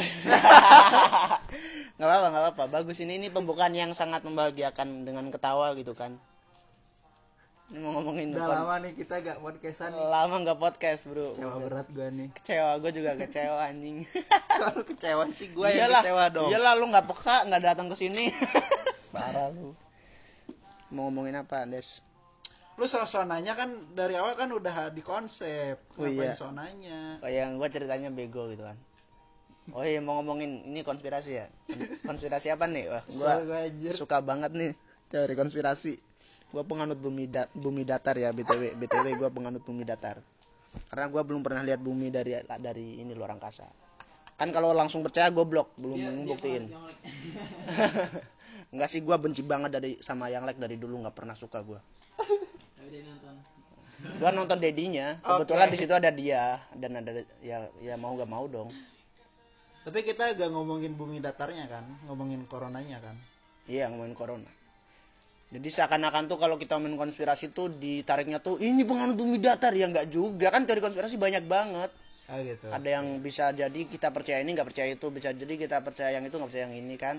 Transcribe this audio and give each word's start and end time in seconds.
nggak 1.96 2.06
apa-apa 2.06 2.26
nggak 2.28 2.42
apa-apa 2.44 2.64
bagus 2.70 2.98
ini 2.98 3.16
ini 3.16 3.28
pembukaan 3.28 3.72
yang 3.72 3.90
sangat 3.90 4.22
membahagiakan 4.22 5.02
dengan 5.02 5.26
ketawa 5.28 5.74
gitu 5.74 5.92
kan 5.92 6.14
ini 7.68 7.78
mau 7.78 7.92
ngomongin 7.94 8.32
Udah 8.32 8.42
apa? 8.42 8.54
lama 8.56 8.74
nih 8.80 8.92
kita 8.96 9.14
gak 9.20 9.38
podcastan 9.38 9.92
nih. 9.92 10.00
lama 10.00 10.34
nggak 10.40 10.56
podcast 10.56 11.04
bro 11.04 11.36
Kecewa 11.36 11.56
berat 11.60 11.88
gue 11.90 12.08
nih. 12.08 12.28
kecewa 12.32 12.70
gue 12.78 12.90
juga 12.92 13.10
kecewa 13.14 13.60
anjing 13.62 14.08
Kalau 14.58 14.82
kecewa 14.82 15.24
sih 15.28 15.52
gue 15.52 15.68
yang 15.68 15.92
kecewa 15.92 16.24
dong. 16.28 16.48
iyalah 16.48 16.72
lu 16.74 16.88
nggak 16.88 17.06
peka 17.06 17.36
nggak 17.44 17.62
datang 17.62 17.86
ke 17.86 17.96
sini 17.98 18.32
Parah 19.12 19.52
lu. 19.52 19.76
mau 20.88 21.06
ngomongin 21.06 21.36
apa 21.36 21.68
des 21.68 22.00
Lu 22.78 22.86
so-so 22.86 23.20
nanya 23.22 23.52
kan 23.52 23.68
dari 23.90 24.14
awal 24.14 24.32
kan 24.32 24.46
udah 24.48 24.88
di 24.88 25.02
konsep. 25.02 25.82
Oh, 25.98 26.06
Ngapain 26.06 26.24
iya. 26.24 26.32
so 26.32 26.48
nanya? 26.48 27.18
oh 27.18 27.26
yang 27.26 27.58
gue 27.58 27.66
ceritanya 27.66 28.08
bego 28.08 28.46
gitu 28.48 28.62
kan 28.62 28.78
oh 29.74 29.84
iya 29.84 30.00
mau 30.00 30.20
ngomongin 30.20 30.64
ini 30.68 30.80
konspirasi 30.84 31.30
ya? 31.38 31.46
Konspirasi 32.04 32.52
apa 32.52 32.64
nih? 32.68 32.88
Wah 32.92 33.02
anjir. 33.64 33.92
suka 33.92 34.20
banget 34.20 34.52
nih 34.54 34.72
teori 35.12 35.34
konspirasi. 35.34 35.96
Gue 36.48 36.64
penganut 36.64 36.96
bumi 36.96 37.28
da- 37.28 37.50
bumi 37.52 37.84
datar 37.84 38.16
ya 38.16 38.32
btw 38.32 38.76
btw 38.80 39.06
gue 39.16 39.28
penganut 39.28 39.60
bumi 39.64 39.84
datar. 39.84 40.20
Karena 40.88 41.06
gue 41.08 41.22
belum 41.24 41.40
pernah 41.44 41.64
lihat 41.64 41.80
bumi 41.80 42.12
dari 42.12 42.38
dari 42.60 43.00
ini 43.00 43.12
luar 43.12 43.36
angkasa 43.36 43.88
kan 44.38 44.54
kalau 44.54 44.70
langsung 44.70 45.02
percaya 45.02 45.34
gue 45.34 45.42
blok 45.42 45.74
belum 45.74 45.98
membuktiin 45.98 46.70
Enggak 48.68 48.88
sih 48.92 49.00
gue 49.02 49.16
benci 49.16 49.42
banget 49.42 49.74
dari 49.74 49.96
sama 49.98 50.28
yang 50.30 50.46
like 50.46 50.60
dari 50.60 50.78
dulu 50.78 51.02
nggak 51.02 51.16
pernah 51.16 51.34
suka 51.34 51.58
gue 51.66 51.80
gue 53.98 54.30
nonton. 54.30 54.58
Dedinya 54.62 55.18
kebetulan 55.26 55.66
Oke. 55.66 55.74
di 55.74 55.78
situ 55.82 55.90
ada 55.90 56.10
dia 56.14 56.62
dan 56.78 57.02
ada 57.02 57.10
ya 57.42 57.66
ya 57.82 57.98
mau 57.98 58.14
gak 58.14 58.30
mau 58.30 58.46
dong 58.46 58.70
Tapi 59.88 60.04
kita 60.04 60.36
gak 60.36 60.52
ngomongin 60.52 61.00
bumi 61.00 61.16
datarnya 61.16 61.64
kan, 61.64 61.80
ngomongin 62.04 62.44
coronanya 62.44 63.00
kan. 63.00 63.16
Iya 63.64 63.88
ngomongin 63.88 64.12
corona. 64.12 64.52
Jadi 65.48 65.64
seakan-akan 65.64 66.28
tuh 66.28 66.36
kalau 66.36 66.60
kita 66.60 66.76
ngomongin 66.76 67.00
konspirasi 67.00 67.56
tuh 67.56 67.72
ditariknya 67.72 68.36
tuh 68.36 68.60
ini 68.60 68.84
penganut 68.84 69.16
bumi 69.16 69.40
datar 69.40 69.72
ya 69.72 69.88
nggak 69.88 70.12
juga 70.12 70.52
kan 70.52 70.68
teori 70.68 70.84
konspirasi 70.84 71.16
banyak 71.16 71.48
banget. 71.48 71.88
Ah 72.28 72.36
gitu. 72.44 72.68
Ada 72.68 73.00
yang 73.00 73.24
bisa 73.24 73.48
jadi 73.56 73.80
kita 73.88 74.12
percaya 74.12 74.44
ini 74.44 74.52
nggak 74.52 74.68
percaya 74.68 74.92
itu 74.92 75.08
bisa 75.08 75.32
jadi 75.32 75.56
kita 75.56 75.80
percaya 75.80 76.20
yang 76.20 76.28
itu 76.28 76.36
nggak 76.36 76.52
percaya 76.52 76.64
yang 76.68 76.76
ini 76.76 76.96
kan. 77.00 77.16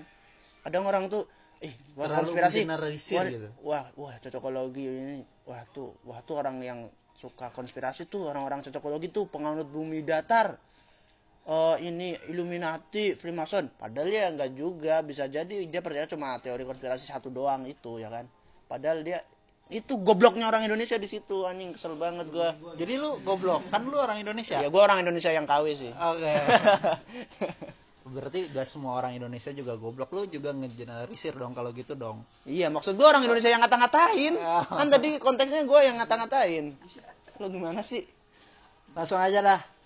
Kadang 0.62 0.86
orang 0.86 1.09
tuh 1.09 1.25
eh 1.66 1.73
wah 1.97 2.06
Terlalu 2.06 2.38
konspirasi 2.38 2.59
wah, 2.70 3.25
gitu. 3.25 3.50
wah 3.66 3.86
wah 3.97 4.16
cocokologi 4.22 4.86
ini 4.86 5.25
wah 5.50 5.66
tuh 5.73 5.97
wah 6.06 6.22
tuh 6.22 6.38
orang 6.38 6.62
yang 6.62 6.86
suka 7.17 7.50
konspirasi 7.50 8.06
tuh 8.08 8.30
orang-orang 8.30 8.62
cocokologi 8.62 9.09
tuh 9.09 9.25
penganut 9.25 9.67
bumi 9.67 10.06
datar 10.06 10.69
oh 11.50 11.75
ini 11.81 12.14
Illuminati, 12.30 13.17
Freemason. 13.17 13.73
Padahal 13.73 14.09
ya 14.14 14.30
nggak 14.30 14.52
juga, 14.53 15.02
bisa 15.02 15.25
jadi 15.25 15.66
dia 15.66 15.81
percaya 15.81 16.06
cuma 16.06 16.38
teori 16.38 16.64
konspirasi 16.64 17.09
satu 17.09 17.33
doang 17.33 17.66
itu 17.66 17.97
ya 17.97 18.14
kan. 18.14 18.30
Padahal 18.69 19.02
dia 19.02 19.17
itu 19.69 20.02
gobloknya 20.02 20.50
orang 20.50 20.66
Indonesia 20.66 20.97
di 20.97 21.06
situ 21.06 21.45
anjing 21.45 21.73
kesel 21.73 21.97
banget 21.97 22.30
gua. 22.30 22.53
Jadi 22.78 22.97
lu 22.97 23.22
goblok, 23.25 23.66
kan 23.69 23.86
lu 23.86 23.97
orang 23.97 24.22
Indonesia. 24.22 24.61
Ya 24.61 24.69
gua 24.69 24.89
orang 24.89 25.02
Indonesia 25.06 25.33
yang 25.33 25.45
KW 25.50 25.66
sih. 25.73 25.94
Oke. 25.94 26.31
Berarti 28.09 28.50
gak 28.50 28.66
semua 28.66 28.97
orang 28.97 29.13
Indonesia 29.13 29.53
juga 29.53 29.78
goblok. 29.78 30.09
Lu 30.09 30.25
juga 30.25 30.50
ngegeneralisir 30.53 31.38
dong 31.38 31.53
kalau 31.53 31.69
gitu 31.69 31.94
dong. 31.94 32.25
iya, 32.50 32.73
maksud 32.73 32.97
gua 32.97 33.13
orang 33.13 33.25
Indonesia 33.25 33.53
yang 33.53 33.61
ngata-ngatain. 33.61 34.34
Kan 34.69 34.88
tadi 34.89 35.22
konteksnya 35.22 35.61
gua 35.69 35.86
yang 35.86 36.02
ngata-ngatain. 36.02 36.73
Lu 37.38 37.45
gimana 37.53 37.86
sih? 37.86 38.02
Langsung 38.97 39.22
aja 39.22 39.41
dah. 39.45 39.78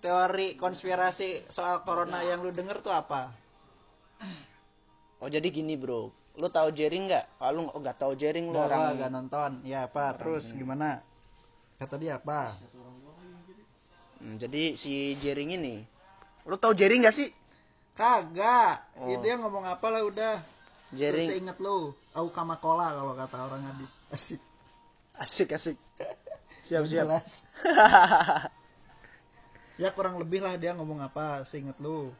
Teori 0.00 0.56
konspirasi 0.56 1.44
soal 1.52 1.84
corona 1.84 2.24
yang 2.24 2.40
lu 2.40 2.48
denger 2.56 2.80
tuh 2.80 2.88
apa? 2.88 3.28
Oh 5.20 5.28
jadi 5.28 5.44
gini 5.52 5.76
bro, 5.76 6.08
lu 6.40 6.48
tahu 6.48 6.72
Jering 6.72 7.12
nggak? 7.12 7.36
Kalau 7.36 7.52
lu 7.52 7.62
nggak 7.68 7.96
tahu 8.00 8.12
Jering 8.16 8.48
lu 8.48 8.56
orang 8.56 8.96
gak 8.96 9.12
nonton. 9.12 9.50
Ya 9.60 9.84
apa? 9.84 10.16
Terus 10.16 10.56
gimana? 10.56 11.04
Kata 11.76 12.00
dia 12.00 12.16
apa? 12.16 12.56
Hmm, 14.24 14.40
jadi 14.40 14.72
si 14.72 15.20
Jering 15.20 15.60
ini, 15.60 15.84
lu 16.48 16.56
tahu 16.56 16.72
Jering 16.72 17.04
nggak 17.04 17.16
sih? 17.16 17.28
Kagak. 17.92 18.80
Ya, 19.04 19.16
dia 19.20 19.36
ngomong 19.36 19.68
apa 19.68 19.84
lah 19.92 20.00
udah. 20.00 20.40
Jering. 20.96 21.28
Terus 21.28 21.40
inget 21.44 21.56
lu. 21.60 21.92
Au 22.16 22.26
kamakola 22.32 22.96
kalau 22.96 23.12
kata 23.12 23.36
orang 23.36 23.60
hadis. 23.68 24.00
Asik. 24.08 24.40
Asik 25.20 25.52
asik. 25.52 25.76
Siap 26.66 26.88
siap. 26.88 27.04
Ya 29.80 29.96
kurang 29.96 30.20
lebih 30.20 30.44
lah 30.44 30.60
dia 30.60 30.76
ngomong 30.76 31.00
apa 31.00 31.40
seinget 31.48 31.80
lu. 31.80 32.12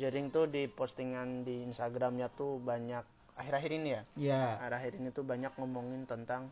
Jering 0.00 0.32
tuh 0.32 0.48
di 0.48 0.64
postingan 0.72 1.44
di 1.44 1.68
Instagramnya 1.68 2.32
tuh 2.32 2.56
banyak 2.64 3.04
akhir-akhir 3.36 3.70
ini 3.76 3.88
ya. 3.92 4.02
Ya. 4.16 4.44
Akhir-akhir 4.56 4.92
ini 5.04 5.12
tuh 5.12 5.20
banyak 5.20 5.52
ngomongin 5.60 6.08
tentang 6.08 6.48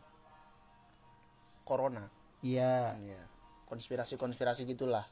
corona. 1.65 2.05
Iya. 2.45 3.01
Ya, 3.01 3.21
konspirasi-konspirasi 3.65 4.69
gitulah. 4.69 5.09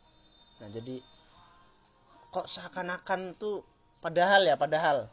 Nah, 0.62 0.70
jadi 0.70 1.02
kok 2.30 2.46
seakan-akan 2.46 3.34
tuh 3.42 3.66
padahal 3.98 4.46
ya, 4.46 4.56
padahal 4.62 5.10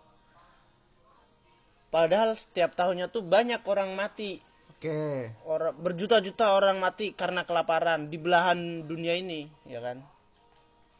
padahal 1.88 2.36
setiap 2.36 2.76
tahunnya 2.76 3.08
tuh 3.08 3.24
banyak 3.24 3.64
orang 3.64 3.96
mati. 3.96 4.44
Oke. 4.78 5.34
Orang 5.42 5.74
berjuta-juta 5.82 6.54
orang 6.54 6.78
mati 6.78 7.10
karena 7.10 7.42
kelaparan 7.42 8.06
di 8.06 8.14
belahan 8.14 8.86
dunia 8.86 9.18
ini, 9.18 9.50
ya 9.66 9.82
kan? 9.82 9.98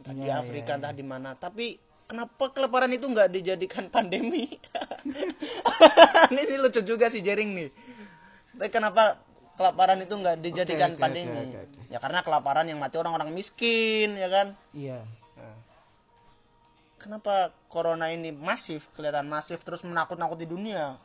Entah 0.02 0.14
di 0.18 0.26
Iya, 0.26 0.42
Afrika, 0.42 0.74
entah 0.74 0.90
di 0.90 1.06
mana. 1.06 1.38
Tapi 1.38 1.78
kenapa 2.10 2.50
kelaparan 2.50 2.90
itu 2.90 3.06
nggak 3.06 3.30
dijadikan 3.30 3.86
pandemi? 3.94 4.50
ini, 6.34 6.42
ini 6.42 6.54
lucu 6.58 6.82
juga 6.82 7.06
sih 7.06 7.22
Jering 7.22 7.54
nih. 7.54 7.70
Tapi 8.58 8.66
kenapa 8.74 9.22
kelaparan 9.54 10.02
itu 10.02 10.10
nggak 10.10 10.42
dijadikan 10.42 10.98
oke, 10.98 10.98
pandemi? 10.98 11.38
oke, 11.38 11.46
oke, 11.46 11.58
oke. 11.70 11.80
Ya 11.94 12.02
karena 12.02 12.26
kelaparan 12.26 12.66
yang 12.66 12.82
mati 12.82 12.98
orang-orang 12.98 13.30
miskin, 13.30 14.18
ya 14.18 14.26
kan? 14.26 14.58
Iya. 14.74 15.06
Kenapa 16.98 17.54
corona 17.70 18.10
ini 18.10 18.34
masif, 18.34 18.90
kelihatan 18.98 19.30
masif 19.30 19.62
terus 19.62 19.86
menakut-nakuti 19.86 20.50
dunia? 20.50 20.98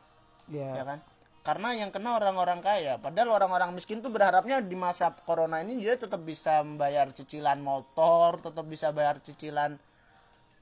Iya. 0.50 0.70
ya 0.76 0.84
kan 0.84 0.98
karena 1.44 1.76
yang 1.76 1.92
kena 1.92 2.16
orang-orang 2.16 2.64
kaya. 2.64 2.96
Padahal 2.96 3.36
orang-orang 3.36 3.76
miskin 3.76 4.00
tuh 4.00 4.08
berharapnya 4.08 4.64
di 4.64 4.72
masa 4.72 5.12
corona 5.12 5.60
ini 5.60 5.76
dia 5.76 5.92
tetap 5.92 6.24
bisa 6.24 6.64
membayar 6.64 7.04
cicilan 7.12 7.60
motor 7.60 8.40
tetap 8.40 8.64
bisa 8.64 8.96
bayar 8.96 9.20
cicilan 9.20 9.76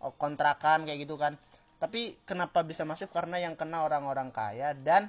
oh, 0.02 0.12
kontrakan 0.18 0.82
kayak 0.82 1.06
gitu 1.06 1.14
kan. 1.14 1.38
Tapi 1.78 2.18
kenapa 2.26 2.66
bisa 2.66 2.82
masif? 2.82 3.14
Karena 3.14 3.38
yang 3.38 3.54
kena 3.54 3.86
orang-orang 3.86 4.34
kaya 4.34 4.74
dan 4.74 5.06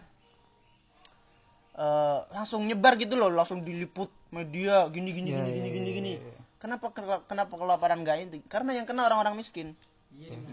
eh, 1.74 2.20
langsung 2.38 2.70
nyebar 2.70 2.94
gitu 3.02 3.18
loh 3.18 3.34
langsung 3.34 3.66
diliput 3.66 4.14
media 4.30 4.86
gini 4.94 5.10
gini 5.10 5.30
Ya, 5.34 5.42
gini 5.42 5.50
ya, 5.50 5.54
gini 5.58 5.58
ya, 5.58 5.74
gini 5.74 5.90
ya, 5.90 5.94
gini. 5.98 6.14
ya. 6.22 6.42
kenapa 6.62 6.94
kenapa 7.26 7.54
kelaparan 7.58 8.06
gak 8.06 8.18
inti? 8.22 8.40
Karena 8.46 8.78
yang 8.78 8.86
kena 8.86 9.10
orang-orang 9.10 9.42
miskin. 9.42 9.74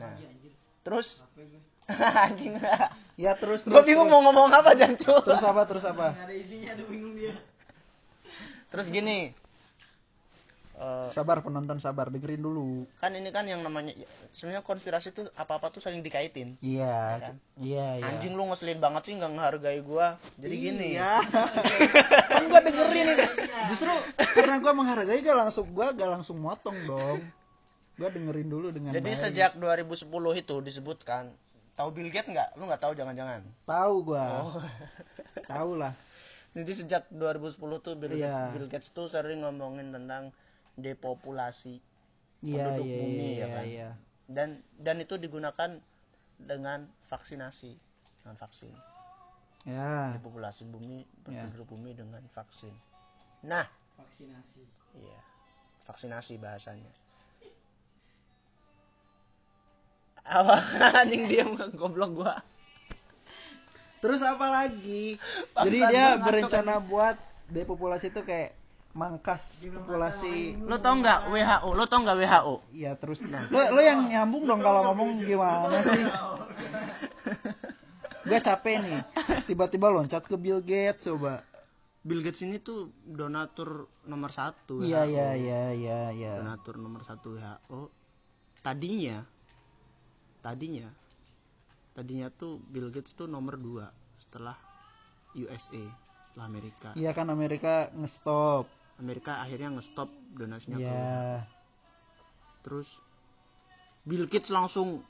Nah 0.01 0.17
terus 0.81 1.29
anjing 2.25 2.55
Ya 3.15 3.33
terus 3.35 3.63
gue 3.63 3.71
terus. 3.71 3.85
bingung 3.85 4.07
terus. 4.07 4.15
mau 4.15 4.25
ngomong 4.27 4.49
apa 4.51 4.73
jancu 4.73 5.13
Terus 5.21 5.43
apa 5.43 5.63
terus 5.65 5.85
apa? 5.85 6.17
terus 8.71 8.87
gini 8.89 9.35
eh, 10.75 11.09
Sabar 11.11 11.43
penonton 11.43 11.77
sabar 11.77 12.09
dengerin 12.09 12.39
dulu. 12.39 12.87
kan 12.97 13.11
ini 13.11 13.29
kan 13.29 13.45
yang 13.45 13.61
namanya 13.61 13.93
ya, 13.93 14.07
sebenarnya 14.31 14.63
konspirasi 14.63 15.11
tuh 15.11 15.29
apa 15.35 15.59
apa 15.59 15.69
tuh 15.69 15.79
saling 15.79 16.01
dikaitin 16.01 16.55
Iya. 16.61 17.21
Iya 17.57 17.87
iya. 17.99 18.07
anjing 18.07 18.33
lu 18.33 18.47
ngeselin 18.47 18.79
banget 18.79 19.03
sih 19.05 19.15
nggak 19.15 19.33
ngehargai 19.33 19.81
gua 19.83 20.17
jadi 20.37 20.55
gini 20.57 20.87
Iya. 20.95 21.21
kan 22.33 22.43
gua 22.47 22.61
dengerin 22.63 23.07
ini. 23.11 23.25
Justru 23.69 23.93
karena 24.33 24.57
gua 24.57 24.73
menghargai 24.73 25.21
gak 25.21 25.39
langsung 25.39 25.67
gua 25.69 25.91
gak 25.91 26.09
langsung 26.11 26.39
motong 26.39 26.79
dong. 26.87 27.21
Gua 27.95 28.09
dengerin 28.09 28.49
dulu 28.49 28.71
dengan 28.71 28.91
jadi 28.91 29.05
baik. 29.05 29.21
sejak 29.21 29.51
2010 29.55 30.09
itu 30.39 30.57
disebutkan 30.63 31.29
tahu 31.81 31.89
Bill 31.91 32.13
Gates 32.13 32.29
nggak 32.29 32.61
lu 32.61 32.69
nggak 32.69 32.83
tahu 32.85 32.93
jangan-jangan 32.93 33.41
tahu 33.65 33.95
gua. 34.05 34.25
Oh. 34.45 34.61
Tahu 35.51 35.81
lah. 35.81 35.95
jadi 36.53 36.73
sejak 36.75 37.03
2010 37.09 37.57
tuh 37.81 37.95
Bill, 37.97 38.13
Iya. 38.13 38.53
Bill 38.53 38.67
Gates 38.69 38.93
tuh 38.93 39.07
sering 39.07 39.41
ngomongin 39.41 39.91
tentang 39.91 40.35
depopulasi 40.77 41.79
Iya 42.41 42.75
penduduk 42.75 42.87
iya 42.87 42.99
bumi 42.99 43.29
iya 43.29 43.39
ya 43.39 43.47
kan 43.53 43.65
iya. 43.67 43.89
dan 44.27 44.49
dan 44.77 44.97
itu 44.99 45.15
digunakan 45.17 45.71
dengan 46.37 46.89
vaksinasi 47.07 47.73
dengan 48.21 48.37
vaksin 48.37 48.73
Ya. 49.63 50.17
populasi 50.19 50.65
bumi 50.67 51.05
Ya. 51.29 51.45
penduduk 51.45 51.69
bumi 51.69 51.93
dengan 51.93 52.25
vaksin. 52.33 52.73
Nah, 53.45 53.69
vaksinasi. 53.95 54.65
Iya. 54.97 55.21
Vaksinasi 55.85 56.41
bahasanya. 56.41 56.89
Apa? 60.25 60.57
Anjing 61.05 61.29
dia 61.29 61.45
goblok 61.75 62.11
gua. 62.15 62.35
Terus 64.01 64.25
apa 64.25 64.49
lagi? 64.49 65.21
Jadi 65.61 65.79
dia 65.93 66.17
berencana 66.17 66.81
buat 66.81 67.17
depopulasi 67.51 68.15
itu 68.15 68.23
kayak 68.25 68.57
mangkas 68.91 69.39
populasi 69.63 70.59
lo 70.67 70.83
tau 70.83 70.99
nggak 70.99 71.31
WHO 71.31 71.69
lo 71.79 71.87
tau 71.87 72.03
nggak 72.03 72.17
WHO 72.27 72.55
ya 72.75 72.99
terus. 72.99 73.23
Lo 73.23 73.61
lo 73.71 73.81
yang 73.83 74.11
nyambung 74.11 74.51
dong 74.51 74.61
kalau 74.63 74.91
ngomong 74.91 75.23
gimana 75.23 75.79
sih? 75.85 76.05
gue 78.27 78.39
capek 78.39 78.77
nih. 78.83 79.01
Tiba-tiba 79.47 79.91
loncat 79.91 80.27
ke 80.27 80.35
Bill 80.39 80.63
Gates 80.63 81.07
coba. 81.07 81.43
Bill 82.01 82.25
Gates 82.25 82.41
ini 82.47 82.57
tuh 82.63 82.89
donatur 83.05 83.91
nomor 84.09 84.33
satu 84.33 84.81
iya 84.81 85.05
iya 85.05 85.37
iya 85.37 85.63
iya 85.77 86.01
iya. 86.15 86.33
Donatur 86.41 86.81
nomor 86.81 87.05
satu 87.05 87.37
WHO 87.37 87.93
tadinya 88.65 89.25
tadinya 90.41 90.89
tadinya 91.95 92.33
tuh 92.33 92.59
Bill 92.59 92.89
Gates 92.89 93.13
tuh 93.13 93.29
nomor 93.29 93.61
dua 93.61 93.89
setelah 94.17 94.57
USA 95.37 95.85
setelah 96.31 96.47
Amerika. 96.47 96.91
Iya 96.95 97.15
kan 97.15 97.29
Amerika 97.29 97.91
ngestop. 97.95 98.67
Amerika 99.01 99.41
akhirnya 99.41 99.73
ngestop 99.73 100.13
donasinya 100.37 100.77
ke 100.77 100.85
ya 100.85 101.45
terus 102.61 103.01
Bill 104.05 104.29
Gates 104.29 104.53
langsung 104.53 105.01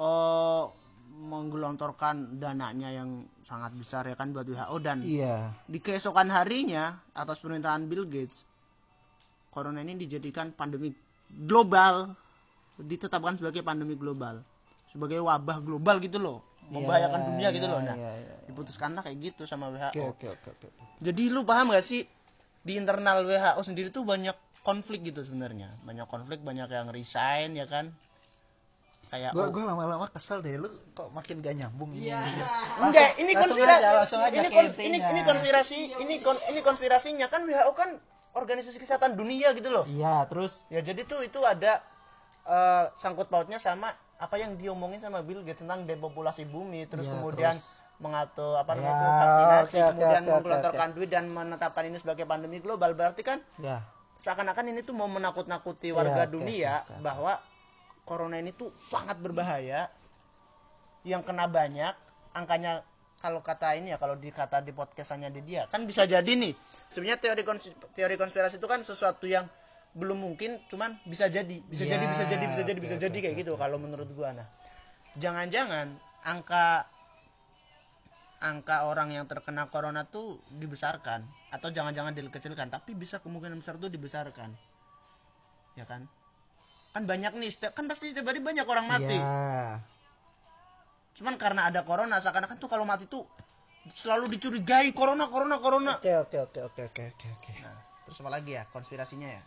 eh 0.00 0.64
menggelontorkan 1.10 2.40
dananya 2.40 2.88
yang 2.96 3.28
sangat 3.44 3.76
besar 3.76 4.08
ya 4.08 4.16
kan 4.16 4.32
buat 4.32 4.46
WHO 4.46 4.76
dan 4.80 5.04
iya. 5.04 5.52
di 5.68 5.76
keesokan 5.76 6.32
harinya 6.32 6.96
atas 7.12 7.42
permintaan 7.44 7.90
Bill 7.90 8.08
Gates 8.08 8.48
corona 9.52 9.84
ini 9.84 10.00
dijadikan 10.00 10.54
pandemi 10.54 10.94
global 11.28 12.14
ditetapkan 12.82 13.36
sebagai 13.36 13.60
pandemi 13.60 13.94
global 13.94 14.42
sebagai 14.90 15.22
wabah 15.22 15.62
global 15.62 16.02
gitu 16.02 16.18
loh 16.18 16.42
membahayakan 16.70 17.34
dunia 17.34 17.50
gitu 17.50 17.66
loh. 17.66 17.82
nah 17.82 17.98
iya, 17.98 18.12
iya. 18.14 18.34
diputuskanlah 18.46 19.02
kayak 19.02 19.18
gitu 19.34 19.42
sama 19.42 19.74
WHO 19.74 20.06
oke 20.06 20.26
oke 20.26 20.48
oke 20.54 20.68
jadi 21.00 21.32
lu 21.32 21.42
paham 21.42 21.72
gak 21.72 21.82
sih 21.82 22.04
di 22.60 22.76
internal 22.76 23.24
WHO 23.24 23.60
sendiri 23.64 23.88
tuh 23.88 24.04
banyak 24.04 24.36
konflik 24.60 25.00
gitu 25.00 25.24
sebenarnya. 25.24 25.72
Banyak 25.84 26.04
konflik 26.04 26.44
banyak 26.44 26.68
yang 26.68 26.92
resign 26.92 27.56
ya 27.56 27.64
kan? 27.64 27.88
Kayak 29.10 29.34
gue 29.34 29.42
oh, 29.42 29.50
gue 29.50 29.64
lama-lama 29.66 30.06
kesel 30.06 30.38
deh 30.38 30.54
lu 30.54 30.70
kok 30.94 31.10
makin 31.10 31.42
gak 31.42 31.56
nyambung 31.56 31.90
ini? 31.96 32.14
Enggak 32.78 33.18
ini 33.18 33.32
konspirasi 33.34 33.82
aja, 33.82 33.90
langsung 33.96 34.20
aja 34.22 34.38
ini 34.38 34.48
ke 34.48 34.54
kon- 34.54 34.70
intinya. 34.70 34.86
ini 34.86 34.98
ini 35.02 35.20
konspirasi 35.26 35.78
ini 35.98 36.14
kon- 36.22 36.44
ini 36.52 36.60
konspirasinya 36.62 37.26
kan 37.26 37.42
WHO 37.42 37.72
kan 37.74 37.90
organisasi 38.38 38.78
kesehatan 38.78 39.18
dunia 39.18 39.50
gitu 39.58 39.72
loh. 39.72 39.82
Iya 39.90 40.28
terus? 40.30 40.68
Ya 40.70 40.78
jadi 40.78 41.02
tuh 41.02 41.26
itu 41.26 41.40
ada 41.42 41.82
eh, 42.42 42.84
sangkut 42.94 43.26
pautnya 43.26 43.56
sama 43.56 43.90
apa 44.16 44.36
yang 44.36 44.54
diomongin 44.54 45.00
sama 45.00 45.20
Bill 45.20 45.40
Gates 45.40 45.60
tentang 45.60 45.84
depopulasi 45.84 46.44
bumi 46.44 46.84
terus 46.84 47.06
Ya, 47.06 47.12
kemudian 47.14 47.54
terus. 47.54 47.80
mengatur 47.96 48.52
apa 48.54 48.72
namanya 48.72 48.88
Ya, 48.88 48.96
itu 48.96 49.10
vaksinasi 49.14 49.76
oke, 49.76 49.88
kemudian 49.90 50.22
oke, 50.22 50.30
menggelontorkan 50.34 50.88
duit 50.92 51.08
dan 51.08 51.24
menetapkan 51.26 51.84
ini 51.84 51.96
sebagai 51.96 52.24
pandemi 52.24 52.58
global. 52.58 52.92
Berarti 52.92 53.20
kan 53.20 53.40
ya. 53.56 53.80
seakan-akan 54.16 54.64
ini 54.68 54.80
tuh 54.80 54.92
mau 54.92 55.08
menakut-nakuti 55.08 55.88
warga 55.90 56.22
oke, 56.22 56.32
dunia 56.34 56.84
bahwa 57.00 57.40
corona 58.02 58.36
ini 58.36 58.52
tuh 58.52 58.68
sangat 58.74 59.16
berbahaya 59.16 59.88
yang 61.02 61.24
kena 61.24 61.48
banyak 61.48 61.96
angkanya 62.30 62.84
kalau 63.16 63.40
kata 63.40 63.72
ini 63.74 63.88
ya 63.90 63.96
kalau 63.96 64.16
dikata 64.16 64.60
di 64.60 64.72
podcastannya 64.72 65.28
di 65.28 65.40
dia 65.42 65.64
kan 65.66 65.84
bisa 65.84 66.04
jadi 66.04 66.28
nih. 66.28 66.52
Sebenarnya 66.88 67.16
teori 67.18 67.42
kons- 67.42 67.72
teori 67.92 68.16
konspirasi 68.16 68.56
itu 68.56 68.64
kan 68.64 68.80
sesuatu 68.80 69.24
yang 69.24 69.44
belum 69.90 70.22
mungkin 70.22 70.62
cuman 70.70 71.02
bisa 71.02 71.26
jadi 71.26 71.66
bisa 71.66 71.82
Ya, 71.82 71.98
jadi 71.98 72.04
bisa 72.06 72.24
jadi 72.30 72.44
bisa 72.46 72.62
jadi 72.62 72.78
bisa 72.78 72.94
jadi 72.94 73.18
kayak 73.18 73.36
gitu 73.42 73.58
kalau 73.58 73.74
menurut 73.82 74.06
gua. 74.14 74.30
Nah 74.30 74.46
jangan-jangan 75.18 75.98
angka 76.22 76.86
angka 78.38 78.86
orang 78.86 79.10
yang 79.10 79.26
terkena 79.26 79.66
corona 79.66 80.06
tuh 80.06 80.38
dibesarkan 80.54 81.26
atau 81.50 81.68
jangan-jangan 81.74 82.14
dikecilkan 82.14 82.70
tapi 82.70 82.94
bisa 82.94 83.18
kemungkinan 83.18 83.58
besar 83.58 83.82
tuh 83.82 83.90
dibesarkan. 83.90 84.54
Ya 85.74 85.84
kan? 85.90 86.06
Kan 86.94 87.10
banyak 87.10 87.34
nih 87.34 87.50
setiap 87.50 87.74
kan 87.74 87.90
pasti 87.90 88.14
setiap 88.14 88.30
hari 88.30 88.38
banyak 88.38 88.64
orang 88.64 88.86
mati. 88.86 89.18
Ya. 89.18 89.82
Cuman 91.18 91.34
karena 91.34 91.66
ada 91.66 91.82
corona 91.82 92.22
seakan-akan 92.22 92.62
tuh 92.62 92.70
kalau 92.70 92.86
mati 92.86 93.10
tuh 93.10 93.26
selalu 93.90 94.38
dicurigai 94.38 94.94
corona 94.94 95.26
corona 95.26 95.58
corona. 95.58 95.98
Oke 95.98 96.14
oke 96.14 96.38
oke 96.46 96.60
oke 96.62 96.82
oke 96.94 97.02
oke 97.10 97.26
oke. 97.26 97.52
Nah 97.58 97.74
terus 98.06 98.22
apa 98.22 98.30
lagi 98.30 98.54
ya 98.54 98.62
konspirasinya 98.70 99.26
ya 99.26 99.42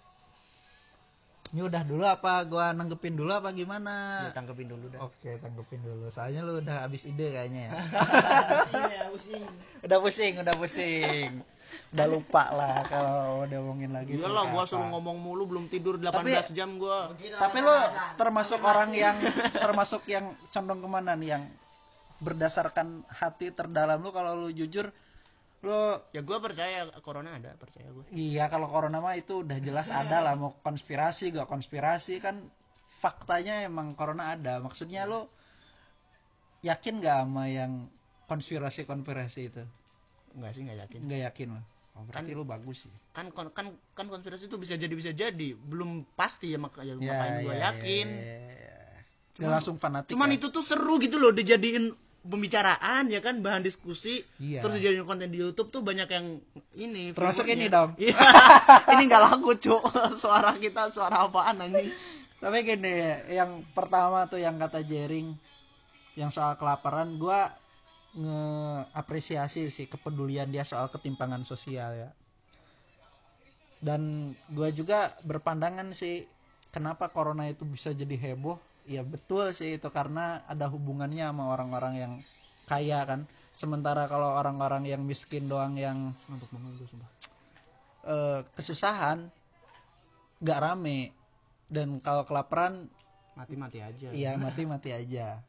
ini 1.53 1.61
udah 1.61 1.85
dulu 1.85 2.01
apa 2.09 2.41
gua 2.50 2.73
nanggepin 2.73 3.13
dulu 3.13 3.29
apa 3.29 3.53
gimana 3.53 4.25
ya 4.25 4.33
tanggepin 4.33 4.73
dulu 4.73 4.89
dah 4.89 5.00
Oke, 5.05 5.38
tanggepin 5.38 5.79
dulu. 5.85 6.09
Soalnya 6.09 6.41
lu 6.41 6.57
udah 6.59 6.89
habis 6.89 7.05
ide 7.05 7.29
kayaknya 7.29 7.69
ya. 7.69 7.71
Iya, 8.73 9.03
pusing. 9.13 9.45
udah 9.85 9.97
pusing, 10.01 10.33
udah 10.41 10.55
pusing. 10.57 11.29
Udah 11.94 12.05
lupa 12.09 12.50
lah 12.53 12.81
kalau 12.89 13.45
udah 13.45 13.57
ngomongin 13.61 13.94
lagi. 13.94 14.17
iyalah 14.17 14.50
gua 14.50 14.65
suruh 14.65 14.89
ngomong 14.89 15.17
mulu 15.21 15.45
belum 15.45 15.65
tidur 15.69 16.01
18 16.01 16.57
jam 16.57 16.81
gua 16.81 17.13
Tapi 17.13 17.57
lu 17.61 17.75
termasuk 18.17 18.57
orang 18.65 18.89
yang 18.94 19.13
termasuk 19.53 20.01
yang 20.09 20.33
condong 20.49 20.81
ke 20.81 20.89
mana 20.89 21.13
nih 21.13 21.38
yang 21.38 21.44
berdasarkan 22.17 23.03
hati 23.09 23.51
terdalam 23.53 23.99
lu 24.01 24.09
kalau 24.09 24.33
lu 24.33 24.49
jujur 24.49 24.89
lu 25.63 25.95
ya 26.12 26.19
gua 26.19 26.44
percaya 26.44 26.83
corona 27.00 27.39
ada 27.39 27.56
percaya 27.56 27.88
gua. 27.95 28.04
Iya 28.12 28.51
kalau 28.51 28.68
corona 28.68 29.00
mah 29.00 29.15
itu 29.15 29.48
udah 29.48 29.57
jelas 29.63 29.88
ada 29.95 30.19
lah 30.19 30.36
mau 30.36 30.51
konspirasi 30.60 31.31
gak 31.31 31.48
konspirasi 31.48 32.19
kan 32.19 32.44
faktanya 32.86 33.63
emang 33.63 33.95
corona 33.95 34.36
ada. 34.36 34.60
Maksudnya 34.60 35.07
lu 35.07 35.24
yakin 36.68 37.00
gak 37.00 37.24
sama 37.24 37.48
yang 37.48 37.88
konspirasi 38.27 38.83
konspirasi 38.83 39.42
itu? 39.51 39.63
Enggak 40.36 40.51
sih 40.51 40.62
nggak 40.68 40.77
yakin. 40.83 41.00
Nggak 41.07 41.21
yakin 41.31 41.50
lah. 41.56 41.63
Oh, 41.94 42.04
berarti 42.09 42.31
lu 42.33 42.44
bagus 42.44 42.89
sih. 42.89 42.94
kan 43.13 43.30
kon- 43.30 43.54
kan 43.54 43.69
kan 43.94 44.09
konspirasi 44.09 44.50
itu 44.50 44.57
bisa 44.57 44.74
jadi 44.75 44.92
bisa 44.98 45.13
jadi. 45.13 45.54
Belum 45.54 46.01
pasti 46.18 46.50
ya 46.50 46.57
mak- 46.57 46.81
ya, 46.81 46.98
ya, 46.98 47.00
makanya 47.00 47.39
gua 47.45 47.54
ya, 47.54 47.62
yakin. 47.71 48.07
ya, 48.09 48.25
ya, 48.25 48.42
ya. 48.51 49.00
Nggak 49.33 49.51
langsung 49.62 49.75
fanatik 49.77 50.12
cuman 50.12 50.30
ya. 50.33 50.36
itu 50.42 50.48
tuh 50.50 50.62
seru 50.66 50.98
gitu 50.98 51.21
loh 51.21 51.30
dijadiin 51.33 51.94
pembicaraan 52.23 53.11
ya 53.11 53.19
kan 53.19 53.43
bahan 53.43 53.59
diskusi 53.61 54.23
Iya. 54.39 54.63
terus 54.63 54.79
dijadiin 54.79 55.03
konten 55.03 55.27
di 55.27 55.43
YouTube 55.43 55.67
tuh 55.69 55.83
banyak 55.83 56.07
yang 56.07 56.39
ini 56.79 57.11
Termasuk 57.11 57.51
ini 57.51 57.67
dong. 57.67 57.93
Iya. 58.01 58.15
ini 58.95 59.03
nggak 59.11 59.23
laku 59.27 59.59
cuk 59.59 59.83
suara 60.21 60.55
kita 60.55 60.87
suara 60.87 61.27
apaan 61.27 61.59
anjing 61.59 61.91
tapi 62.39 62.63
gini 62.63 62.95
yang 63.31 63.63
pertama 63.71 64.27
tuh 64.27 64.39
yang 64.39 64.55
kata 64.55 64.83
Jering 64.83 65.35
yang 66.15 66.31
soal 66.31 66.55
kelaparan 66.55 67.15
gua 67.15 67.51
ngeapresiasi 68.13 69.67
sih 69.67 69.87
kepedulian 69.87 70.47
dia 70.47 70.63
soal 70.63 70.87
ketimpangan 70.87 71.43
sosial 71.43 71.91
ya 71.97 72.09
dan 73.83 74.31
gua 74.47 74.71
juga 74.71 75.11
berpandangan 75.27 75.91
sih 75.91 76.23
kenapa 76.71 77.11
corona 77.11 77.47
itu 77.51 77.67
bisa 77.67 77.91
jadi 77.91 78.15
heboh 78.15 78.56
ya 78.90 79.02
betul 79.02 79.56
sih 79.56 79.80
itu 79.80 79.87
karena 79.87 80.44
ada 80.47 80.68
hubungannya 80.68 81.30
sama 81.31 81.52
orang-orang 81.52 81.94
yang 81.95 82.13
kaya 82.68 83.04
kan 83.07 83.28
sementara 83.54 84.07
kalau 84.11 84.35
orang-orang 84.35 84.83
yang 84.87 85.02
miskin 85.04 85.47
doang 85.47 85.80
yang 85.80 86.11
untuk 86.28 86.49
menunggu 86.52 86.83
sumpah 86.90 87.11
eh, 88.07 88.40
kesusahan 88.56 89.31
gak 90.44 90.59
rame 90.59 91.16
dan 91.71 92.04
kalau 92.04 92.28
kelaparan 92.28 92.92
mati-mati 93.33 93.81
aja 93.81 94.07
Iya 94.13 94.37
mati-mati 94.37 94.94
aja. 94.94 95.42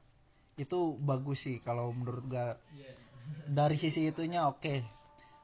Itu 0.56 0.96
bagus 1.02 1.44
sih 1.44 1.58
kalau 1.60 1.92
menurut 1.92 2.24
gua 2.24 2.56
dari 3.44 3.76
sisi 3.76 4.08
itunya 4.08 4.48
oke. 4.48 4.80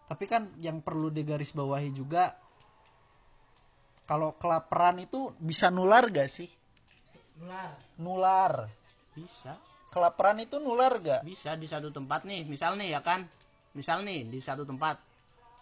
Tapi 0.09 0.25
kan 0.27 0.51
yang 0.59 0.83
perlu 0.83 1.13
digarisbawahi 1.13 1.91
juga 1.95 2.35
kalau 4.11 4.35
kelaparan 4.39 4.99
itu 4.99 5.35
bisa 5.39 5.71
nular 5.71 6.11
gak 6.11 6.27
sih? 6.27 6.51
Nular. 7.41 7.71
Nular. 7.97 8.53
bisa 9.11 9.57
Kelaparan 9.91 10.39
itu 10.39 10.57
nular 10.57 10.93
gak? 10.97 11.25
bisa 11.25 11.57
di 11.57 11.67
satu 11.67 11.91
tempat 11.91 12.23
nih 12.23 12.47
misal 12.47 12.79
nih 12.79 12.95
ya 12.95 13.01
kan 13.01 13.27
misal 13.73 14.01
nih 14.01 14.23
di 14.25 14.39
satu 14.39 14.63
tempat 14.63 15.01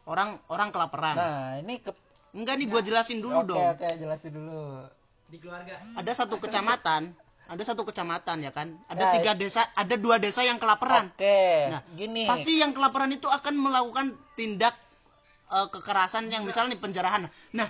orang 0.05 0.37
orang 0.49 0.69
kelaparan 0.69 1.17
Nah, 1.17 1.57
ini 1.57 1.79
ke 1.79 1.89
enggak 2.31 2.55
nih 2.55 2.67
gua 2.67 2.83
jelasin 2.83 3.19
dulu 3.19 3.41
Oke, 3.41 3.49
dong 3.49 3.65
oke, 3.73 3.89
jelasin 3.95 4.33
dulu. 4.35 4.85
Di 5.27 5.37
keluarga. 5.39 5.81
ada 5.95 6.13
satu 6.13 6.37
kecamatan 6.37 7.09
ada 7.47 7.63
satu 7.63 7.81
kecamatan 7.83 8.37
ya 8.43 8.51
kan 8.51 8.69
ada 8.85 9.01
Ya, 9.03 9.13
tiga 9.17 9.33
desa 9.33 9.65
ada 9.73 9.95
dua 9.97 10.21
desa 10.21 10.45
yang 10.45 10.59
kelaparan 10.59 11.09
Oke. 11.09 11.73
Nah, 11.73 11.81
gini. 11.95 12.29
pasti 12.29 12.59
yang 12.59 12.77
kelaparan 12.77 13.09
itu 13.09 13.25
akan 13.25 13.55
melakukan 13.57 14.07
tindak 14.35 14.77
eh, 15.49 15.67
kekerasan 15.69 16.29
yang 16.29 16.45
misalnya 16.45 16.77
nih 16.77 16.81
penjarahan. 16.83 17.25
Nah, 17.55 17.69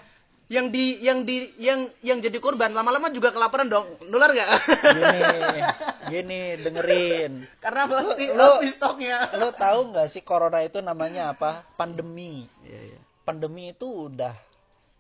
yang 0.49 0.73
di 0.73 0.97
yang 1.05 1.29
di 1.29 1.45
yang 1.61 1.93
yang 2.01 2.19
jadi 2.25 2.41
korban 2.41 2.73
lama-lama 2.73 3.13
juga 3.13 3.29
kelaparan 3.29 3.69
dong. 3.69 3.85
Nular 4.09 4.33
nggak? 4.33 4.51
Gini. 4.97 5.61
Gini, 6.09 6.41
dengerin. 6.65 7.33
Karena 7.61 7.85
pasti 7.85 8.25
habis 8.33 8.81
stoknya. 8.81 9.29
Lo 9.37 9.53
tahu 9.53 9.93
nggak 9.93 10.09
sih 10.09 10.25
corona 10.25 10.65
itu 10.65 10.81
namanya 10.81 11.37
apa? 11.37 11.69
Pandemi. 11.77 12.49
Iya, 12.65 12.97
Pandemi 13.29 13.77
itu 13.77 14.09
udah 14.09 14.33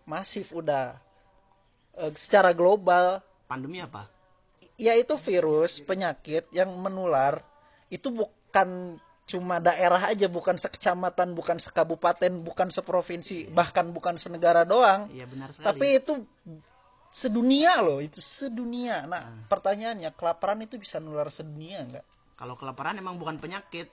masif 0.05 0.53
udah 0.53 1.01
eh, 1.97 2.13
secara 2.13 2.53
global 2.53 3.25
Pandemi 3.49 3.81
apa? 3.81 4.19
yaitu 4.79 5.19
virus 5.19 5.83
penyakit 5.83 6.47
yang 6.55 6.71
menular 6.79 7.43
itu 7.91 8.15
bukan 8.15 9.03
cuma 9.29 9.61
daerah 9.61 10.09
aja 10.09 10.25
bukan 10.25 10.57
sekecamatan 10.57 11.37
bukan 11.37 11.61
sekabupaten 11.61 12.33
bukan 12.41 12.73
seprovinsi 12.73 13.53
bahkan 13.53 13.93
bukan 13.93 14.17
senegara 14.17 14.65
doang. 14.65 15.05
Iya 15.13 15.29
benar 15.29 15.53
sekali. 15.53 15.67
Tapi 15.69 15.87
itu 16.01 16.15
sedunia 17.13 17.85
loh 17.85 18.01
itu 18.01 18.25
sedunia. 18.25 19.05
Nah 19.05 19.45
pertanyaannya 19.53 20.17
kelaparan 20.17 20.65
itu 20.65 20.81
bisa 20.81 20.97
nular 20.97 21.29
sedunia 21.29 21.85
nggak? 21.85 22.07
Kalau 22.41 22.57
kelaparan 22.57 22.97
emang 22.97 23.21
bukan 23.21 23.37
penyakit 23.37 23.93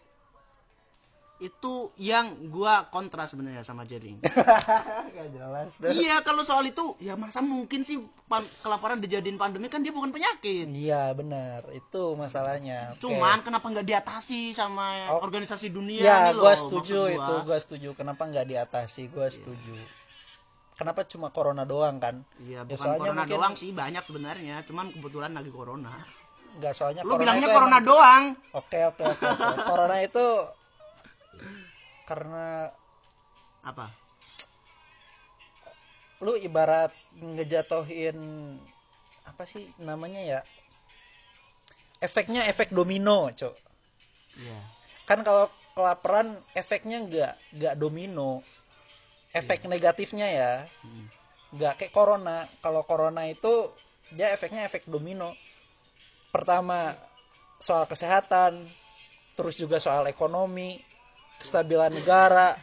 itu 1.37 1.73
yang 1.95 2.25
gua 2.47 2.87
kontra 2.87 3.25
sebenarnya 3.25 3.59
sama 3.59 3.83
Jering 3.83 4.23
Gak 5.15 5.27
jelas 5.29 5.83
iya 5.91 6.19
kalau 6.21 6.41
soal 6.41 6.63
itu 6.63 6.95
ya 6.97 7.13
masa 7.13 7.39
mungkin 7.39 7.81
sih 7.81 7.99
kelaparan 8.59 8.97
dijadiin 8.97 9.35
pandemi 9.35 9.67
kan 9.67 9.79
dia 9.79 9.91
bukan 9.91 10.09
penyakit. 10.09 10.65
Iya 10.65 11.11
benar. 11.11 11.67
Itu 11.69 12.15
masalahnya. 12.15 12.95
Cuman 12.97 13.39
kenapa 13.41 13.67
nggak 13.67 13.85
diatasi 13.85 14.49
sama 14.51 14.95
Oh. 15.07 15.21
organisasi 15.21 15.69
dunia 15.69 16.01
ya 16.01 16.15
nih 16.25 16.33
loh, 16.33 16.49
setuju 16.49 17.05
gua. 17.05 17.13
itu 17.13 17.33
gue 17.43 17.57
setuju. 17.59 17.89
Kenapa 17.93 18.23
nggak 18.23 18.45
diatasi? 18.45 19.07
Gue 19.07 19.27
setuju. 19.27 19.75
Kenapa 20.73 21.03
cuma 21.03 21.29
corona 21.29 21.63
doang 21.63 21.99
kan? 21.99 22.23
Iya, 22.37 22.59
Ya, 22.59 22.61
bukan 22.65 22.75
soalnya 22.77 22.99
corona 23.01 23.21
mungkin- 23.21 23.35
doang 23.37 23.53
sih 23.53 23.69
banyak 23.71 24.03
sebenarnya, 24.03 24.55
cuman 24.63 24.85
kebetulan 24.89 25.31
lagi 25.31 25.47
corona. 25.49 25.93
nggak 26.55 26.71
soalnya 26.71 27.03
Lu 27.03 27.15
bilangnya 27.15 27.45
itu 27.45 27.51
corona 27.51 27.77
emang- 27.77 27.83
doang. 27.85 28.23
oke 28.53 28.79
oke 28.89 29.03
oke. 29.05 29.23
corona 29.69 29.97
itu 29.99 30.25
karena 32.05 32.69
Apa? 33.65 33.89
lu 36.23 36.37
ibarat 36.39 36.93
ngejatohin 37.19 38.17
apa 39.25 39.43
sih 39.43 39.67
namanya 39.81 40.21
ya? 40.21 40.39
Efeknya 41.99 42.45
efek 42.47 42.71
domino 42.71 43.27
cok. 43.33 43.55
Iya. 44.35 44.59
kan 45.05 45.21
kalau 45.21 45.47
kelaparan 45.77 46.39
efeknya 46.57 47.03
nggak 47.03 47.33
nggak 47.59 47.75
domino. 47.75 48.45
Efek 49.35 49.67
negatifnya 49.67 50.27
ya. 50.31 50.53
Nggak 51.51 51.83
kayak 51.83 51.93
corona. 51.93 52.47
Kalau 52.63 52.81
corona 52.87 53.27
itu 53.27 53.73
dia 54.15 54.31
efeknya 54.31 54.63
efek 54.63 54.87
domino. 54.87 55.35
Pertama 56.31 56.95
soal 57.59 57.89
kesehatan 57.89 58.65
terus 59.35 59.59
juga 59.59 59.83
soal 59.83 60.07
ekonomi 60.07 60.79
kestabilan 61.45 61.93
negara 61.93 62.57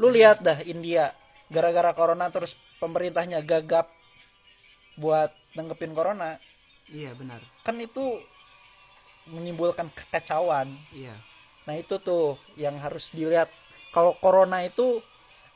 lu 0.00 0.08
lihat 0.08 0.40
dah 0.40 0.58
India 0.64 1.12
gara-gara 1.52 1.92
corona 1.92 2.32
terus 2.32 2.56
pemerintahnya 2.80 3.44
gagap 3.44 3.92
buat 4.96 5.30
nanggepin 5.52 5.92
corona 5.92 6.40
Iya, 6.88 7.12
benar. 7.12 7.44
kan 7.68 7.76
itu 7.76 8.16
menimbulkan 9.28 9.92
kekacauan 9.92 10.72
Iya. 10.96 11.12
Nah 11.68 11.76
itu 11.76 12.00
tuh 12.00 12.40
yang 12.56 12.80
harus 12.80 13.12
dilihat. 13.12 13.52
Kalau 13.92 14.16
corona 14.16 14.64
itu 14.64 15.04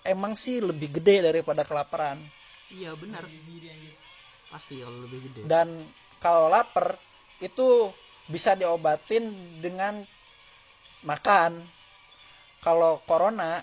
emang 0.05 0.37
sih 0.37 0.61
lebih 0.61 1.01
gede 1.01 1.25
daripada 1.25 1.65
kelaparan. 1.65 2.21
Iya, 2.69 2.93
benar. 3.01 3.25
Pasti 4.53 4.85
kalau 4.85 5.09
lebih 5.09 5.33
gede. 5.33 5.49
Dan 5.49 5.81
kalau 6.21 6.53
lapar 6.53 7.01
itu 7.41 7.89
bisa 8.29 8.53
diobatin 8.53 9.33
dengan 9.65 10.05
makan. 11.01 11.65
Kalau 12.63 13.03
corona 13.05 13.59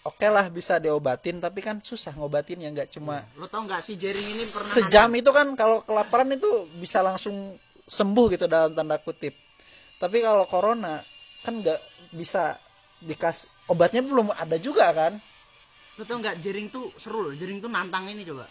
oke 0.00 0.26
lah 0.32 0.48
bisa 0.48 0.80
diobatin 0.80 1.44
tapi 1.44 1.60
kan 1.60 1.76
susah 1.84 2.16
ngobatin 2.16 2.64
ya 2.64 2.72
nggak 2.72 2.96
cuma 2.96 3.20
Lo 3.36 3.44
tau 3.52 3.68
nggak 3.68 3.84
sih 3.84 4.00
Jering 4.00 4.16
ini 4.32 4.44
pernah 4.48 4.72
sejam 4.80 5.10
itu 5.12 5.28
kan 5.28 5.52
kalau 5.52 5.84
kelaparan 5.84 6.32
itu 6.32 6.48
bisa 6.80 7.04
langsung 7.04 7.60
sembuh 7.84 8.26
gitu 8.32 8.46
dalam 8.46 8.72
tanda 8.72 8.96
kutip. 9.02 9.34
Tapi 10.00 10.22
kalau 10.22 10.46
corona 10.46 11.02
kan 11.44 11.58
nggak 11.60 11.80
bisa 12.16 12.56
dikas 13.02 13.50
obatnya 13.68 14.00
belum 14.00 14.32
ada 14.32 14.56
juga 14.56 14.88
kan? 14.94 15.18
Lo 15.98 16.08
tau 16.08 16.16
nggak 16.22 16.38
Jering 16.40 16.72
tuh 16.72 16.94
seru 16.96 17.28
loh. 17.28 17.34
Jering 17.36 17.60
tuh 17.60 17.68
nantang 17.68 18.08
ini 18.08 18.24
coba. 18.24 18.46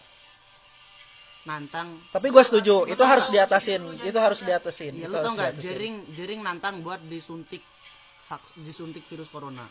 Nantang. 1.47 1.87
Tapi 2.13 2.27
gue 2.29 2.43
setuju, 2.43 2.85
itu 2.85 2.99
harus 3.01 3.31
diatasin, 3.31 3.81
itu 4.03 4.19
harus 4.19 4.43
diatasin, 4.43 4.91
Iya, 4.91 5.07
itu 5.07 5.15
lo 5.15 5.17
tau 5.17 5.21
harus 5.23 5.33
nggak 5.39 5.51
diatasin. 5.55 5.71
Jering 5.71 5.95
Jering 6.13 6.39
nantang 6.45 6.75
buat 6.85 7.01
disuntik 7.07 7.63
disuntik 8.61 9.01
virus 9.09 9.31
corona. 9.31 9.65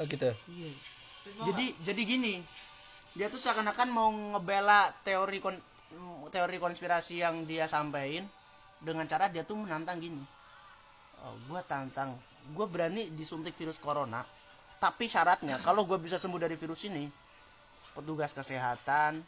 Oh 0.00 0.04
gitu. 0.08 0.32
Iya. 0.50 0.70
Jadi 1.50 1.66
jadi 1.82 2.02
gini, 2.02 2.34
dia 3.14 3.26
tuh 3.30 3.38
seakan-akan 3.38 3.88
mau 3.90 4.10
ngebela 4.10 4.90
teori 5.06 5.38
kon, 5.38 5.54
teori 6.30 6.58
konspirasi 6.58 7.22
yang 7.22 7.46
dia 7.46 7.70
sampaikan 7.70 8.26
dengan 8.82 9.06
cara 9.06 9.30
dia 9.30 9.46
tuh 9.46 9.58
menantang 9.58 9.98
gini. 10.02 10.22
Oh, 11.26 11.34
gua 11.50 11.64
tantang, 11.64 12.14
gue 12.54 12.66
berani 12.68 13.10
disuntik 13.10 13.56
virus 13.58 13.82
corona, 13.82 14.22
tapi 14.78 15.10
syaratnya 15.10 15.58
kalau 15.64 15.82
gue 15.88 15.98
bisa 15.98 16.20
sembuh 16.20 16.38
dari 16.38 16.54
virus 16.54 16.86
ini, 16.86 17.08
petugas 17.96 18.30
kesehatan, 18.30 19.24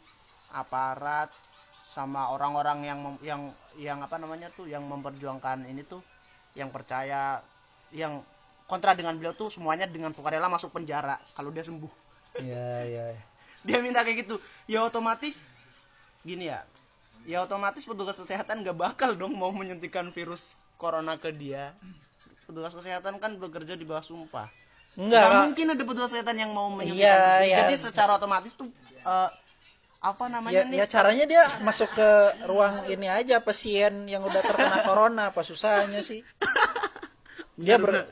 aparat, 0.55 1.27
sama 1.89 2.29
orang-orang 2.29 2.85
yang 2.85 2.99
mem- 3.01 3.21
yang 3.25 3.41
yang 3.75 3.99
apa 4.05 4.21
namanya 4.21 4.53
tuh 4.53 4.69
yang 4.69 4.85
memperjuangkan 4.85 5.65
ini 5.65 5.81
tuh, 5.83 5.99
yang 6.53 6.69
percaya, 6.69 7.41
yang 7.91 8.21
kontra 8.69 8.93
dengan 8.93 9.17
beliau 9.17 9.33
tuh 9.33 9.49
semuanya 9.49 9.89
dengan 9.89 10.13
sukarela 10.13 10.45
masuk 10.45 10.69
penjara 10.69 11.17
kalau 11.33 11.49
dia 11.49 11.65
sembuh 11.65 11.89
Iya, 12.37 12.69
iya. 12.85 13.05
dia 13.67 13.81
minta 13.81 14.05
kayak 14.05 14.23
gitu 14.29 14.37
ya 14.69 14.85
otomatis 14.85 15.51
gini 16.21 16.47
ya 16.47 16.61
ya 17.25 17.41
otomatis 17.43 17.83
petugas 17.83 18.21
kesehatan 18.21 18.61
gak 18.61 18.77
bakal 18.77 19.17
dong 19.17 19.33
mau 19.33 19.49
menyuntikkan 19.49 20.13
virus 20.13 20.61
corona 20.77 21.17
ke 21.17 21.33
dia 21.33 21.73
petugas 22.45 22.71
kesehatan 22.71 23.17
kan 23.17 23.35
bekerja 23.35 23.73
di 23.73 23.83
bawah 23.83 24.05
sumpah 24.05 24.47
Enggak. 24.97 25.21
Nggak 25.21 25.41
mungkin 25.45 25.65
ada 25.69 25.83
petugas 25.85 26.09
kesehatan 26.11 26.37
yang 26.37 26.51
mau 26.51 26.67
menyuntikkan 26.73 27.05
Iya, 27.05 27.45
iya. 27.45 27.57
jadi 27.65 27.75
secara 27.77 28.17
otomatis 28.17 28.57
tuh 28.57 28.67
eh, 29.05 29.29
apa 29.99 30.25
namanya 30.31 30.63
Ya, 30.63 30.67
nih 30.67 30.79
ya 30.79 30.85
caranya 30.87 31.25
dia 31.27 31.43
masuk 31.61 31.91
ke 31.91 32.09
ruang 32.47 32.87
ini 32.87 33.05
aja 33.11 33.43
pasien 33.43 34.07
yang 34.07 34.23
udah 34.23 34.41
terkena 34.41 34.79
corona 34.87 35.29
apa 35.29 35.43
susahnya 35.43 35.99
sih? 35.99 36.23
Dia 37.59 37.75
ber 37.75 38.07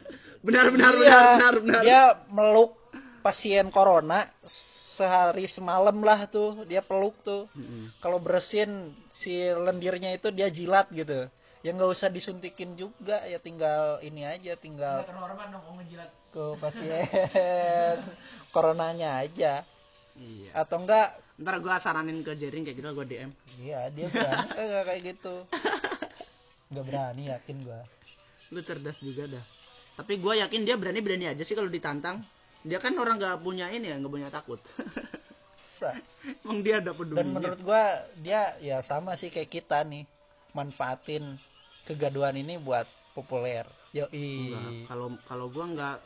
benar 0.48 0.72
benar 0.72 0.92
Iya, 0.96 1.04
benar 1.04 1.28
benar 1.36 1.56
benar 1.60 1.82
dia 1.84 2.02
meluk 2.32 2.72
pasien 3.20 3.68
corona 3.68 4.24
sehari 4.48 5.44
semalam 5.46 6.00
lah 6.00 6.32
tuh 6.32 6.64
dia 6.64 6.80
peluk 6.80 7.20
tuh. 7.20 7.52
Kalau 8.00 8.24
bersin 8.24 8.72
si 9.12 9.36
lendirnya 9.44 10.16
itu 10.16 10.32
dia 10.32 10.48
jilat 10.48 10.88
gitu. 10.96 11.28
Ya 11.60 11.76
nggak 11.76 11.92
usah 11.92 12.08
disuntikin 12.08 12.80
juga 12.80 13.20
ya 13.28 13.36
tinggal 13.38 14.00
ini 14.00 14.24
aja 14.24 14.56
tinggal 14.56 15.04
Nggak 15.04 15.20
hormat 15.20 15.48
dong 15.52 15.76
ngejilat. 15.76 16.08
ke 16.32 16.44
pasien 16.64 17.04
coronanya 18.54 19.20
aja. 19.20 19.68
Iya. 20.16 20.52
Atau 20.56 20.88
enggak 20.88 21.20
ntar 21.38 21.60
gua 21.60 21.78
saranin 21.78 22.24
ke 22.24 22.32
Jering 22.34 22.64
kayak 22.64 22.80
gitu 22.80 22.88
gua 22.90 23.04
DM 23.04 23.30
iya 23.60 23.92
dia 23.92 24.08
berani 24.08 24.48
kagak 24.50 24.84
kayak 24.88 25.02
gitu? 25.04 25.36
Nggak 26.72 26.84
berani 26.88 27.24
yakin 27.28 27.58
gua. 27.62 27.82
Lu 28.50 28.64
cerdas 28.64 29.04
juga 29.04 29.28
dah 29.28 29.44
tapi 29.98 30.22
gue 30.22 30.34
yakin 30.46 30.62
dia 30.62 30.78
berani 30.78 31.02
berani 31.02 31.26
aja 31.34 31.42
sih 31.42 31.58
kalau 31.58 31.74
ditantang. 31.74 32.22
Dia 32.62 32.78
kan 32.78 32.94
orang 33.02 33.18
nggak 33.18 33.42
punya 33.42 33.66
ini 33.74 33.90
ya 33.90 33.98
nggak 33.98 34.14
punya 34.14 34.30
takut. 34.30 34.62
Emang 36.46 36.66
dia 36.66 36.82
ada 36.82 36.90
peduli 36.90 37.22
dan 37.22 37.30
menurut 37.30 37.60
gua 37.62 38.02
dia 38.18 38.58
ya 38.58 38.82
sama 38.82 39.14
sih 39.14 39.30
kayak 39.30 39.62
kita 39.62 39.86
nih 39.86 40.10
manfaatin 40.58 41.38
kegaduhan 41.86 42.34
ini 42.34 42.58
buat 42.58 42.90
populer. 43.14 43.66
Yoi. 43.94 44.58
Kalau 44.90 45.14
kalau 45.26 45.48
gue 45.54 45.66
nggak 45.78 45.98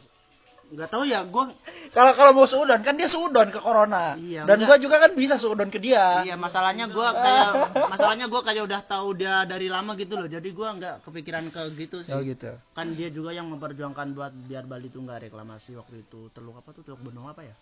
nggak 0.72 0.90
tahu 0.90 1.04
ya 1.04 1.20
gue 1.28 1.44
kalau 1.92 2.12
kalau 2.16 2.32
mau 2.32 2.48
seudon 2.48 2.80
kan 2.80 2.96
dia 2.96 3.12
seudon 3.12 3.52
ke 3.52 3.60
corona. 3.60 4.16
Iya, 4.16 4.48
dan 4.48 4.64
gua 4.64 4.80
juga 4.80 5.04
kan 5.04 5.12
bisa 5.12 5.36
seudon 5.36 5.68
ke 5.68 5.84
dia. 5.84 6.24
Iya 6.24 6.40
masalahnya 6.40 6.88
gue 6.88 7.08
kayak 7.12 7.52
masalahnya 7.92 8.26
gue 8.32 8.42
kayak 8.42 8.64
udah 8.64 8.82
tahu 8.88 9.08
dia 9.20 9.44
dari 9.44 9.68
lama 9.68 10.00
gitu 10.00 10.16
loh. 10.16 10.32
Jadi 10.32 10.50
gue 10.56 10.68
nggak 10.80 11.04
kepikiran 11.04 11.46
ke 11.52 11.62
gitu 11.76 12.08
sih. 12.08 12.16
Oh 12.16 12.24
gitu. 12.24 12.56
Kan 12.72 12.96
dia 12.96 13.12
juga 13.12 13.36
yang 13.36 13.52
memperjuangkan 13.52 14.16
buat 14.16 14.32
biar 14.48 14.64
Bali 14.64 14.88
tuh 14.88 15.04
nggak 15.04 15.28
reklamasi 15.28 15.76
waktu 15.76 16.08
itu. 16.08 16.32
Teluk 16.32 16.56
apa 16.56 16.72
tuh? 16.72 16.88
Teluk 16.88 17.04
benua 17.04 17.36
apa 17.36 17.44
ya? 17.44 17.56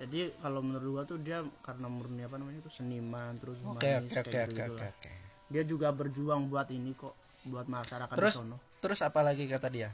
Jadi 0.00 0.32
kalau 0.40 0.64
menurut 0.64 0.88
gua 0.96 1.04
tuh 1.04 1.20
dia 1.20 1.44
karena 1.60 1.92
murni 1.92 2.24
apa 2.24 2.40
namanya 2.40 2.64
itu? 2.64 2.72
Seniman 2.72 3.36
terus 3.36 3.60
humanis 3.60 4.12
oke 4.16 4.24
oke 4.24 4.30
kayak 4.32 4.48
gitu 4.52 4.72
oke 4.76 5.12
dia 5.46 5.62
juga 5.62 5.94
berjuang 5.94 6.50
buat 6.50 6.68
ini 6.74 6.90
kok 6.98 7.14
buat 7.46 7.70
masyarakat 7.70 8.14
terus 8.18 8.42
di 8.42 8.50
sono. 8.50 8.56
terus 8.82 9.00
apa 9.02 9.20
lagi 9.22 9.46
kata 9.46 9.68
dia 9.70 9.90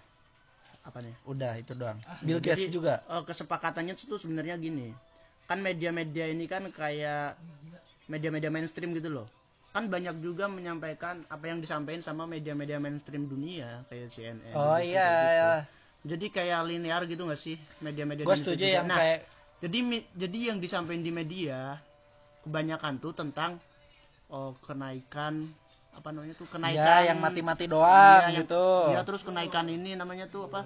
apa 0.82 0.98
nih 0.98 1.14
udah 1.30 1.52
itu 1.58 1.72
doang. 1.78 1.98
Bill 2.26 2.42
Gates 2.42 2.66
Jadi, 2.66 2.74
juga. 2.74 3.02
eh, 3.06 3.22
kesepakatannya 3.22 3.94
tuh 3.94 4.18
sebenarnya 4.18 4.58
gini. 4.58 4.90
Kan 5.46 5.62
media-media 5.62 6.26
ini 6.30 6.50
kan 6.50 6.66
kayak 6.74 7.38
media-media 8.10 8.50
mainstream 8.50 8.90
gitu 8.98 9.10
loh. 9.10 9.26
Kan 9.72 9.88
banyak 9.88 10.20
juga 10.20 10.50
menyampaikan 10.50 11.22
apa 11.30 11.48
yang 11.48 11.62
disampaikan 11.62 12.02
sama 12.04 12.28
media-media 12.28 12.76
mainstream 12.76 13.24
dunia 13.24 13.86
kayak 13.88 14.12
CNN 14.12 14.52
oh 14.52 14.76
BBC, 14.76 14.92
iya 14.92 15.08
gitu. 15.08 15.32
ya 15.32 15.50
jadi 16.02 16.26
kayak 16.34 16.60
linear 16.66 17.02
gitu 17.06 17.22
gak 17.30 17.38
sih 17.38 17.56
media-media 17.78 18.26
gue 18.26 18.36
setuju 18.36 18.64
juga. 18.66 18.76
yang 18.82 18.86
Nah, 18.90 18.98
kayak 18.98 19.18
jadi 19.62 19.78
jadi 20.18 20.38
yang 20.52 20.58
disampaikan 20.58 21.02
di 21.06 21.12
media 21.14 21.78
kebanyakan 22.42 22.98
tuh 22.98 23.14
tentang 23.14 23.62
oh, 24.34 24.58
kenaikan 24.58 25.46
apa 25.92 26.08
namanya 26.08 26.34
tuh 26.34 26.48
kenaikan 26.48 26.82
ya 26.82 27.08
yang 27.12 27.18
mati-mati 27.20 27.64
doang 27.66 27.86
Iya, 27.86 28.28
yang- 28.32 28.38
gitu. 28.42 28.66
iya, 28.90 29.00
terus 29.04 29.22
kenaikan 29.22 29.66
ini 29.66 29.92
namanya 29.92 30.26
tuh 30.26 30.48
apa? 30.48 30.64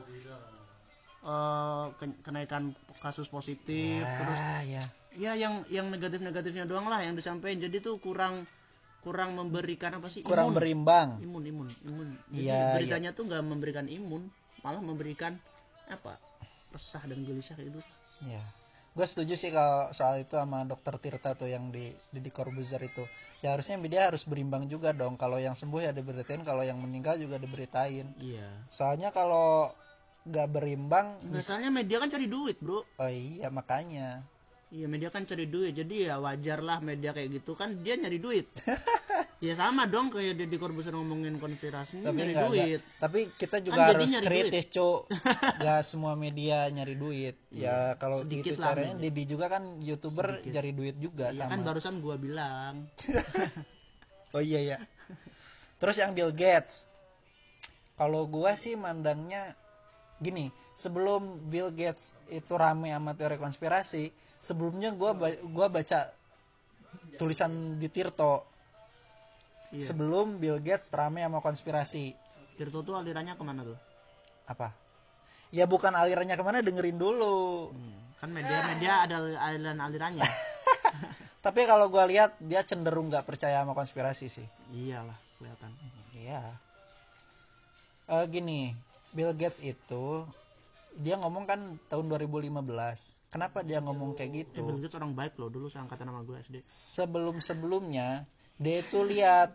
Ken- 1.99 2.19
kenaikan 2.23 2.71
kasus 2.99 3.27
positif 3.27 4.03
terus 4.03 4.39
ah 4.39 4.63
ya. 4.63 4.83
Ya 5.17 5.33
yang 5.35 5.65
yang 5.67 5.89
negatif 5.89 6.21
negatifnya 6.21 6.69
doang 6.69 6.87
lah 6.87 7.03
yang 7.03 7.17
disampaikan. 7.17 7.59
Jadi 7.59 7.81
tuh 7.81 7.99
kurang 7.99 8.47
kurang 9.01 9.35
memberikan 9.35 9.97
apa 9.97 10.07
sih? 10.07 10.23
Kurang 10.23 10.53
imun. 10.53 10.57
berimbang. 10.57 11.09
Imun 11.19 11.43
imun 11.43 11.69
imun. 11.83 12.09
Jadi 12.31 12.47
Iya, 12.47 12.79
beritanya 12.79 13.11
tuh 13.11 13.27
nggak 13.27 13.43
memberikan 13.43 13.87
imun 13.89 14.29
malah 14.63 14.79
memberikan 14.79 15.35
apa? 15.89 16.15
Resah 16.71 17.03
dan 17.03 17.19
gelisah 17.23 17.55
kayak 17.55 17.75
gitu. 17.75 17.81
Ya 18.23 18.43
gue 18.97 19.05
setuju 19.07 19.37
sih 19.37 19.53
kalau 19.53 19.93
soal 19.93 20.25
itu 20.25 20.41
sama 20.41 20.65
dokter 20.65 20.97
Tirta 20.97 21.37
tuh 21.37 21.53
yang 21.53 21.69
di 21.69 21.93
di 22.09 22.31
Corbuzier 22.33 22.81
itu. 22.81 23.05
Ya 23.45 23.53
harusnya 23.53 23.77
dia 23.85 24.09
harus 24.09 24.25
berimbang 24.25 24.65
juga 24.65 24.97
dong. 24.97 25.21
Kalau 25.21 25.37
yang 25.37 25.53
sembuh 25.53 25.85
ya 25.85 25.93
diberitain 25.93 26.41
kalau 26.41 26.65
yang 26.65 26.81
meninggal 26.81 27.21
juga 27.21 27.37
diberitain. 27.37 28.09
Iya. 28.17 28.49
Soalnya 28.73 29.13
kalau 29.13 29.69
nggak 30.27 30.49
berimbang 30.51 31.23
misalnya 31.31 31.71
media 31.71 32.01
kan 32.01 32.09
cari 32.09 32.27
duit 32.27 32.57
bro. 32.59 32.83
Oh 32.99 33.13
iya 33.13 33.53
makanya 33.53 34.25
iya 34.77 34.87
media 34.93 35.09
kan 35.09 35.25
cari 35.25 35.49
duit 35.49 35.73
jadi 35.73 36.13
ya 36.13 36.15
wajar 36.21 36.61
lah 36.61 36.85
media 36.85 37.17
kayak 37.17 37.41
gitu. 37.41 37.57
Kan 37.57 37.81
dia 37.81 37.97
nyari 37.97 38.21
duit. 38.21 38.47
Ya 39.37 39.53
sama 39.53 39.85
dong 39.85 40.09
kayak 40.09 40.41
Deddy 40.41 40.57
Corbuzier 40.57 40.97
ngomongin 40.97 41.37
konspirasi 41.37 42.01
tapi 42.01 42.25
nyari 42.25 42.33
enggak, 42.33 42.49
duit. 42.49 42.81
tapi 42.97 43.21
kita 43.37 43.61
juga 43.61 43.85
Kan 43.85 43.89
harus 43.93 44.13
kritis 44.25 44.65
cuk. 44.73 45.13
Gak 45.61 45.85
semua 45.85 46.17
media 46.17 46.65
nyari 46.73 46.97
duit. 46.97 47.37
Ya 47.53 48.01
kalau 48.01 48.25
sedikit 48.25 48.57
itu 48.57 48.65
lah 48.65 48.73
caranya 48.73 48.97
Didi 48.97 49.29
juga 49.29 49.53
kan 49.53 49.77
youtuber 49.85 50.41
cari 50.41 50.73
duit 50.73 50.97
juga 50.97 51.37
ya 51.37 51.45
sama. 51.45 51.53
kan 51.53 51.61
barusan 51.69 52.01
gua 52.01 52.17
bilang. 52.17 52.89
Oh 54.35 54.43
iya 54.45 54.61
ya 54.61 54.77
terus 55.81 55.97
yang 56.01 56.17
Bill 56.17 56.33
Gates. 56.33 56.93
Kalau 57.97 58.29
gua 58.29 58.53
sih 58.57 58.77
mandangnya 58.77 59.57
gini 60.21 60.53
sebelum 60.77 61.49
Bill 61.49 61.73
Gates 61.73 62.17
itu 62.29 62.53
rame 62.57 62.93
sama 62.93 63.17
teori 63.17 63.37
konspirasi 63.41 64.13
sebelumnya 64.47 64.95
gua 64.95 65.11
ba- 65.13 65.43
gua 65.43 65.67
baca 65.67 66.07
tulisan 67.19 67.83
di 67.83 67.91
Tirto. 67.91 68.47
Iya. 69.75 69.83
sebelum 69.83 70.39
Bill 70.39 70.63
Gates 70.63 70.95
rame 70.95 71.27
sama 71.27 71.43
konspirasi. 71.43 72.15
Tirto 72.55 72.87
tuh 72.87 72.95
alirannya 72.95 73.35
ke 73.35 73.43
mana 73.43 73.67
tuh? 73.67 73.75
Apa? 74.47 74.71
Ya 75.51 75.67
bukan 75.67 75.91
alirannya 75.91 76.39
ke 76.39 76.45
mana 76.47 76.63
dengerin 76.63 76.95
dulu. 76.95 77.75
Kan 78.23 78.31
media-media 78.31 79.05
ada 79.11 79.17
aliran 79.43 79.77
alirannya 79.77 80.25
tapi 81.47 81.63
kalau 81.69 81.87
gua 81.93 82.09
lihat 82.09 82.35
dia 82.41 82.65
cenderung 82.65 83.11
nggak 83.13 83.27
percaya 83.27 83.61
sama 83.61 83.75
konspirasi 83.75 84.27
sih. 84.31 84.47
Iyalah 84.71 85.19
kelihatan. 85.39 85.71
Iya. 86.15 86.43
Eh 88.07 88.25
gini, 88.31 88.71
Bill 89.11 89.35
Gates 89.35 89.59
itu 89.63 90.23
dia 90.97 91.17
ngomong 91.21 91.45
kan 91.45 91.61
tahun 91.93 92.07
2015. 92.09 92.57
Kenapa 93.29 93.61
dia 93.63 93.85
ngomong 93.85 94.17
kayak 94.17 94.31
gitu? 94.49 94.65
Gates 94.81 94.97
orang 94.97 95.13
baik 95.13 95.37
loh 95.37 95.53
dulu 95.53 95.69
seangkatan 95.69 96.09
sama 96.09 96.21
gue 96.25 96.37
SD 96.41 96.57
Sebelum-sebelumnya 96.65 98.25
dia 98.57 98.77
itu 98.81 99.05
lihat 99.05 99.53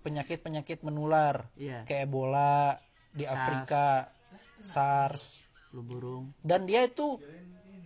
penyakit-penyakit 0.00 0.80
menular 0.86 1.50
Iya. 1.58 1.84
kayak 1.84 2.08
Ebola 2.08 2.78
di 3.10 3.26
Afrika, 3.26 4.08
SARS, 4.62 5.44
flu 5.68 5.82
burung 5.82 6.30
dan 6.40 6.64
dia 6.64 6.86
itu 6.86 7.18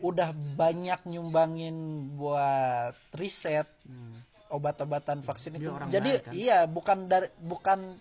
udah 0.05 0.37
banyak 0.37 1.01
nyumbangin 1.09 1.75
buat 2.21 2.93
riset 3.17 3.67
obat-obatan 4.53 5.25
vaksin 5.27 5.59
itu. 5.59 5.67
Hmm. 5.67 5.79
orang 5.83 5.89
Jadi 5.91 6.13
baik, 6.15 6.25
kan? 6.25 6.33
iya 6.37 6.59
bukan 6.71 6.99
dari 7.11 7.29
bukan 7.43 7.99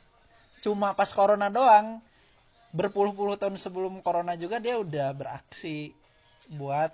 cuma 0.61 0.93
pas 0.93 1.09
corona 1.11 1.49
doang. 1.49 1.99
Berpuluh-puluh 2.73 3.37
tahun 3.37 3.55
sebelum 3.55 4.01
corona 4.01 4.33
juga 4.33 4.57
dia 4.57 4.81
udah 4.81 5.13
beraksi 5.13 5.93
buat 6.49 6.89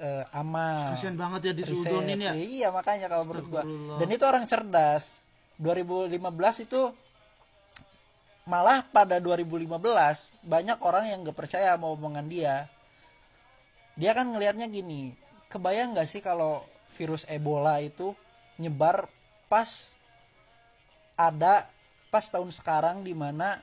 eh, 0.00 0.24
amal. 0.32 0.96
kasian 0.96 1.14
banget 1.20 1.52
ya 1.52 1.52
riset. 1.52 1.68
disudonin 1.92 2.18
ya 2.18 2.32
Iya 2.32 2.68
makanya 2.72 3.12
kalau 3.12 3.28
menurut 3.28 3.46
gua. 3.52 3.62
Dan 4.00 4.08
itu 4.08 4.24
orang 4.24 4.48
cerdas. 4.48 5.22
2015 5.58 6.70
itu 6.70 6.80
malah 8.48 8.80
pada 8.88 9.20
2015 9.20 9.68
banyak 10.40 10.78
orang 10.80 11.04
yang 11.10 11.20
gak 11.26 11.36
percaya 11.36 11.76
sama 11.76 11.92
omongan 11.92 12.30
dia. 12.30 12.70
Dia 13.98 14.14
kan 14.14 14.30
ngelihatnya 14.30 14.70
gini, 14.70 15.12
kebayang 15.52 15.98
gak 15.98 16.08
sih 16.08 16.22
kalau 16.22 16.64
virus 16.94 17.28
Ebola 17.28 17.82
itu 17.82 18.16
nyebar 18.56 19.10
pas 19.50 19.98
ada 21.18 21.66
pas 22.08 22.24
tahun 22.24 22.48
sekarang 22.54 23.04
di 23.04 23.12
mana 23.12 23.60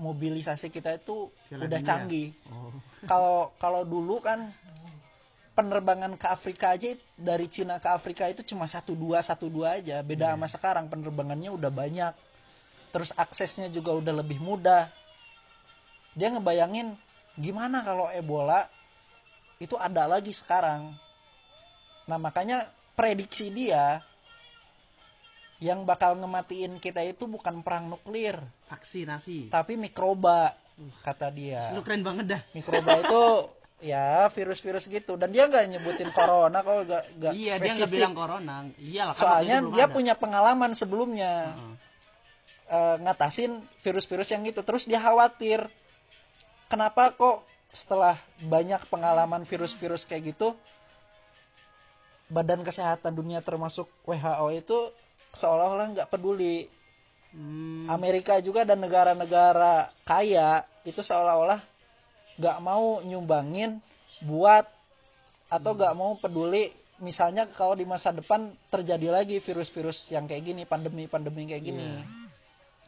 mobilisasi 0.00 0.72
kita 0.72 0.96
itu 0.96 1.28
Piala 1.52 1.68
udah 1.68 1.78
Dunia. 1.78 1.88
canggih. 1.88 2.28
oh. 2.48 2.72
Kalau 3.10 3.56
kalau 3.56 3.80
dulu 3.88 4.20
kan 4.20 4.52
penerbangan 5.56 6.20
ke 6.20 6.26
Afrika 6.28 6.76
aja 6.76 6.92
dari 7.16 7.48
Cina 7.48 7.80
ke 7.80 7.88
Afrika 7.88 8.28
itu 8.28 8.44
cuma 8.44 8.68
satu 8.68 8.92
dua 8.92 9.24
satu 9.24 9.48
dua 9.48 9.80
aja. 9.80 10.04
Beda 10.04 10.36
sama 10.36 10.44
sekarang 10.44 10.84
penerbangannya 10.92 11.48
udah 11.48 11.72
banyak. 11.72 12.12
Terus 12.92 13.16
aksesnya 13.16 13.72
juga 13.72 13.96
udah 13.96 14.20
lebih 14.20 14.36
mudah. 14.36 14.92
Dia 16.12 16.28
ngebayangin 16.28 16.92
gimana 17.40 17.80
kalau 17.80 18.12
Ebola 18.12 18.68
itu 19.56 19.80
ada 19.80 20.04
lagi 20.04 20.36
sekarang? 20.36 20.92
Nah 22.04 22.20
makanya 22.20 22.68
prediksi 22.92 23.48
dia 23.48 24.04
yang 25.60 25.88
bakal 25.88 26.20
ngematiin 26.20 26.76
kita 26.76 27.00
itu 27.00 27.24
bukan 27.24 27.64
perang 27.64 27.88
nuklir 27.88 28.36
vaksinasi. 28.70 29.50
Tapi 29.50 29.74
mikroba 29.74 30.54
kata 31.02 31.34
dia. 31.34 31.74
Lu 31.74 31.82
keren 31.82 32.06
banget 32.06 32.38
dah. 32.38 32.42
Mikroba 32.54 33.02
itu 33.02 33.22
ya 33.90 34.30
virus-virus 34.30 34.86
gitu. 34.86 35.18
Dan 35.18 35.34
dia 35.34 35.50
nggak 35.50 35.66
nyebutin 35.74 36.14
corona 36.14 36.62
kalau 36.62 36.86
nggak 36.86 37.04
nggak 37.18 37.32
iya 37.34 37.58
dia 37.58 37.74
nggak 37.74 37.90
spesifik. 37.90 37.98
bilang 37.98 38.14
corona. 38.14 38.54
Iyalah 38.78 39.14
soalnya 39.18 39.58
dia 39.74 39.86
ada. 39.90 39.94
punya 39.94 40.14
pengalaman 40.14 40.70
sebelumnya. 40.72 41.58
Eh, 42.70 42.96
ngatasin 43.02 43.58
virus-virus 43.82 44.30
yang 44.30 44.46
itu 44.46 44.62
terus 44.62 44.86
dia 44.86 45.02
khawatir 45.02 45.58
kenapa 46.70 47.10
kok 47.10 47.42
setelah 47.74 48.14
banyak 48.46 48.78
pengalaman 48.86 49.42
virus-virus 49.42 50.06
kayak 50.06 50.30
gitu 50.30 50.54
Badan 52.30 52.62
Kesehatan 52.62 53.18
Dunia 53.18 53.42
termasuk 53.42 53.90
WHO 54.06 54.46
itu 54.54 54.78
seolah-olah 55.34 55.98
nggak 55.98 56.10
peduli 56.14 56.70
Hmm, 57.30 57.86
Amerika 57.86 58.42
juga 58.42 58.66
dan 58.66 58.82
negara-negara 58.82 59.86
kaya 60.02 60.66
itu 60.82 60.98
seolah-olah 60.98 61.62
nggak 62.42 62.58
mau 62.58 62.98
nyumbangin 63.06 63.78
buat 64.26 64.66
atau 65.46 65.78
nggak 65.78 65.94
mau 65.94 66.18
peduli 66.18 66.74
misalnya 67.00 67.48
kalau 67.48 67.78
di 67.78 67.88
masa 67.88 68.10
depan 68.12 68.50
terjadi 68.68 69.08
lagi 69.14 69.36
virus-virus 69.38 70.12
yang 70.12 70.28
kayak 70.28 70.42
gini 70.42 70.62
pandemi-pandemi 70.68 71.48
kayak 71.48 71.64
gini. 71.64 71.88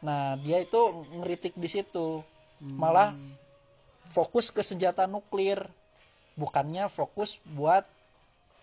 Nah 0.05 0.37
dia 0.39 0.61
itu 0.61 0.79
ngeritik 1.17 1.57
di 1.57 1.67
situ. 1.67 2.21
Malah 2.61 3.17
fokus 4.13 4.53
ke 4.53 4.61
senjata 4.61 5.09
nuklir. 5.09 5.65
Bukannya 6.37 6.89
fokus 6.89 7.41
buat 7.45 7.85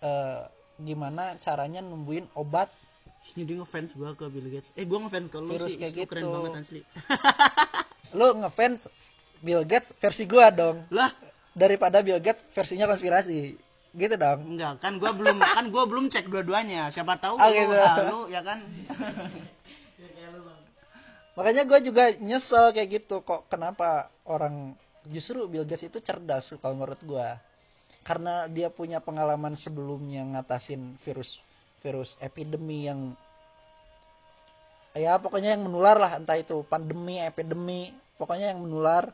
eh, 0.03 0.43
gimana 0.81 1.37
caranya 1.39 1.85
numbuhin 1.85 2.27
obat 2.35 2.71
jadi 3.21 3.53
ngefans 3.61 3.95
gua 3.95 4.13
ke 4.13 4.27
Bill 4.27 4.49
Gates. 4.49 4.73
Eh 4.75 4.85
gua 4.85 5.05
ngefans 5.05 5.29
ke 5.29 5.39
lu 5.39 5.53
Virus 5.53 5.75
sih. 5.75 5.79
kayak 5.79 5.95
Lu 5.95 6.05
keren 6.09 6.23
gitu. 6.23 6.33
banget 6.33 6.53
asli. 6.59 6.81
Lu 8.19 8.27
ngefans 8.39 8.81
Bill 9.39 9.63
Gates 9.63 9.93
versi 9.95 10.25
gua 10.25 10.49
dong. 10.51 10.83
Lah. 10.91 11.13
Daripada 11.53 12.01
Bill 12.01 12.19
Gates 12.19 12.43
versinya 12.51 12.89
konspirasi. 12.89 13.55
Gitu 13.91 14.15
dong. 14.15 14.57
Enggak 14.57 14.81
kan 14.81 14.97
gua 14.97 15.13
belum 15.13 15.37
kan 15.57 15.65
gua 15.69 15.85
belum 15.85 16.09
cek 16.09 16.27
dua-duanya. 16.27 16.89
Siapa 16.89 17.17
tahu 17.17 17.37
Oh, 17.37 17.49
gitu. 17.49 17.77
lu 18.09 18.21
ya 18.29 18.41
kan? 18.41 18.59
Makanya 21.31 21.65
gue 21.65 21.79
juga 21.81 22.05
nyesel 22.21 22.75
kayak 22.75 23.01
gitu 23.01 23.23
kok 23.25 23.49
kenapa 23.49 24.13
orang 24.29 24.77
justru 25.09 25.49
Bill 25.49 25.65
Gates 25.65 25.89
itu 25.89 25.97
cerdas 26.03 26.53
kalau 26.61 26.77
menurut 26.77 27.01
gue 27.01 27.29
karena 28.05 28.45
dia 28.51 28.69
punya 28.69 29.01
pengalaman 29.01 29.57
sebelumnya 29.57 30.21
ngatasin 30.27 31.01
virus 31.01 31.41
virus 31.81 32.17
epidemi 32.21 32.87
yang 32.87 33.17
ya 34.93 35.17
pokoknya 35.17 35.55
yang 35.57 35.65
menular 35.65 35.97
lah 35.97 36.19
entah 36.19 36.37
itu 36.37 36.67
pandemi 36.67 37.21
epidemi 37.23 37.95
pokoknya 38.21 38.53
yang 38.53 38.61
menular. 38.63 39.11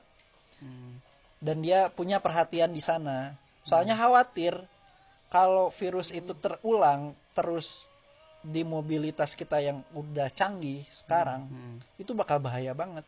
Dan 1.36 1.60
dia 1.60 1.92
punya 1.92 2.18
perhatian 2.18 2.72
di 2.72 2.80
sana. 2.80 3.36
Soalnya 3.62 3.92
khawatir 3.94 4.56
kalau 5.28 5.68
virus 5.68 6.10
itu 6.10 6.32
terulang 6.32 7.12
terus 7.36 7.92
di 8.40 8.62
mobilitas 8.62 9.34
kita 9.36 9.58
yang 9.58 9.82
udah 9.92 10.30
canggih 10.30 10.86
sekarang 10.88 11.50
itu 12.00 12.14
bakal 12.14 12.40
bahaya 12.40 12.72
banget. 12.72 13.04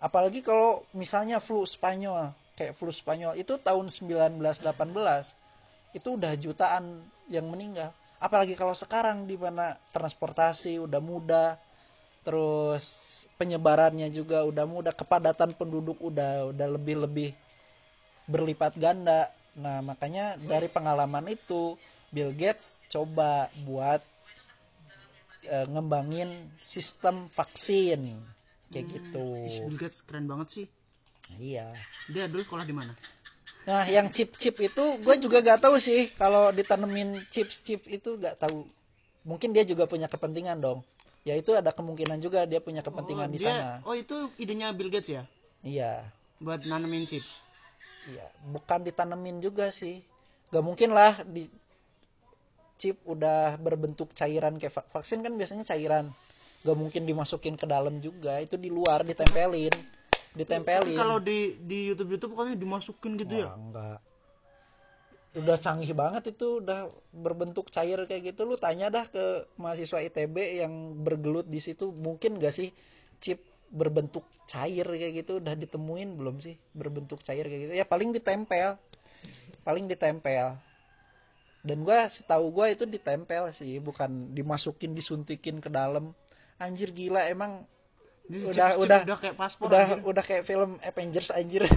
Apalagi 0.00 0.40
kalau 0.40 0.82
misalnya 0.96 1.38
flu 1.38 1.62
Spanyol 1.68 2.32
kayak 2.56 2.74
flu 2.76 2.90
Spanyol 2.92 3.36
itu 3.36 3.60
tahun 3.60 3.88
1918 3.88 4.40
itu 5.96 6.08
udah 6.16 6.32
jutaan 6.40 7.04
yang 7.28 7.46
meninggal 7.48 7.92
apalagi 8.20 8.52
kalau 8.52 8.76
sekarang 8.76 9.24
di 9.24 9.34
mana 9.40 9.74
transportasi 9.96 10.76
udah 10.78 11.00
mudah 11.00 11.56
terus 12.20 13.24
penyebarannya 13.40 14.12
juga 14.12 14.44
udah 14.44 14.68
mudah 14.68 14.92
kepadatan 14.92 15.56
penduduk 15.56 15.96
udah 16.04 16.52
udah 16.52 16.68
lebih 16.68 17.08
lebih 17.08 17.30
berlipat 18.28 18.76
ganda. 18.76 19.32
Nah 19.56 19.80
makanya 19.80 20.36
dari 20.36 20.68
pengalaman 20.68 21.32
itu 21.32 21.80
Bill 22.12 22.36
Gates 22.36 22.84
coba 22.92 23.48
buat 23.64 24.04
eh, 25.48 25.66
ngembangin 25.72 26.52
sistem 26.60 27.32
vaksin. 27.32 28.20
Kayak 28.70 28.86
gitu. 29.00 29.26
Ih, 29.48 29.58
Bill 29.66 29.80
Gates 29.80 30.04
keren 30.04 30.28
banget 30.28 30.48
sih. 30.52 30.66
Iya. 31.40 31.72
Dia 32.12 32.28
dulu 32.28 32.44
sekolah 32.44 32.68
di 32.68 32.76
mana 32.76 32.92
Nah, 33.70 33.86
yang 33.86 34.10
chip-chip 34.10 34.58
itu 34.58 34.84
gue 34.98 35.14
juga 35.22 35.38
gak 35.46 35.62
tahu 35.62 35.78
sih 35.78 36.10
kalau 36.18 36.50
ditanemin 36.50 37.22
chips-chip 37.30 37.86
itu 37.86 38.18
gak 38.18 38.34
tahu. 38.42 38.66
Mungkin 39.22 39.54
dia 39.54 39.62
juga 39.62 39.86
punya 39.86 40.10
kepentingan 40.10 40.58
dong. 40.58 40.82
Ya 41.22 41.38
itu 41.38 41.54
ada 41.54 41.70
kemungkinan 41.70 42.18
juga 42.18 42.50
dia 42.50 42.58
punya 42.58 42.82
kepentingan 42.82 43.30
di 43.30 43.38
dia 43.38 43.54
sana. 43.54 43.78
oh 43.86 43.94
itu 43.94 44.16
idenya 44.42 44.74
Bill 44.74 44.90
Gates 44.90 45.12
ya 45.14 45.22
Iya. 45.62 46.02
buat 46.40 46.64
nanemin 46.66 47.04
chips 47.06 47.38
Iya, 48.08 48.24
bukan 48.48 48.80
ditanemin 48.82 49.38
juga 49.38 49.68
sih. 49.70 50.00
Gak 50.50 50.64
mungkin 50.66 50.90
lah 50.90 51.20
di 51.22 51.46
chip 52.80 52.96
udah 53.04 53.60
berbentuk 53.60 54.10
cairan 54.16 54.56
kayak 54.56 54.72
va- 54.72 54.88
vaksin 54.98 55.20
kan 55.20 55.36
biasanya 55.36 55.62
cairan. 55.62 56.08
Gak 56.64 56.74
mungkin 56.74 57.04
dimasukin 57.06 57.54
ke 57.54 57.68
dalam 57.68 58.00
juga, 58.00 58.40
itu 58.40 58.56
di 58.56 58.72
luar 58.72 59.04
ditempelin. 59.04 59.99
Ditempelin. 60.34 60.94
Kalau 60.94 61.18
di 61.18 61.58
di 61.58 61.90
YouTube 61.90 62.14
YouTube 62.14 62.32
pokoknya 62.38 62.56
dimasukin 62.58 63.18
gitu 63.18 63.34
ya? 63.42 63.50
Wah, 63.50 63.58
enggak. 63.58 63.98
Udah 65.30 65.56
canggih 65.62 65.94
banget 65.94 66.34
itu 66.34 66.58
udah 66.58 66.90
berbentuk 67.14 67.70
cair 67.70 67.98
kayak 68.06 68.34
gitu. 68.34 68.46
Lu 68.46 68.58
tanya 68.58 68.90
dah 68.90 69.06
ke 69.06 69.46
mahasiswa 69.58 70.02
ITB 70.02 70.62
yang 70.62 71.02
bergelut 71.02 71.46
di 71.46 71.62
situ 71.62 71.94
mungkin 71.94 72.38
gak 72.42 72.50
sih 72.50 72.74
chip 73.22 73.38
berbentuk 73.70 74.26
cair 74.50 74.86
kayak 74.86 75.22
gitu? 75.22 75.38
Udah 75.38 75.54
ditemuin 75.54 76.18
belum 76.18 76.42
sih 76.42 76.58
berbentuk 76.74 77.22
cair 77.22 77.46
kayak 77.46 77.70
gitu? 77.70 77.72
Ya 77.78 77.86
paling 77.86 78.10
ditempel. 78.10 78.74
Paling 79.62 79.86
ditempel. 79.86 80.58
Dan 81.62 81.84
gua 81.86 82.10
setahu 82.10 82.50
gua 82.50 82.66
itu 82.72 82.86
ditempel 82.86 83.50
sih 83.54 83.78
bukan 83.78 84.34
dimasukin 84.34 84.94
disuntikin 84.98 85.62
ke 85.62 85.70
dalam. 85.70 86.10
Anjir 86.58 86.90
gila 86.90 87.30
emang 87.30 87.66
Udah 88.28 88.52
chips-chip 88.52 88.84
udah 88.84 89.00
udah 89.06 89.18
kayak 89.18 89.36
paspor 89.38 89.68
udah 89.72 89.84
anjir. 89.86 90.04
udah 90.04 90.24
kayak 90.26 90.44
film 90.44 90.76
Avengers 90.84 91.30
anjir. 91.32 91.62
Oh 91.64 91.70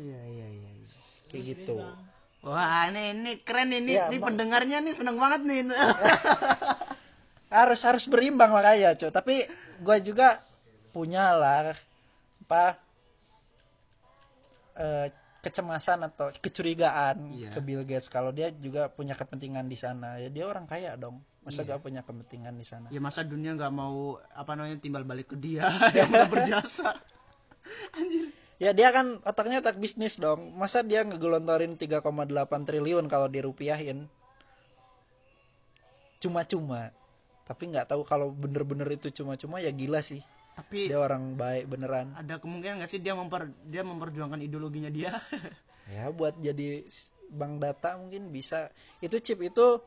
iya 0.00 0.20
iya 0.24 0.46
iya 0.48 0.70
iya. 0.70 0.86
kayak 1.30 1.44
gitu. 1.52 1.76
Wah 2.44 2.92
ini 2.92 3.16
ini 3.16 3.30
keren 3.40 3.72
ini. 3.72 3.96
Ya, 3.96 4.08
ini 4.08 4.20
pendengarnya 4.20 4.84
nih 4.84 4.94
seneng 4.94 5.16
banget 5.16 5.40
nih. 5.44 5.60
Harus 7.54 7.86
harus 7.86 8.10
berimbang 8.10 8.50
makanya 8.50 8.98
cuy 8.98 9.14
tapi 9.14 9.46
gue 9.78 9.96
juga 10.02 10.42
punya 10.90 11.38
lah 11.38 11.70
apa 12.42 12.74
eh, 14.74 15.06
kecemasan 15.44 16.00
atau 16.08 16.32
kecurigaan 16.40 17.36
Iya. 17.36 17.52
ke 17.52 17.60
Bill 17.60 17.84
Gates 17.84 18.08
kalau 18.08 18.32
dia 18.32 18.48
juga 18.48 18.88
punya 18.88 19.12
kepentingan 19.12 19.68
di 19.68 19.76
sana. 19.76 20.16
Ya 20.16 20.32
dia 20.32 20.48
orang 20.48 20.64
kaya 20.64 20.96
dong. 20.96 21.20
Masa 21.44 21.60
gak 21.68 21.84
punya 21.84 22.00
kepentingan 22.00 22.56
di 22.56 22.64
sana? 22.64 22.88
Ya 22.88 23.04
masa 23.04 23.20
dunia 23.20 23.52
nggak 23.52 23.68
mau 23.68 24.16
apa 24.32 24.56
namanya 24.56 24.80
timbal 24.80 25.04
balik 25.04 25.30
ke 25.30 25.36
dia 25.36 25.68
yang 25.96 26.08
udah 26.08 26.28
berjasa. 26.32 26.96
Anjir. 27.92 28.32
Ya 28.56 28.72
dia 28.72 28.88
kan 28.90 29.20
otaknya 29.28 29.60
otak 29.60 29.76
bisnis 29.76 30.16
dong. 30.16 30.56
Masa 30.56 30.80
dia 30.80 31.04
ngegelontorin 31.04 31.76
3,8 31.76 32.00
triliun 32.64 33.04
kalau 33.12 33.28
dirupiahin? 33.28 34.08
Cuma-cuma. 36.24 36.88
Tapi 37.44 37.68
nggak 37.68 37.92
tahu 37.92 38.08
kalau 38.08 38.32
bener-bener 38.32 38.88
itu 38.88 39.12
cuma-cuma 39.12 39.60
ya 39.60 39.68
gila 39.68 40.00
sih 40.00 40.24
tapi 40.54 40.86
dia 40.86 40.98
orang 41.02 41.34
baik 41.34 41.66
beneran. 41.66 42.14
ada 42.14 42.38
kemungkinan 42.38 42.82
nggak 42.82 42.90
sih 42.90 43.02
dia 43.02 43.12
memper 43.18 43.50
dia 43.66 43.82
memperjuangkan 43.82 44.40
ideologinya 44.42 44.90
dia? 44.90 45.10
Ya 45.84 46.08
buat 46.08 46.40
jadi 46.40 46.80
bank 47.28 47.60
data 47.60 48.00
mungkin 48.00 48.32
bisa. 48.32 48.72
Itu 49.04 49.20
chip 49.20 49.36
itu 49.44 49.84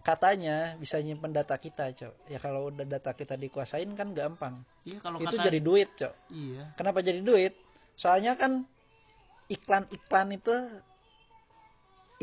katanya 0.00 0.72
bisa 0.80 0.96
nyimpen 1.04 1.36
data 1.36 1.60
kita 1.60 1.92
cok. 1.92 2.32
Ya 2.32 2.40
kalau 2.40 2.72
udah 2.72 2.88
data 2.88 3.12
kita 3.12 3.36
dikuasain 3.36 3.92
kan 3.92 4.16
gampang. 4.16 4.64
Iya 4.88 5.04
kalau 5.04 5.20
itu 5.20 5.36
kata 5.36 5.44
jadi 5.52 5.60
duit 5.60 5.92
cok. 6.00 6.14
Iya. 6.32 6.72
Kenapa 6.80 7.04
jadi 7.04 7.20
duit? 7.20 7.52
Soalnya 7.92 8.40
kan 8.40 8.64
iklan-iklan 9.52 10.28
itu 10.32 10.54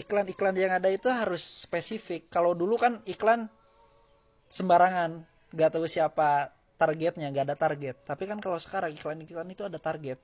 iklan-iklan 0.01 0.55
yang 0.57 0.73
ada 0.73 0.89
itu 0.89 1.07
harus 1.11 1.45
spesifik. 1.69 2.25
Kalau 2.33 2.57
dulu 2.57 2.75
kan 2.81 3.05
iklan 3.05 3.47
sembarangan 4.49 5.25
gak 5.53 5.77
tahu 5.77 5.87
siapa 5.87 6.51
targetnya 6.75 7.31
gak 7.31 7.45
ada 7.51 7.55
target. 7.57 7.95
Tapi 8.03 8.23
kan 8.27 8.39
kalau 8.39 8.59
sekarang 8.59 8.91
iklan-iklan 8.93 9.47
itu 9.51 9.63
ada 9.65 9.79
target. 9.79 10.19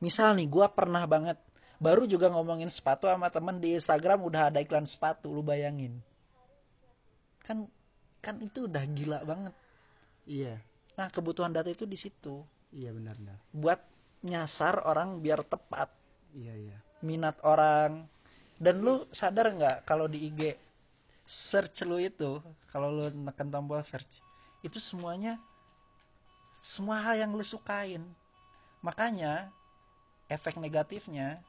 Misal 0.00 0.36
nih 0.36 0.48
gua 0.48 0.72
pernah 0.72 1.04
banget 1.04 1.36
baru 1.80 2.04
juga 2.04 2.28
ngomongin 2.28 2.68
sepatu 2.68 3.08
sama 3.08 3.32
temen 3.32 3.56
di 3.56 3.72
Instagram 3.72 4.20
udah 4.20 4.52
ada 4.52 4.60
iklan 4.60 4.84
sepatu 4.84 5.32
lu 5.32 5.40
bayangin. 5.40 5.96
Kan 7.40 7.68
kan 8.20 8.36
itu 8.44 8.68
udah 8.68 8.84
gila 8.84 9.24
banget. 9.24 9.56
Iya. 10.28 10.60
Nah 11.00 11.08
kebutuhan 11.08 11.56
data 11.56 11.72
itu 11.72 11.88
di 11.88 11.96
situ. 11.96 12.44
Iya 12.70 12.92
benar 12.92 13.16
benar. 13.16 13.40
Buat 13.56 13.80
nyasar 14.20 14.84
orang 14.84 15.24
biar 15.24 15.40
tepat. 15.40 15.88
Iya 16.36 16.52
iya. 16.52 16.78
Minat 17.00 17.40
orang. 17.40 18.04
Dan 18.60 18.84
lu 18.84 19.08
sadar 19.08 19.56
nggak 19.56 19.88
kalau 19.88 20.04
di 20.04 20.28
IG 20.28 20.52
search 21.24 21.88
lu 21.88 21.96
itu 21.96 22.44
kalau 22.68 22.92
lu 22.92 23.08
neken 23.08 23.48
tombol 23.48 23.80
search 23.80 24.20
itu 24.60 24.76
semuanya 24.76 25.40
semua 26.60 27.00
hal 27.00 27.16
yang 27.18 27.32
lu 27.32 27.42
sukain. 27.42 28.04
Makanya 28.84 29.48
efek 30.28 30.60
negatifnya 30.60 31.40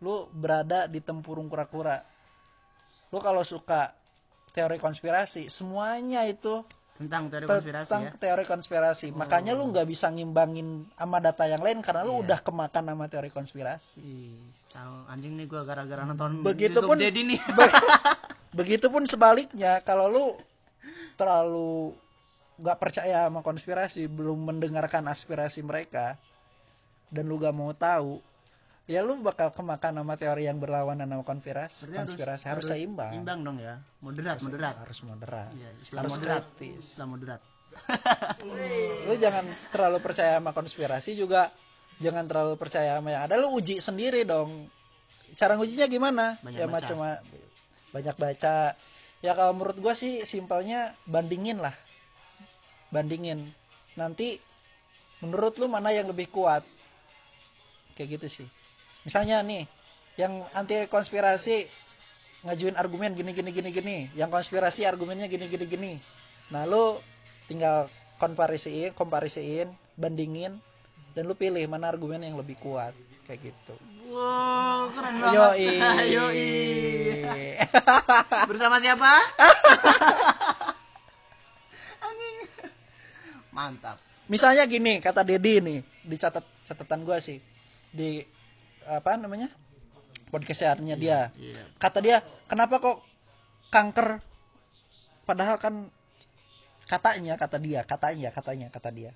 lu 0.00 0.30
berada 0.32 0.86
di 0.88 1.02
tempurung 1.02 1.50
kura-kura. 1.50 2.00
Lu 3.10 3.18
kalau 3.20 3.42
suka 3.44 3.92
teori 4.54 4.78
konspirasi 4.80 5.50
semuanya 5.52 6.24
itu 6.24 6.64
tentang 7.00 7.32
teori 7.32 7.48
konspirasi 7.48 7.86
tentang 7.88 8.04
ya? 8.06 8.12
teori 8.16 8.44
konspirasi. 8.44 9.06
Makanya 9.12 9.52
lu 9.56 9.72
nggak 9.72 9.88
bisa 9.88 10.12
ngimbangin 10.12 10.84
sama 10.94 11.16
data 11.18 11.44
yang 11.48 11.64
lain 11.64 11.80
karena 11.80 12.04
lu 12.04 12.20
udah 12.20 12.38
kemakan 12.44 12.92
sama 12.92 13.04
teori 13.08 13.30
konspirasi. 13.32 13.98
Ih, 13.98 14.36
tahu. 14.68 15.08
Anjing 15.08 15.32
nih 15.36 15.48
gua 15.48 15.64
gara-gara 15.64 16.04
nonton 16.04 16.44
Begitupun- 16.44 17.00
nih. 17.00 17.40
Be- 17.40 17.74
begitupun 18.58 19.08
sebaliknya 19.08 19.80
kalau 19.80 20.12
lu 20.12 20.26
terlalu 21.16 21.96
nggak 22.60 22.78
percaya 22.78 23.26
sama 23.26 23.40
konspirasi 23.40 24.04
belum 24.06 24.52
mendengarkan 24.52 25.08
aspirasi 25.08 25.64
mereka 25.64 26.20
dan 27.10 27.26
lu 27.26 27.40
gak 27.40 27.56
mau 27.56 27.74
tahu 27.74 28.22
ya 28.90 29.00
lu 29.06 29.18
bakal 29.22 29.54
kemakan 29.54 30.02
sama 30.02 30.14
teori 30.18 30.46
yang 30.46 30.58
berlawanan 30.58 31.06
sama 31.06 31.24
konspirasi 31.26 31.90
Berarti 31.90 31.98
konspirasi 31.98 32.44
harus, 32.50 32.66
seimbang. 32.66 33.12
imbang 33.14 33.40
dong 33.46 33.58
ya. 33.62 33.78
Moderat 34.02 34.42
moderat. 34.42 34.74
harus 34.82 34.98
moderat. 35.06 35.50
Islam 35.78 35.98
harus 36.02 36.12
moderat. 36.18 36.42
kritis 36.58 36.84
Islam 36.98 37.08
moderat. 37.14 37.40
Lu 39.06 39.14
jangan 39.14 39.46
terlalu 39.70 39.98
percaya 40.02 40.42
sama 40.42 40.50
konspirasi 40.50 41.14
juga 41.14 41.54
jangan 42.02 42.26
terlalu 42.26 42.58
percaya 42.58 42.98
sama 42.98 43.14
yang 43.14 43.22
ada. 43.30 43.38
Lu 43.38 43.54
uji 43.54 43.78
sendiri 43.78 44.26
dong. 44.26 44.66
Cara 45.38 45.54
ngujinya 45.54 45.86
gimana? 45.86 46.34
Banyak 46.42 46.58
ya 46.58 46.66
macam 46.66 46.96
banyak 47.94 48.16
baca. 48.18 48.74
Ya 49.22 49.32
kalau 49.38 49.54
menurut 49.54 49.78
gua 49.78 49.94
sih 49.94 50.26
simpelnya 50.26 50.98
bandingin 51.06 51.62
lah 51.62 51.74
bandingin. 52.90 53.50
Nanti 53.94 54.38
menurut 55.22 55.56
lu 55.58 55.66
mana 55.66 55.94
yang 55.94 56.10
lebih 56.10 56.30
kuat? 56.30 56.62
Kayak 57.94 58.20
gitu 58.20 58.42
sih. 58.42 58.48
Misalnya 59.06 59.40
nih 59.42 59.64
yang 60.20 60.44
anti 60.52 60.84
konspirasi 60.90 61.64
ngajuin 62.44 62.76
argumen 62.76 63.16
gini 63.16 63.32
gini 63.32 63.50
gini 63.50 63.70
gini. 63.72 63.96
Yang 64.14 64.30
konspirasi 64.36 64.84
argumennya 64.84 65.26
gini 65.30 65.46
gini 65.46 65.66
gini. 65.66 65.92
Nah 66.52 66.66
lu 66.66 66.98
tinggal 67.48 67.88
komparisiin 68.20 68.92
komparisiin 68.92 69.70
bandingin 69.96 70.60
dan 71.16 71.22
lu 71.26 71.34
pilih 71.34 71.64
mana 71.66 71.88
argumen 71.88 72.20
yang 72.20 72.36
lebih 72.36 72.60
kuat. 72.60 72.92
Kayak 73.24 73.54
gitu. 73.54 73.74
Wow 74.10 74.90
keren 74.90 75.22
banget. 75.22 75.54
Yoi. 76.10 76.46
bersama 78.50 78.76
siapa. 78.82 79.12
mantap. 83.50 83.98
Misalnya 84.30 84.66
gini 84.66 85.02
kata 85.02 85.26
Dedi 85.26 85.58
nih 85.58 85.78
di 86.06 86.16
catat 86.16 86.46
catatan 86.66 87.02
gua 87.02 87.18
sih 87.18 87.42
di 87.90 88.22
apa 88.86 89.18
namanya 89.18 89.50
podcastnya 90.30 90.94
dia. 90.94 91.34
Iya. 91.34 91.62
kata 91.78 91.98
dia 91.98 92.22
kenapa 92.46 92.78
kok 92.78 92.98
kanker? 93.74 94.22
Padahal 95.26 95.58
kan 95.58 95.90
katanya 96.86 97.38
kata 97.38 97.58
dia 97.58 97.82
katanya 97.86 98.30
katanya 98.30 98.66
kata 98.70 98.90
dia. 98.94 99.12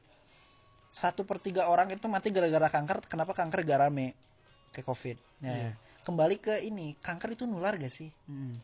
Satu 0.95 1.27
per 1.27 1.43
tiga 1.43 1.67
orang 1.67 1.91
itu 1.91 2.07
mati 2.07 2.31
gara-gara 2.31 2.71
kanker 2.71 3.07
kenapa 3.11 3.35
kanker 3.35 3.67
gak 3.67 3.81
rame 3.87 4.15
kayak 4.71 4.87
covid. 4.87 5.19
Nah 5.43 5.75
kembali 6.05 6.37
ke 6.39 6.55
ini 6.63 6.95
kanker 7.01 7.35
itu 7.35 7.49
nular 7.49 7.75
gak 7.81 7.91
sih? 7.91 8.13
Hmm. 8.29 8.61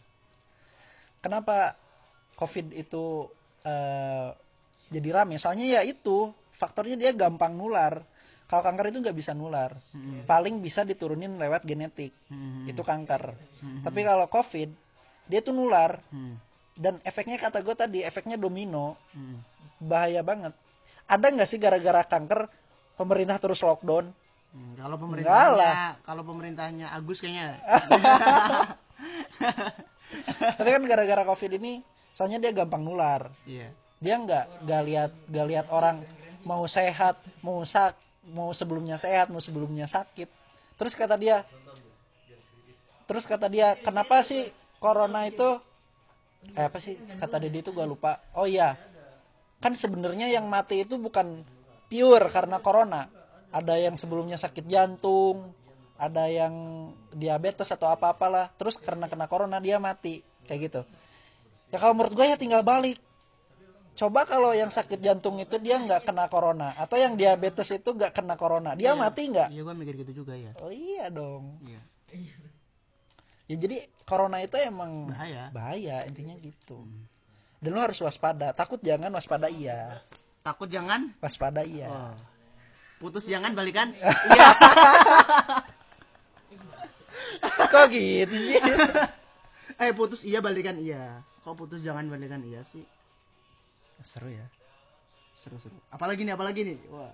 kenapa 1.20 1.76
covid 2.36 2.72
itu 2.72 3.28
eh, 3.64 4.28
jadi 4.90 5.08
rame. 5.22 5.38
Soalnya 5.38 5.80
ya 5.80 5.80
itu 5.86 6.34
faktornya 6.50 6.98
dia 6.98 7.14
gampang 7.14 7.54
nular. 7.54 8.02
Kalau 8.50 8.66
kanker 8.66 8.90
itu 8.90 8.98
nggak 8.98 9.14
bisa 9.14 9.32
nular. 9.32 9.70
Paling 10.26 10.58
bisa 10.58 10.82
diturunin 10.82 11.38
lewat 11.38 11.62
genetik. 11.62 12.10
Itu 12.66 12.82
kanker. 12.82 13.32
Tapi 13.86 14.00
kalau 14.02 14.26
covid 14.26 14.68
dia 15.30 15.40
tuh 15.40 15.54
nular. 15.54 16.02
Dan 16.74 16.98
efeknya 17.06 17.38
kata 17.38 17.62
gue 17.62 17.74
tadi 17.78 17.98
efeknya 18.02 18.34
domino. 18.34 18.98
Bahaya 19.78 20.20
banget. 20.26 20.52
Ada 21.06 21.26
nggak 21.30 21.48
sih 21.48 21.58
gara-gara 21.62 22.02
kanker 22.04 22.50
pemerintah 22.98 23.38
terus 23.38 23.62
lockdown? 23.62 24.10
Hmm, 24.50 24.74
kalau 24.74 24.98
pemerintahnya 24.98 26.02
kalau 26.02 26.22
pemerintahnya 26.26 26.86
Agus 26.90 27.22
kayaknya. 27.22 27.54
Tapi 30.58 30.68
kan 30.74 30.82
gara-gara 30.90 31.22
covid 31.22 31.54
ini 31.54 31.86
soalnya 32.10 32.42
dia 32.42 32.50
gampang 32.50 32.82
nular. 32.82 33.30
Iya 33.46 33.70
dia 34.00 34.16
nggak 34.16 34.64
nggak 34.64 34.82
lihat 34.88 35.10
nggak 35.28 35.46
lihat 35.46 35.66
orang 35.68 36.00
mau 36.48 36.64
sehat 36.64 37.20
mau 37.44 37.60
sak 37.68 37.92
mau 38.32 38.48
sebelumnya 38.56 38.96
sehat 38.96 39.28
mau 39.28 39.44
sebelumnya 39.44 39.84
sakit. 39.84 40.28
Terus 40.80 40.96
kata 40.96 41.20
dia 41.20 41.44
terus 43.04 43.28
kata 43.28 43.52
dia 43.52 43.76
kenapa 43.76 44.24
sih 44.24 44.48
corona 44.80 45.28
itu? 45.28 45.60
Eh, 46.56 46.64
apa 46.64 46.80
sih? 46.80 46.96
Kata 47.20 47.36
Dedi 47.36 47.60
itu 47.60 47.76
gua 47.76 47.84
lupa. 47.84 48.16
Oh 48.32 48.48
iya. 48.48 48.72
Kan 49.60 49.76
sebenarnya 49.76 50.32
yang 50.32 50.48
mati 50.48 50.88
itu 50.88 50.96
bukan 50.96 51.44
pure 51.92 52.32
karena 52.32 52.64
corona. 52.64 53.04
Ada 53.52 53.76
yang 53.76 54.00
sebelumnya 54.00 54.40
sakit 54.40 54.64
jantung 54.64 55.52
ada 56.00 56.24
yang 56.32 56.54
diabetes 57.12 57.68
atau 57.68 57.92
apa 57.92 58.16
apalah 58.16 58.48
terus 58.56 58.80
karena 58.80 59.04
kena 59.04 59.28
corona 59.28 59.60
dia 59.60 59.76
mati. 59.76 60.24
Kayak 60.48 60.60
gitu. 60.72 60.80
Ya 61.68 61.76
kalau 61.76 61.92
menurut 61.92 62.16
gue 62.16 62.24
ya 62.24 62.40
tinggal 62.40 62.64
balik 62.64 62.96
coba 64.00 64.24
kalau 64.24 64.56
yang 64.56 64.72
sakit 64.72 64.96
jantung 64.96 65.36
itu 65.36 65.60
dia 65.60 65.76
nggak 65.76 66.08
kena 66.08 66.24
corona 66.32 66.72
atau 66.80 66.96
yang 66.96 67.20
diabetes 67.20 67.68
itu 67.68 67.92
nggak 67.92 68.16
kena 68.16 68.32
corona 68.40 68.72
dia 68.72 68.96
mati 68.96 69.28
nggak? 69.28 69.52
Iya 69.52 69.60
gua 69.60 69.76
mikir 69.76 70.00
gitu 70.00 70.24
juga 70.24 70.32
ya 70.32 70.56
oh 70.64 70.72
iya 70.72 71.12
dong. 71.12 71.60
Iya. 71.68 71.80
Ya 73.44 73.56
jadi 73.60 73.84
corona 74.08 74.40
itu 74.40 74.56
emang 74.56 75.12
Bahaya. 75.12 75.52
bahaya 75.52 75.96
intinya 76.08 76.32
gitu. 76.40 76.80
Dan 77.60 77.76
lo 77.76 77.84
harus 77.84 78.00
waspada 78.00 78.56
takut 78.56 78.80
jangan 78.80 79.12
waspada 79.12 79.52
iya. 79.52 80.00
Takut 80.40 80.72
jangan? 80.72 81.12
Waspada 81.20 81.60
iya. 81.60 81.92
Oh. 81.92 82.16
putus 83.04 83.28
jangan 83.28 83.52
balikan? 83.52 83.92
Kok 87.72 87.84
gitu 87.92 88.32
sih? 88.32 88.56
Eh 89.80 89.92
putus 89.92 90.24
iya 90.24 90.40
balikan 90.40 90.76
iya. 90.80 91.20
Kok 91.44 91.56
putus 91.56 91.84
jangan 91.84 92.08
balikan 92.08 92.40
iya 92.44 92.64
sih 92.64 92.84
seru 94.02 94.32
ya. 94.32 94.46
Seru-seru 95.36 95.76
apalagi 95.88 96.24
nih 96.24 96.34
apalagi 96.36 96.60
nih? 96.66 96.78
Wah 96.92 97.12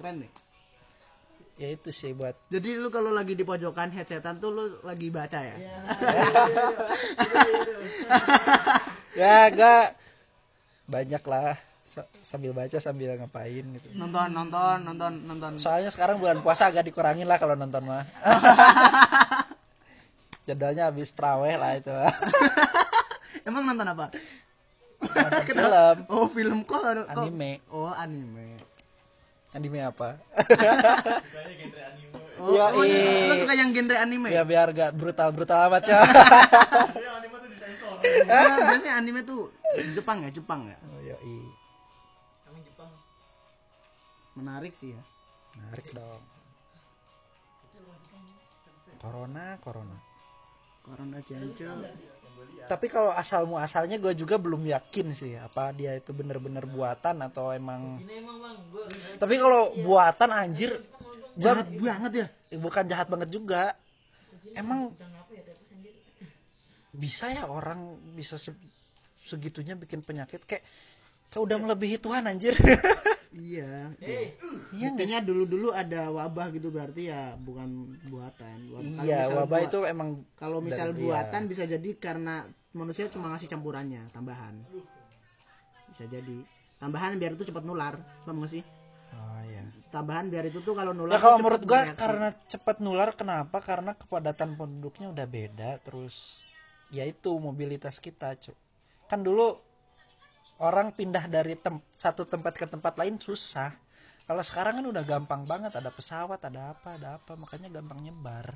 keren 0.00 0.24
nih. 0.24 0.30
Ya 1.58 1.74
itu 1.74 1.90
sih 1.90 2.14
buat 2.14 2.38
jadi 2.48 2.78
lu 2.78 2.86
kalau 2.86 3.10
lagi 3.10 3.34
di 3.34 3.42
pojokan 3.42 3.90
headsetan 3.90 4.38
tuh 4.38 4.54
lu 4.54 4.64
lagi 4.86 5.10
baca 5.10 5.42
ya? 5.42 5.56
Ya 9.18 9.50
gak 9.50 9.98
banyak 10.86 11.18
lah. 11.26 11.58
Sa- 11.82 12.06
sambil 12.22 12.54
baca 12.54 12.78
sambil 12.78 13.18
ngapain 13.18 13.64
gitu. 13.64 13.88
Nonton 13.98 14.30
nonton 14.30 14.86
nonton 14.86 15.12
nonton. 15.26 15.50
Soalnya 15.58 15.90
sekarang 15.90 16.22
bulan 16.22 16.38
puasa 16.38 16.70
agak 16.70 16.86
dikurangin 16.86 17.26
lah 17.26 17.42
kalau 17.42 17.58
nonton 17.58 17.82
mah. 17.82 18.06
Jadwalnya 20.46 20.92
habis 20.92 21.10
traweh 21.10 21.58
lah 21.58 21.74
itu. 21.74 21.90
Emang 23.48 23.66
nonton 23.66 23.88
apa 23.88 24.12
film 24.98 25.96
oh 26.10 26.26
film 26.26 26.58
kok, 26.66 26.82
kok? 26.82 27.06
Anime. 27.14 27.62
oh 27.70 27.90
anime. 27.94 28.58
Anime 29.54 29.80
apa? 29.86 30.18
Oh, 32.38 32.54
Iya, 32.54 32.64
oh, 32.70 32.86
iya. 32.86 33.26
lu 33.26 33.34
suka 33.34 33.54
yang 33.58 33.74
genre 33.74 33.98
anime? 33.98 34.30
Ya 34.30 34.46
biar 34.46 34.70
gak 34.70 34.94
brutal 34.94 35.34
brutal 35.34 35.66
amat 35.66 35.90
ya 35.90 35.98
Nah, 38.30 38.56
biasanya 38.62 38.94
anime 39.02 39.26
tuh 39.26 39.50
Jepang 39.90 40.22
ya 40.22 40.30
Jepang 40.30 40.70
ya? 40.70 40.78
Oh, 40.86 41.02
yoi. 41.02 41.38
Kami 42.46 42.58
Jepang. 42.62 42.90
menarik 44.38 44.70
sih 44.70 44.94
ya. 44.94 45.02
Menarik 45.58 45.90
dong. 45.90 46.22
Corona 49.02 49.58
corona. 49.58 49.98
Corona 50.86 51.18
Janjo 51.26 51.74
tapi 52.68 52.92
kalau 52.92 53.10
asal 53.16 53.48
muasalnya 53.48 53.96
gue 53.96 54.12
juga 54.12 54.36
belum 54.36 54.60
yakin 54.60 55.16
sih 55.16 55.40
apa 55.40 55.72
dia 55.72 55.96
itu 55.96 56.12
bener-bener 56.12 56.68
buatan 56.68 57.16
atau 57.24 57.48
emang 57.56 58.04
tapi 59.18 59.34
kalau 59.36 59.74
buatan 59.82 60.30
anjir. 60.30 60.70
Gua 61.38 61.54
jahat 61.54 61.68
banget 61.70 62.12
ya. 62.14 62.26
Bukan 62.58 62.84
jahat 62.90 63.06
banget 63.06 63.28
juga. 63.30 63.74
Emang 64.54 64.90
bisa 66.90 67.30
ya 67.30 67.46
orang 67.46 67.94
bisa 68.16 68.34
se- 68.40 68.58
segitunya 69.22 69.78
bikin 69.78 70.02
penyakit. 70.02 70.42
Kayak 70.42 70.64
kayak 71.30 71.42
udah 71.44 71.56
melebihi 71.60 72.00
Tuhan 72.00 72.24
anjir 72.24 72.56
iya 73.30 73.92
Eh, 73.98 74.32
iya 74.72 74.88
nggak 74.88 74.96
Buktinya 74.96 75.18
dulu-dulu 75.20 75.68
ada 75.70 76.08
wabah 76.08 76.48
gitu 76.50 76.68
berarti 76.68 77.06
ya 77.06 77.36
bukan 77.36 77.68
buatan. 78.04 78.56
Wa- 78.68 78.80
kalau 78.80 79.04
iya 79.04 79.20
wabah 79.28 79.46
buat- 79.58 79.68
itu 79.68 79.78
emang 79.84 80.08
kalau 80.34 80.58
misal 80.58 80.90
dari- 80.90 81.02
buatan 81.02 81.42
bisa 81.44 81.64
jadi 81.64 81.90
karena 81.94 82.42
manusia 82.70 83.08
cuma 83.08 83.28
ngasih 83.30 83.48
campurannya, 83.48 84.06
tambahan. 84.10 84.54
Bisa 85.88 86.04
jadi. 86.06 86.38
Tambahan 86.78 87.18
biar 87.18 87.34
itu 87.34 87.44
cepat 87.44 87.62
nular, 87.62 87.96
paham 88.22 88.38
nggak 88.38 88.52
sih? 88.52 88.62
oh 89.08 89.40
iya 89.42 89.64
Tambahan 89.88 90.28
biar 90.28 90.44
itu 90.44 90.60
tuh 90.60 90.76
kalau 90.76 90.92
nular 90.92 91.16
ya 91.16 91.18
kalau 91.18 91.40
menurut 91.40 91.58
cepat 91.58 91.66
gua 91.66 91.80
bereaksi. 91.82 91.96
karena 91.98 92.28
cepat 92.44 92.76
nular 92.78 93.10
kenapa 93.12 93.56
karena 93.58 93.92
kepadatan 93.92 94.50
penduduknya 94.54 95.06
udah 95.08 95.26
beda 95.26 95.70
terus 95.80 96.44
ya 96.88 97.02
itu 97.02 97.32
mobilitas 97.34 97.96
kita 97.96 98.36
cuk 98.36 98.52
kan 99.06 99.24
dulu 99.24 99.56
orang 100.58 100.90
pindah 100.90 101.24
dari 101.26 101.54
tem- 101.54 101.82
satu 101.92 102.22
tempat 102.24 102.54
ke 102.54 102.66
tempat 102.66 102.94
lain 102.94 103.16
susah 103.16 103.70
kalau 104.24 104.42
sekarang 104.42 104.78
kan 104.78 104.86
udah 104.86 105.04
gampang 105.04 105.42
banget 105.42 105.72
ada 105.72 105.88
pesawat 105.88 106.42
ada 106.42 106.74
apa 106.74 106.98
ada 106.98 107.16
apa 107.16 107.32
makanya 107.34 107.70
gampang 107.70 108.02
nyebar 108.02 108.52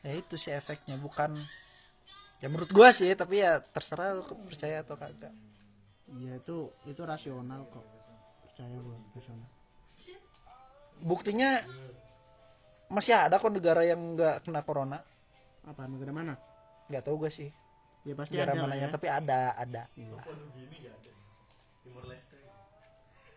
ya 0.00 0.12
itu 0.12 0.34
sih 0.34 0.50
efeknya 0.50 0.96
bukan 0.96 1.36
ya 2.38 2.46
menurut 2.46 2.70
gua 2.70 2.90
sih 2.90 3.12
tapi 3.12 3.40
ya 3.40 3.60
terserah 3.60 4.14
lu 4.14 4.22
percaya 4.44 4.80
atau 4.80 4.94
kagak 4.94 5.34
Iya 6.08 6.40
itu 6.40 6.72
itu 6.88 7.04
rasional 7.04 7.68
kok. 7.68 7.84
Percaya 8.40 8.80
gua, 8.80 8.96
rasional. 9.12 9.44
buktinya 10.98 11.60
masih 12.88 13.12
ada 13.12 13.36
kok 13.36 13.52
negara 13.52 13.84
yang 13.84 14.16
nggak 14.16 14.40
kena 14.42 14.64
corona 14.64 14.98
Apa 15.62 15.84
negara 15.84 16.08
mana? 16.10 16.34
nggak 16.88 17.04
tahu 17.04 17.20
gue 17.20 17.30
sih 17.30 17.50
Ya 18.02 18.16
pasti 18.16 18.34
negara 18.34 18.56
ada 18.56 18.62
mananya 18.64 18.88
ya. 18.88 18.94
tapi 18.96 19.06
ada 19.06 19.52
ada 19.52 19.82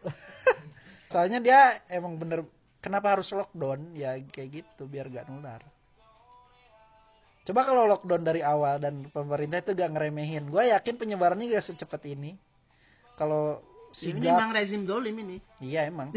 soalnya 1.11 1.39
dia 1.39 1.59
emang 1.89 2.15
bener 2.15 2.41
kenapa 2.77 3.13
harus 3.13 3.29
lockdown 3.29 3.93
ya 3.93 4.15
kayak 4.25 4.63
gitu 4.63 4.85
biar 4.85 5.07
gak 5.07 5.27
nular 5.27 5.61
coba 7.41 7.61
kalau 7.63 7.83
lockdown 7.85 8.21
dari 8.21 8.41
awal 8.41 8.77
dan 8.77 9.05
pemerintah 9.07 9.59
itu 9.59 9.73
gak 9.73 9.91
ngeremehin 9.91 10.45
gue 10.45 10.63
yakin 10.69 10.95
penyebarannya 10.95 11.49
gak 11.49 11.65
secepat 11.65 12.01
ini 12.07 12.37
kalau 13.15 13.59
Ya, 13.91 14.15
ini 14.15 14.23
emang 14.23 14.55
rezim 14.55 14.87
dolim 14.87 15.19
ini. 15.19 15.43
iya 15.59 15.83
emang 15.83 16.15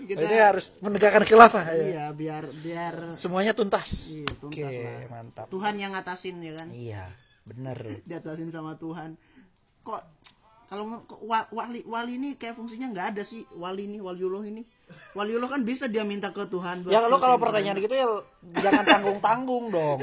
Kita, 0.00 0.16
ini 0.24 0.34
harus 0.34 0.72
menegakkan 0.80 1.22
khilafah 1.22 1.60
ya. 1.68 1.76
iya 1.84 2.04
biar 2.08 2.48
biar 2.56 3.12
semuanya 3.12 3.52
tuntas 3.52 4.16
Iya, 4.16 4.32
tuntas 4.34 4.64
oke 4.64 4.80
lah. 4.80 5.12
mantap 5.12 5.46
Tuhan 5.46 5.74
yang 5.76 5.92
ngatasin 5.92 6.40
ya 6.40 6.52
kan. 6.56 6.68
iya 6.72 7.04
bener 7.44 7.76
diatasin 8.08 8.48
sama 8.48 8.74
Tuhan 8.74 9.20
kok 9.84 10.00
kalau 10.72 10.88
wali 11.52 11.84
wali 11.84 12.16
ini 12.16 12.40
kayak 12.40 12.56
fungsinya 12.56 12.88
nggak 12.96 13.06
ada 13.12 13.22
sih 13.28 13.44
wali 13.60 13.84
ini 13.92 14.00
waliullah 14.00 14.40
ini 14.48 14.64
waliullah 15.12 15.52
kan 15.52 15.68
bisa 15.68 15.84
dia 15.84 16.00
minta 16.00 16.32
ke 16.32 16.48
Tuhan 16.48 16.88
Ya 16.88 17.04
lo 17.12 17.20
kalau 17.20 17.36
pertanyaan 17.36 17.76
gitu 17.76 17.92
ya 17.92 18.08
jangan 18.64 18.84
tanggung-tanggung 18.88 19.68
dong. 19.68 20.00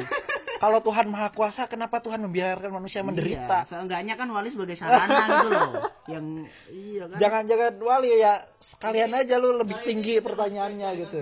Kalau 0.60 0.84
Tuhan 0.84 1.08
Maha 1.08 1.32
Kuasa, 1.32 1.71
kenapa 1.71 2.03
Tuhan 2.03 2.19
membiarkan 2.19 2.67
manusia 2.69 2.99
Iya, 2.99 3.08
menderita? 3.08 3.63
seenggaknya 3.65 4.13
kan 4.19 4.27
wali 4.29 4.51
sebagai 4.51 4.75
sarana 4.77 5.25
gitu 5.25 5.49
loh 5.49 5.71
yang 6.05 6.25
iya 6.69 7.03
kan 7.10 7.17
Jangan-jangan 7.17 7.73
wali 7.82 8.12
ya 8.19 8.36
sekalian 8.60 9.10
aja 9.15 9.41
lu 9.41 9.55
lebih 9.58 9.73
tinggi 9.82 10.21
pertanyaannya 10.21 10.89
gitu. 11.01 11.19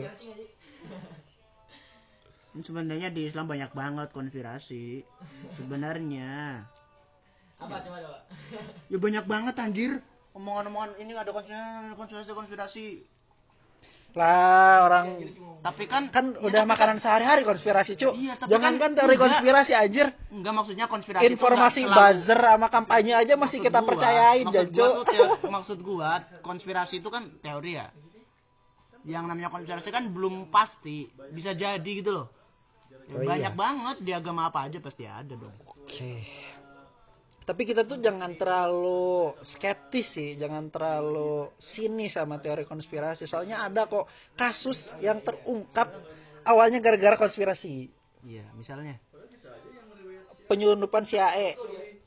sebenarnya 2.57 3.13
di 3.13 3.29
Islam 3.29 3.45
banyak 3.45 3.69
banget 3.77 4.09
konspirasi 4.09 5.05
sebenarnya 5.53 6.65
apa 7.57 7.75
coba 7.79 7.97
coba? 7.99 8.17
ya 8.91 8.97
banyak 8.97 9.25
banget 9.25 9.55
anjir. 9.57 9.91
Omongan-omongan 10.31 10.91
ini 10.97 11.11
ada 11.11 11.29
konspirasi 11.29 11.57
konspirasi 11.93 12.31
konspirasi. 12.31 12.85
Lah 14.13 14.81
orang 14.83 15.05
tapi 15.59 15.85
kan 15.85 16.07
kan 16.07 16.33
udah 16.35 16.63
makanan 16.63 16.95
sehari-hari 16.95 17.41
konspirasi 17.43 17.93
cu 17.95 18.13
Iya, 18.15 18.33
jangan 18.41 18.77
kan 18.77 18.89
kan 18.89 18.91
teori 18.95 19.13
enggak. 19.13 19.25
konspirasi 19.29 19.73
anjir. 19.75 20.07
Enggak 20.31 20.53
maksudnya 20.55 20.85
konspirasi 20.87 21.21
itu 21.21 21.29
informasi 21.31 21.81
selalu- 21.83 21.97
buzzer 21.97 22.39
sama 22.39 22.67
kampanye 22.67 23.13
aja 23.15 23.33
masih 23.35 23.59
Maksud 23.59 23.67
kita 23.67 23.79
gua- 23.79 23.87
percayain 23.87 24.45
maksud 24.47 24.67
gua 24.67 24.87
tuh 24.87 25.03
teo- 25.07 25.37
maksud 25.55 25.79
gua 25.81 26.09
konspirasi 26.39 26.93
itu 26.97 27.09
kan 27.09 27.29
teori 27.39 27.71
ya. 27.75 27.87
Yang 29.03 29.23
namanya 29.27 29.49
konspirasi 29.49 29.89
kan 29.89 30.07
belum 30.07 30.49
pasti 30.49 31.05
bisa 31.29 31.53
jadi 31.53 31.81
gitu 31.93 32.09
loh. 32.11 32.27
Ya, 32.89 32.97
Oh, 33.07 33.21
iya. 33.21 33.27
banyak 33.29 33.53
banget 33.55 33.97
di 34.01 34.11
agama 34.11 34.41
apa 34.45 34.65
aja 34.65 34.77
pasti 34.77 35.03
ada 35.03 35.31
dong. 35.31 35.53
Oke. 35.63 36.25
Tapi 37.47 37.63
kita 37.63 37.87
tuh 37.87 38.03
jangan 38.03 38.35
terlalu 38.35 39.31
skeptis 39.39 40.19
sih, 40.19 40.35
jangan 40.35 40.67
terlalu 40.67 41.47
sinis 41.55 42.19
sama 42.19 42.43
teori 42.43 42.67
konspirasi. 42.67 43.23
Soalnya 43.23 43.63
ada 43.63 43.87
kok 43.87 44.03
kasus 44.35 44.99
yang 44.99 45.23
terungkap 45.23 45.87
awalnya 46.43 46.83
gara-gara 46.83 47.15
konspirasi. 47.15 47.87
iya 48.27 48.43
misalnya 48.59 48.99
Penyelundupan 50.51 51.07
CIA. 51.07 51.55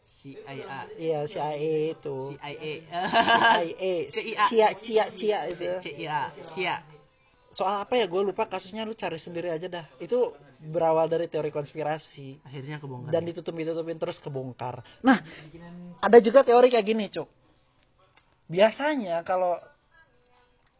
CIA 0.04 0.80
Iya, 0.96 1.24
CIA 1.24 1.96
itu. 1.96 2.36
CIA 2.36 2.76
CIA. 3.00 3.96
CIA. 4.12 4.44
Cia 4.44 4.68
cia 4.76 5.04
cia 5.12 5.40
itu. 5.48 5.64
CIA 5.80 6.20
CIA 6.44 6.76
Soal 7.52 7.84
apa 7.84 7.96
ya? 7.96 8.08
Gue 8.08 8.24
lupa 8.24 8.44
kasusnya 8.44 8.84
lu 8.84 8.92
cari 8.92 9.16
sendiri 9.16 9.48
aja 9.52 9.68
dah. 9.68 9.84
Itu 10.00 10.36
berawal 10.60 11.08
dari 11.08 11.24
teori 11.24 11.48
konspirasi. 11.48 12.44
akhirnya 12.44 12.76
kebongkar 12.76 13.08
dan 13.08 13.24
ditutup-tutupin 13.24 13.96
terus 13.96 14.20
kebongkar. 14.20 14.84
Nah, 15.00 15.16
ada 16.04 16.18
juga 16.20 16.44
teori 16.44 16.68
kayak 16.68 16.86
gini, 16.86 17.08
Cuk. 17.08 17.28
Biasanya 18.50 19.24
kalau 19.24 19.56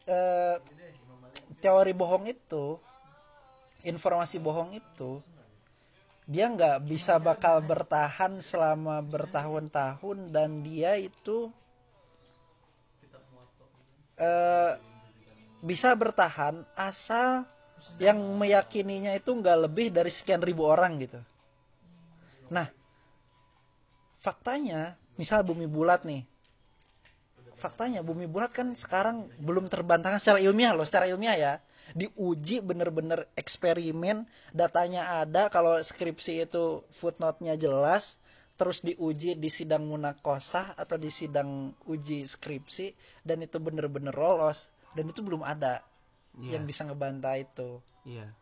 eh, 0.04 0.56
teori 1.64 1.96
bohong 1.96 2.28
itu, 2.28 2.76
informasi 3.88 4.36
bohong 4.36 4.76
itu, 4.76 5.24
dia 6.28 6.46
nggak 6.52 6.84
bisa 6.84 7.16
bakal 7.16 7.64
bertahan 7.64 8.36
selama 8.38 9.00
bertahun-tahun 9.00 10.28
dan 10.28 10.60
dia 10.60 11.00
itu 11.00 11.48
eh, 14.20 14.76
bisa 15.64 15.92
bertahan 15.96 16.64
asal 16.76 17.48
yang 18.00 18.16
meyakininya 18.16 19.12
itu 19.12 19.28
nggak 19.28 19.68
lebih 19.68 19.92
dari 19.92 20.08
sekian 20.08 20.40
ribu 20.40 20.64
orang 20.64 20.96
gitu. 21.04 21.20
Nah, 22.48 22.64
faktanya, 24.16 24.96
misal 25.20 25.44
bumi 25.44 25.68
bulat 25.68 26.08
nih. 26.08 26.24
Faktanya 27.60 28.00
bumi 28.00 28.24
bulat 28.24 28.56
kan 28.56 28.72
sekarang 28.72 29.28
belum 29.36 29.68
terbantahkan 29.68 30.16
secara 30.16 30.40
ilmiah 30.40 30.72
loh, 30.72 30.88
secara 30.88 31.04
ilmiah 31.12 31.36
ya. 31.36 31.52
Diuji 31.92 32.64
bener-bener 32.64 33.28
eksperimen, 33.36 34.24
datanya 34.56 35.20
ada, 35.20 35.52
kalau 35.52 35.76
skripsi 35.76 36.48
itu 36.48 36.80
footnote-nya 36.88 37.60
jelas, 37.60 38.16
terus 38.56 38.80
diuji 38.80 39.36
di 39.36 39.52
sidang 39.52 39.84
munakosah 39.84 40.72
atau 40.80 40.96
di 40.96 41.12
sidang 41.12 41.76
uji 41.84 42.24
skripsi, 42.24 42.96
dan 43.28 43.44
itu 43.44 43.60
bener-bener 43.60 44.16
lolos, 44.16 44.72
dan 44.96 45.04
itu 45.04 45.20
belum 45.20 45.44
ada 45.44 45.84
yang 46.42 46.64
bisa 46.64 46.82
ngebantah 46.82 47.36
itu. 47.36 47.82
iya 48.02 48.32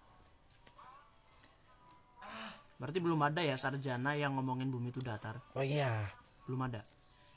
berarti 2.78 2.98
belum 2.98 3.18
ada 3.20 3.40
ya 3.40 3.54
sarjana 3.54 4.14
yang 4.14 4.38
ngomongin 4.38 4.70
bumi 4.70 4.88
itu 4.88 5.02
datar 5.02 5.42
Oh 5.52 5.60
iya, 5.60 6.06
belum 6.46 6.62
ada 6.64 6.86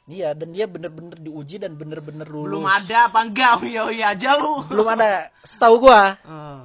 Iya, 0.06 0.34
dan 0.34 0.50
dia 0.52 0.66
bener-bener 0.66 1.14
diuji 1.16 1.58
dan 1.58 1.74
bener-bener 1.74 2.26
lulus. 2.26 2.46
belum 2.52 2.66
ada 2.68 2.98
apa 3.08 3.20
enggak 3.22 3.54
iya 3.64 3.82
iya 3.90 4.06
aja 4.12 4.34
lu 4.36 4.66
Belum 4.66 4.86
ada. 4.88 5.30
Setahu 5.42 5.82
gua 5.82 6.14
Eh. 6.20 6.62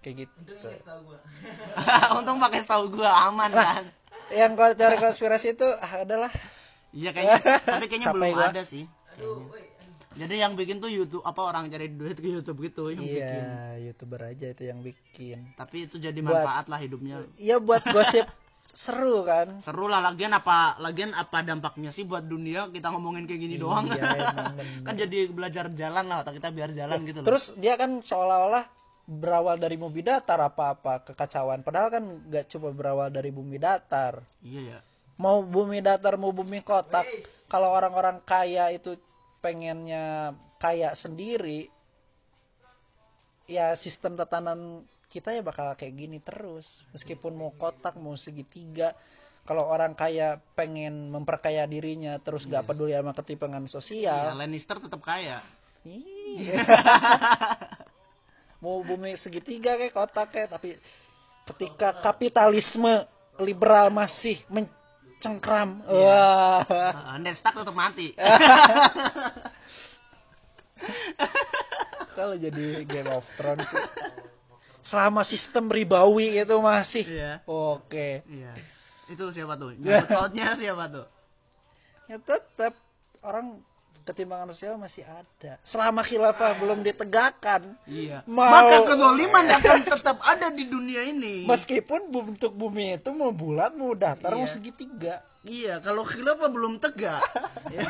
kayak 0.00 0.16
gitu. 0.22 0.68
untung 2.14 2.38
pakai 2.38 2.60
setahu 2.62 2.88
gua 2.90 3.10
aman 3.28 3.50
kan 3.50 3.84
Yang 4.28 4.52
kalau 4.54 4.72
teori 4.74 4.96
konspirasi 4.98 5.52
itu 5.52 5.66
ah, 5.76 5.92
adalah 6.00 6.32
iya 6.90 7.12
kayaknya 7.12 7.36
tapi 7.68 7.84
kayaknya 7.84 8.08
Capek 8.08 8.16
belum 8.16 8.32
gua. 8.34 8.48
ada 8.48 8.62
sih 8.62 8.84
kayaknya. 9.12 9.65
Jadi 10.16 10.48
yang 10.48 10.52
bikin 10.56 10.80
tuh 10.80 10.88
YouTube 10.88 11.20
apa 11.22 11.40
orang 11.44 11.68
cari 11.68 11.92
duit 11.92 12.16
ke 12.16 12.26
YouTube 12.26 12.64
gitu 12.64 12.88
yang 12.88 13.04
bikin 13.04 13.42
iya, 13.44 13.76
YouTuber 13.84 14.20
aja 14.24 14.46
itu 14.48 14.62
yang 14.64 14.80
bikin. 14.80 15.52
tapi 15.54 15.84
itu 15.84 15.96
jadi 15.96 16.16
manfaat 16.18 16.66
lah 16.66 16.80
hidupnya 16.80 17.20
Iya 17.36 17.60
buat 17.60 17.84
gosip 17.92 18.24
seru 18.66 19.22
kan. 19.22 19.62
seru 19.62 19.86
lah 19.86 20.02
lagian 20.02 20.34
apa 20.34 20.74
lagian 20.82 21.14
apa 21.14 21.44
dampaknya 21.44 21.94
sih 21.94 22.02
buat 22.02 22.26
dunia 22.26 22.66
kita 22.74 22.90
ngomongin 22.90 23.28
kayak 23.28 23.40
gini 23.46 23.56
doang 23.56 23.86
Iya, 23.86 24.02
emang 24.02 24.56
bener. 24.58 24.82
kan 24.82 24.94
jadi 24.98 25.18
belajar 25.30 25.64
jalan 25.70 26.04
lah 26.08 26.24
otak 26.24 26.40
kita 26.40 26.48
biar 26.50 26.74
jalan 26.74 27.04
gitu 27.06 27.22
loh 27.22 27.26
Terus 27.30 27.54
dia 27.56 27.78
kan 27.78 28.02
seolah-olah 28.02 28.64
berawal 29.06 29.54
dari 29.54 29.78
bumi 29.78 30.02
datar 30.02 30.42
apa-apa 30.42 31.06
kekacauan. 31.06 31.62
Padahal 31.62 31.94
kan 31.94 32.04
nggak 32.26 32.50
cuma 32.50 32.74
berawal 32.74 33.06
dari 33.06 33.30
bumi 33.30 33.54
datar. 33.54 34.18
iya 34.42 34.74
ya 34.74 34.78
mau 35.16 35.40
bumi 35.40 35.80
datar 35.80 36.20
mau 36.20 36.28
bumi 36.28 36.60
kotak 36.60 37.04
kalau 37.48 37.72
orang-orang 37.72 38.20
kaya 38.28 38.68
itu 38.68 39.00
pengennya 39.40 40.34
kaya 40.56 40.92
sendiri 40.96 41.68
ya 43.46 43.72
sistem 43.78 44.18
tatanan 44.18 44.82
kita 45.06 45.32
ya 45.32 45.42
bakal 45.42 45.72
kayak 45.78 45.94
gini 45.94 46.18
terus. 46.18 46.82
Meskipun 46.90 47.32
mau 47.38 47.54
kotak 47.54 47.96
mau 47.96 48.18
segitiga 48.18 48.92
kalau 49.46 49.70
orang 49.70 49.94
kaya 49.94 50.42
pengen 50.58 51.14
memperkaya 51.14 51.64
dirinya 51.70 52.18
terus 52.18 52.50
gak 52.50 52.66
peduli 52.66 52.92
sama 52.92 53.14
ketimpangan 53.14 53.64
sosial. 53.70 54.34
Lannister 54.34 54.82
tetap 54.82 54.98
kaya. 55.00 55.38
Iya. 55.86 56.58
mau 58.62 58.82
bumi 58.82 59.14
segitiga 59.14 59.78
kayak 59.78 59.94
kotak 59.94 60.28
kayak 60.34 60.58
tapi 60.58 60.74
ketika 61.46 62.02
kapitalisme 62.02 62.90
liberal 63.38 63.94
masih 63.94 64.40
mencengkram 65.16 65.80
wah. 65.88 66.60
Uh, 66.68 67.16
Ned 67.18 67.32
Stark 67.32 67.56
tetap 67.56 67.72
mati. 67.72 68.12
Kalau 72.16 72.36
jadi 72.36 72.84
Game 72.84 73.08
of 73.12 73.24
Thrones 73.36 73.72
sih 73.72 73.80
selama 74.86 75.26
sistem 75.26 75.66
ribawi 75.66 76.38
itu 76.38 76.56
masih. 76.62 77.02
Iya. 77.10 77.42
oke. 77.50 78.22
Iya. 78.22 78.52
Itu 79.10 79.34
siapa 79.34 79.58
tuh? 79.58 79.74
Pautnya 80.14 80.54
siapa 80.54 80.86
tuh? 80.86 81.06
Ya 82.06 82.22
tetap 82.22 82.78
orang 83.26 83.58
ketimpangan 84.06 84.46
sosial 84.48 84.78
masih 84.78 85.02
ada. 85.02 85.58
Selama 85.60 85.98
khilafah 86.00 86.54
belum 86.56 86.80
ditegakkan 86.80 87.66
iya. 87.84 88.22
Mau- 88.24 88.46
maka 88.46 88.86
kezoliman 88.86 89.44
akan 89.52 89.78
tetap 89.82 90.16
ada 90.22 90.48
di 90.48 90.64
dunia 90.64 91.02
ini. 91.02 91.42
Meskipun 91.42 92.06
bentuk 92.06 92.54
bumi 92.54 92.94
itu 92.94 93.10
mau 93.10 93.34
bulat 93.34 93.74
mau 93.74 93.90
datar 93.92 94.32
mau 94.32 94.46
Iya. 94.46 94.54
segitiga. 94.54 95.14
Iya 95.42 95.78
kalau 95.78 96.02
khilafah 96.02 96.46
belum 96.46 96.78
tegak. 96.78 97.18
Ya, 97.66 97.82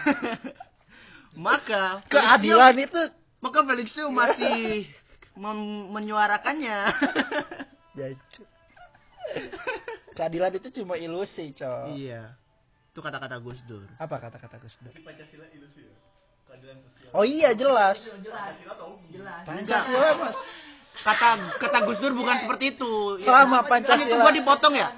maka 1.37 2.01
keadilan 2.09 2.73
itu 2.79 2.97
Xiu- 2.97 3.13
maka 3.39 3.61
Felix 3.63 3.93
Xiu 3.93 4.09
masih 4.09 4.89
mem- 5.35 5.93
menyuarakannya. 5.93 6.89
Keadilan 10.13 10.49
itu 10.51 10.69
cuma 10.75 10.97
ilusi 10.97 11.53
cow 11.53 11.93
iya. 11.93 12.33
Itu 12.89 13.05
kata-kata 13.05 13.37
Gus 13.37 13.61
Dur. 13.63 13.85
Apa 13.97 14.17
kata-kata 14.17 14.57
Gus 14.57 14.81
Dur 14.81 14.93
oh 17.13 17.25
iya 17.25 17.53
jelas. 17.53 18.23
Pancasila 19.43 20.19
mas 20.19 20.61
kata 20.97 21.29
kata 21.63 21.79
Gus 21.87 21.99
Dur 22.01 22.13
bukan 22.13 22.37
seperti 22.37 22.75
itu. 22.75 23.15
Selama 23.17 23.63
kan 23.63 23.81
itu 23.81 23.93
Pancasila- 23.95 24.21
gua 24.21 24.33
dipotong 24.33 24.75
ya? 24.75 24.89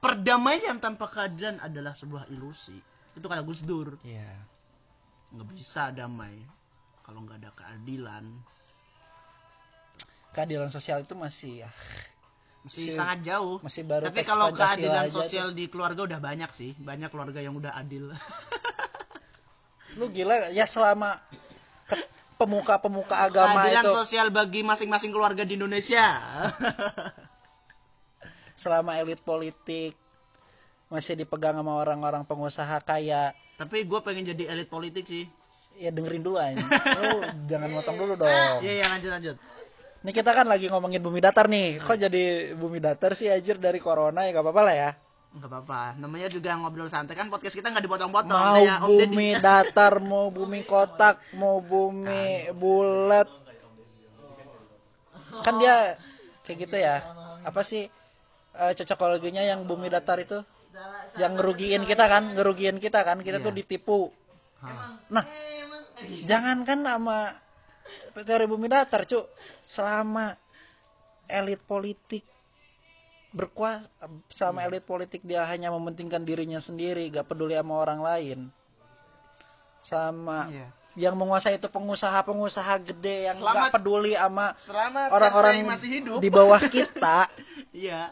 Perdamaian 0.00 0.76
tanpa 0.76 1.08
keadilan 1.08 1.60
adalah 1.60 1.92
sebuah 1.92 2.28
ilusi. 2.28 2.76
Itu 3.12 3.26
kata 3.26 3.42
Gus 3.42 3.62
Dur. 3.62 3.96
Iya. 4.02 4.48
nggak 5.30 5.46
bisa 5.54 5.94
damai 5.94 6.42
kalau 7.00 7.22
nggak 7.22 7.38
ada 7.38 7.50
keadilan. 7.54 8.26
Keadilan 10.30 10.66
sosial 10.68 11.02
itu 11.02 11.14
masih 11.14 11.62
ya 11.62 11.70
masih 12.60 12.92
Masih- 12.92 12.92
sangat 12.92 13.18
jauh. 13.24 13.56
masih 13.64 13.82
baru 13.82 14.04
tapi 14.04 14.20
kalau 14.20 14.52
Pancasila 14.52 14.68
keadilan 14.76 15.06
sosial 15.08 15.46
di 15.50 15.64
keluarga 15.66 16.04
udah 16.04 16.20
banyak 16.20 16.50
sih. 16.52 16.74
Banyak 16.76 17.08
keluarga 17.08 17.40
yang 17.40 17.56
udah 17.56 17.72
adil 17.72 18.10
lu 19.98 20.06
gila 20.10 20.52
ya 20.54 20.66
selama 20.68 21.18
pemuka-pemuka 22.40 23.28
agama 23.28 23.68
keadilan 23.68 23.84
itu. 23.84 23.92
sosial 23.92 24.26
bagi 24.32 24.64
masing-masing 24.64 25.12
keluarga 25.12 25.44
di 25.44 25.60
Indonesia. 25.60 26.16
Selama 28.60 28.96
elit 28.96 29.20
politik 29.24 29.92
masih 30.88 31.16
dipegang 31.16 31.56
sama 31.56 31.76
orang-orang 31.76 32.24
pengusaha 32.24 32.80
kaya. 32.80 33.36
Tapi 33.60 33.84
gue 33.84 34.00
pengen 34.00 34.32
jadi 34.32 34.56
elit 34.56 34.72
politik 34.72 35.04
sih. 35.04 35.28
Ya 35.76 35.92
dengerin 35.92 36.24
dulu 36.24 36.36
aja. 36.40 36.60
Lu 37.00 37.24
jangan 37.48 37.72
motong 37.72 37.96
dulu 37.96 38.16
dong. 38.20 38.60
Iya 38.64 38.84
iya 38.84 38.86
lanjut 38.88 39.10
lanjut. 39.12 39.36
Ini 40.00 40.10
kita 40.16 40.32
kan 40.32 40.48
lagi 40.48 40.68
ngomongin 40.72 41.00
bumi 41.04 41.20
datar 41.20 41.48
nih. 41.48 41.76
Kok 41.80 41.96
jadi 42.08 42.52
bumi 42.56 42.80
datar 42.80 43.12
sih 43.12 43.28
anjir? 43.28 43.60
Dari 43.60 43.76
corona 43.80 44.24
ya 44.24 44.32
gak 44.32 44.44
apa-apa 44.44 44.62
lah 44.64 44.74
ya. 44.76 44.90
Nggak 45.30 45.46
apa-apa. 45.46 45.94
Namanya 46.02 46.26
juga 46.26 46.58
ngobrol 46.58 46.90
santai 46.90 47.14
kan 47.14 47.30
podcast 47.30 47.54
kita 47.54 47.70
nggak 47.70 47.86
dipotong-potong. 47.86 48.34
Mau 48.34 48.54
kayak 48.58 48.78
Deddy. 48.82 48.90
bumi 48.90 49.28
datar, 49.46 49.94
mau 50.02 50.26
bumi 50.34 50.60
kotak, 50.66 51.22
mau 51.38 51.62
bumi 51.62 52.50
bulat. 52.58 53.28
kan 55.46 55.56
dia 55.62 55.94
kayak 56.42 56.58
gitu 56.66 56.76
ya. 56.76 56.98
Apa 57.46 57.62
sih 57.62 57.86
eh, 58.58 58.72
cocokologinya 58.74 59.40
yang 59.46 59.62
bumi 59.64 59.86
datar 59.86 60.18
itu? 60.18 60.42
Yang 61.14 61.32
ngerugiin 61.38 61.82
kita 61.86 62.04
kan 62.10 62.34
ngerugiin 62.34 62.82
kita 62.82 63.06
kan. 63.06 63.22
Kita 63.22 63.38
tuh 63.38 63.54
ditipu. 63.54 64.10
Nah 65.14 65.24
jangankan 66.26 66.82
sama 66.82 67.30
teori 68.26 68.50
bumi 68.50 68.66
datar 68.66 69.06
cuk. 69.06 69.30
Selama 69.62 70.34
elit 71.30 71.62
politik 71.62 72.26
berkuasa 73.30 73.86
sama 74.28 74.62
elit 74.62 74.82
politik 74.82 75.22
dia 75.22 75.42
hanya 75.44 75.70
mementingkan 75.70 76.20
dirinya 76.20 76.58
sendiri 76.58 77.06
gak 77.08 77.26
peduli 77.26 77.54
sama 77.54 77.74
orang 77.76 78.00
lain 78.00 78.38
sama 79.80 80.46
Iya. 80.46 80.66
yang 81.00 81.14
menguasai 81.14 81.54
itu 81.54 81.66
pengusaha-pengusaha 81.66 82.74
gede 82.84 83.26
yang 83.26 83.38
Selamat- 83.38 83.70
gak 83.70 83.74
peduli 83.76 84.12
sama 84.12 84.50
orang-orang 85.08 85.54
Cersei 85.56 85.70
masih 85.70 85.88
hidup. 85.92 86.18
di 86.18 86.28
bawah 86.28 86.60
kita 86.60 87.30
Iya. 87.76 88.10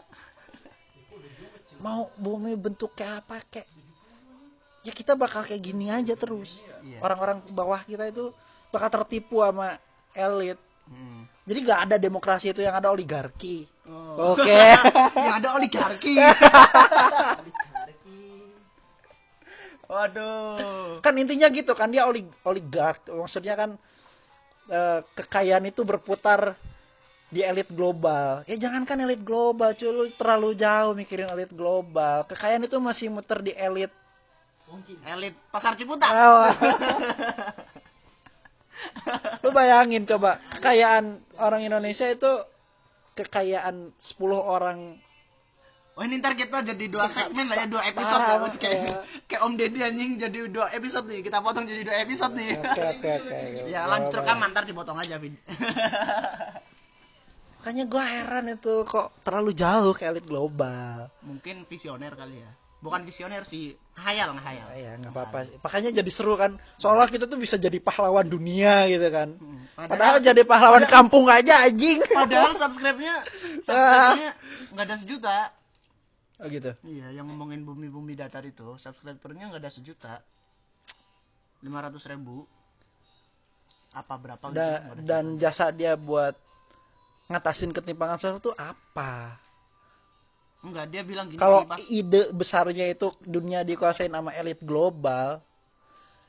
mau 1.77 2.11
bumi 2.15 2.55
bentuk 2.55 2.91
kayak 2.93 3.23
apa 3.23 3.39
kayak 3.45 3.67
ya 4.81 4.91
kita 4.91 5.13
bakal 5.13 5.43
kayak 5.43 5.59
gini 5.61 5.87
aja 5.89 6.15
terus 6.15 6.63
Iya. 6.81 6.99
orang-orang 7.01 7.43
bawah 7.49 7.79
kita 7.81 8.07
itu 8.07 8.31
bakal 8.69 8.87
tertipu 8.93 9.39
sama 9.41 9.75
elit 10.13 10.59
Hmm. 10.85 11.29
Jadi 11.49 11.59
gak 11.65 11.79
ada 11.89 11.95
demokrasi 11.97 12.53
itu 12.53 12.61
yang 12.61 12.77
ada 12.77 12.93
oligarki 12.93 13.65
Oh. 13.89 14.37
oke 14.37 14.45
yang 15.25 15.35
ada 15.41 15.57
oligarki. 15.57 16.13
Waduh. 19.89 21.01
kan 21.01 21.17
intinya 21.17 21.49
gitu 21.49 21.73
kan 21.73 21.89
dia 21.89 22.05
oli 22.05 22.21
oligark 22.45 23.01
maksudnya 23.09 23.57
kan 23.57 23.73
eh, 24.69 25.01
kekayaan 25.17 25.65
itu 25.65 25.81
berputar 25.81 26.53
di 27.33 27.41
elit 27.41 27.65
global 27.73 28.45
ya 28.45 28.53
jangankan 28.69 29.01
elit 29.01 29.25
global 29.25 29.73
cuy 29.73 29.89
lu 29.89 30.05
terlalu 30.13 30.53
jauh 30.53 30.93
mikirin 30.93 31.25
elit 31.33 31.49
global 31.49 32.21
kekayaan 32.29 32.69
itu 32.69 32.77
masih 32.77 33.09
muter 33.09 33.41
di 33.41 33.57
elit 33.57 33.89
Elit 35.01 35.33
pasar 35.49 35.73
Ciputat. 35.73 36.13
lu 39.43 39.49
bayangin 39.51 40.03
coba 40.07 40.39
kekayaan 40.57 41.19
orang 41.39 41.61
Indonesia 41.63 42.07
itu 42.07 42.31
kekayaan 43.15 43.91
10 43.97 44.19
orang 44.35 44.99
Oh 45.99 46.07
ini 46.07 46.15
ntar 46.23 46.31
kita 46.31 46.63
jadi 46.63 46.85
dua 46.87 47.11
segmen 47.11 47.43
lah 47.51 47.59
ya 47.59 47.67
dua 47.67 47.83
episode 47.83 48.23
lah 48.23 48.39
kayak 48.55 48.87
ya. 48.87 48.97
kayak 49.27 49.41
Om 49.43 49.53
Deddy 49.59 49.79
anjing 49.83 50.11
jadi 50.15 50.47
dua 50.47 50.71
episode 50.71 51.11
nih 51.11 51.19
kita 51.19 51.43
potong 51.43 51.67
jadi 51.67 51.83
dua 51.83 51.95
episode 51.99 52.39
nih. 52.39 52.55
oke 52.55 52.83
oke 52.95 53.09
oke 53.19 53.39
ya 53.75 53.83
lanjut 53.83 54.15
rekaman 54.15 54.55
ntar 54.55 54.63
dipotong 54.63 54.95
aja 54.95 55.19
Vid. 55.19 55.35
makanya 57.59 57.83
gua 57.91 58.03
heran 58.07 58.47
itu 58.47 58.87
kok 58.87 59.11
terlalu 59.27 59.51
jauh 59.51 59.91
ke 59.91 60.07
elit 60.07 60.23
global 60.23 61.11
Mungkin 61.19 61.67
visioner 61.67 62.15
kali 62.15 62.47
ya. 62.47 62.51
Bukan 62.79 63.03
visioner 63.03 63.43
sih, 63.43 63.75
hayal 63.93 64.31
ngehayal. 64.31 64.67
ya 64.71 64.95
nggak 64.95 65.11
apa-apa 65.11 65.39
sih. 65.43 65.59
makanya 65.59 65.99
jadi 65.99 66.07
seru 66.07 66.39
kan 66.39 66.55
soalnya 66.75 67.11
kita 67.11 67.27
tuh 67.27 67.35
bisa 67.35 67.59
jadi 67.59 67.75
pahlawan 67.77 68.23
dunia 68.23 68.87
gitu 68.87 69.03
kan 69.11 69.35
padahal, 69.75 70.23
jadi 70.23 70.47
pahlawan 70.47 70.87
kampung 70.87 71.27
aja 71.27 71.67
anjing 71.67 71.99
Padahal 72.07 72.55
subscribe-nya 72.55 73.19
subscribe-nya 73.59 74.31
nggak 74.71 74.85
ada 74.85 74.95
sejuta. 74.95 75.37
oh 76.39 76.47
gitu 76.47 76.71
Iya, 76.87 77.11
yang 77.11 77.27
ngomongin 77.27 77.67
bumi-bumi 77.67 78.15
datar 78.15 78.47
itu, 78.47 78.63
subscribernya 78.75 79.51
nggak 79.51 79.59
ada 79.59 79.67
sejuta. 79.69 80.23
500 81.59 81.99
ribu. 82.07 82.47
Apa 83.91 84.15
berapa 84.15 84.39
gitu? 84.47 84.55
Da- 84.55 84.79
nggak 84.79 84.95
ada 84.95 85.01
dan 85.03 85.25
jasa 85.35 85.75
dia 85.75 85.99
buat 85.99 86.31
ngatasin 87.27 87.75
ketimpangan 87.75 88.15
sosial 88.15 88.39
itu 88.39 88.55
apa 88.55 89.35
Enggak, 90.59 90.91
dia 90.91 91.01
bilang 91.07 91.31
gini 91.31 91.39
kalau 91.39 91.63
pas 91.63 91.79
ide 91.87 92.35
besarnya 92.35 92.91
itu 92.91 93.07
dunia 93.23 93.63
dikuasain 93.63 94.11
sama 94.11 94.35
elit 94.35 94.59
global 94.59 95.39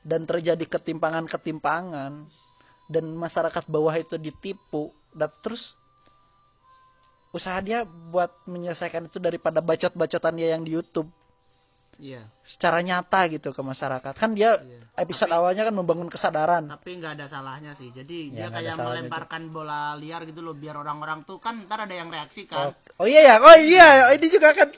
dan 0.07 0.23
terjadi 0.23 0.65
ketimpangan-ketimpangan 0.71 2.31
dan 2.87 3.05
masyarakat 3.19 3.65
bawah 3.67 3.95
itu 3.99 4.15
ditipu 4.23 4.95
dan 5.11 5.35
terus 5.43 5.77
usaha 7.35 7.59
dia 7.63 7.83
buat 7.87 8.31
menyelesaikan 8.47 9.07
itu 9.07 9.19
daripada 9.23 9.59
bacot-bacotan 9.63 10.35
dia 10.39 10.55
yang 10.55 10.63
di 10.63 10.79
YouTube 10.79 11.11
Iya. 12.01 12.25
secara 12.41 12.81
nyata 12.81 13.29
gitu 13.29 13.53
ke 13.53 13.61
masyarakat. 13.61 14.17
Kan 14.17 14.33
dia 14.33 14.57
episode 14.97 15.31
awalnya 15.31 15.69
kan 15.69 15.77
membangun 15.77 16.09
kesadaran. 16.09 16.65
Tapi 16.67 16.97
nggak 16.97 17.21
ada 17.21 17.27
salahnya 17.29 17.77
sih. 17.77 17.93
Jadi 17.93 18.33
Ya, 18.33 18.49
dia 18.49 18.73
nggak 18.73 18.73
kayak 18.73 18.77
melemparkan 18.81 19.43
bola 19.53 19.95
liar 20.01 20.25
gitu 20.25 20.41
loh 20.41 20.57
biar 20.57 20.81
orang-orang 20.81 21.29
tuh 21.29 21.37
kan 21.37 21.61
ntar 21.69 21.85
ada 21.85 21.93
yang 21.93 22.09
reaksi 22.09 22.49
kan. 22.49 22.73
oh, 22.73 23.05
oh 23.05 23.07
iya 23.07 23.21
ya? 23.31 23.35
Oh 23.39 23.57
iya 23.61 23.89
ini 24.17 24.27
juga 24.33 24.57
kan 24.57 24.73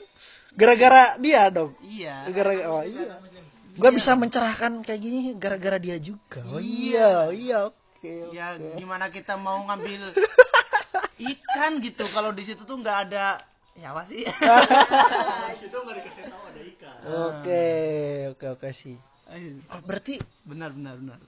gara-gara 0.53 1.15
dia 1.17 1.47
dong. 1.49 1.73
Iya. 1.79 2.27
gara-gara 2.29 2.67
oh 2.69 2.83
iya. 2.83 3.17
Gua 3.73 3.89
bisa 3.89 4.13
mencerahkan 4.13 4.85
kayak 4.85 5.01
gini 5.01 5.33
gara-gara 5.39 5.81
dia 5.81 5.97
juga. 5.97 6.43
Oh 6.53 6.61
iya 6.61 7.31
iya. 7.33 7.71
oke 7.71 8.35
Ya 8.35 8.59
gimana 8.77 9.07
kita 9.09 9.39
mau 9.39 9.63
ngambil 9.65 10.11
ikan 11.33 11.79
gitu 11.79 12.03
kalau 12.11 12.35
di 12.35 12.43
situ 12.43 12.67
tuh 12.67 12.75
nggak 12.77 12.97
ada 13.09 13.39
ya 13.73 13.89
apa 13.89 14.05
sih? 14.05 14.21
oke 17.03 17.65
oke 18.35 18.45
oke 18.55 18.69
sih 18.71 18.95
oh, 19.69 19.81
berarti 19.83 20.15
benar 20.43 20.71
benar 20.71 20.95
benar. 20.95 21.19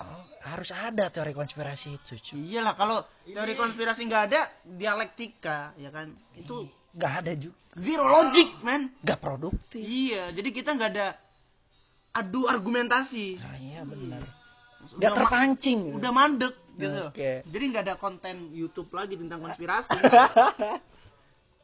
oh, 0.00 0.22
harus 0.48 0.72
ada 0.72 1.12
teori 1.12 1.32
konspirasi 1.32 1.88
itu 1.96 2.14
cuy 2.16 2.40
Iyalah 2.48 2.74
kalau 2.74 2.98
teori 3.24 3.54
konspirasi 3.54 4.08
nggak 4.08 4.24
ada 4.32 4.40
dialektika 4.64 5.76
ya 5.76 5.92
kan 5.92 6.08
itu 6.34 6.64
nggak 6.92 7.12
ada 7.24 7.32
juga 7.36 7.56
zero 7.72 8.04
logic 8.04 8.48
man. 8.60 8.88
nggak 9.00 9.18
produktif 9.20 9.80
Iya 9.80 10.32
jadi 10.32 10.48
kita 10.52 10.76
nggak 10.76 10.90
ada 10.92 11.06
adu 12.12 12.44
argumentasi. 12.44 13.40
nah, 13.40 13.56
iya 13.56 13.80
benar 13.88 14.20
Udah 14.20 14.96
nggak 14.98 15.10
ma- 15.10 15.18
terpancing 15.24 15.78
udah 15.96 16.12
mandek 16.12 16.54
gitu. 16.72 17.00
Oke. 17.08 17.44
Jadi 17.46 17.64
nggak 17.68 17.84
ada 17.84 17.94
konten 18.00 18.48
YouTube 18.50 18.88
lagi 18.96 19.20
tentang 19.20 19.44
konspirasi. 19.44 19.92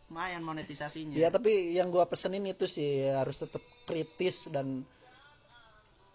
Lumayan 0.09 0.41
monetisasinya. 0.41 1.13
ya 1.15 1.29
tapi 1.29 1.77
yang 1.77 1.89
gua 1.89 2.05
pesenin 2.05 2.41
itu 2.43 2.65
sih 2.65 3.05
harus 3.07 3.37
tetap 3.39 3.61
kritis 3.85 4.49
dan 4.49 4.81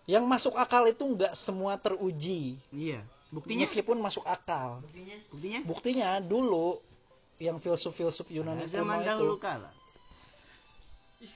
yang 0.03 0.25
masuk 0.25 0.57
akal 0.57 0.83
itu 0.83 0.99
nggak 0.99 1.31
semua 1.31 1.77
teruji 1.77 2.57
Iya. 2.69 3.05
Buktinya? 3.29 3.63
meskipun 3.63 3.97
masuk 3.97 4.25
akal 4.25 4.81
Buktinya? 5.29 5.59
buktinya 5.63 6.09
dulu 6.19 6.81
yang 7.37 7.57
filsuf-filsuf 7.57 8.29
Yunani 8.29 8.65
kuno 8.65 8.73
Zaman 8.73 8.97
itu 8.99 9.07
dahulu 9.07 9.35
kala. 9.37 9.69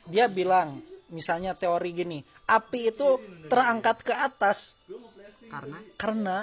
dia 0.06 0.26
bilang 0.28 0.82
misalnya 1.08 1.54
teori 1.54 1.90
gini 1.92 2.20
api 2.44 2.92
itu 2.92 3.08
terangkat 3.48 4.02
ke 4.02 4.14
atas 4.14 4.82
Karena 5.48 5.78
karena 5.96 6.38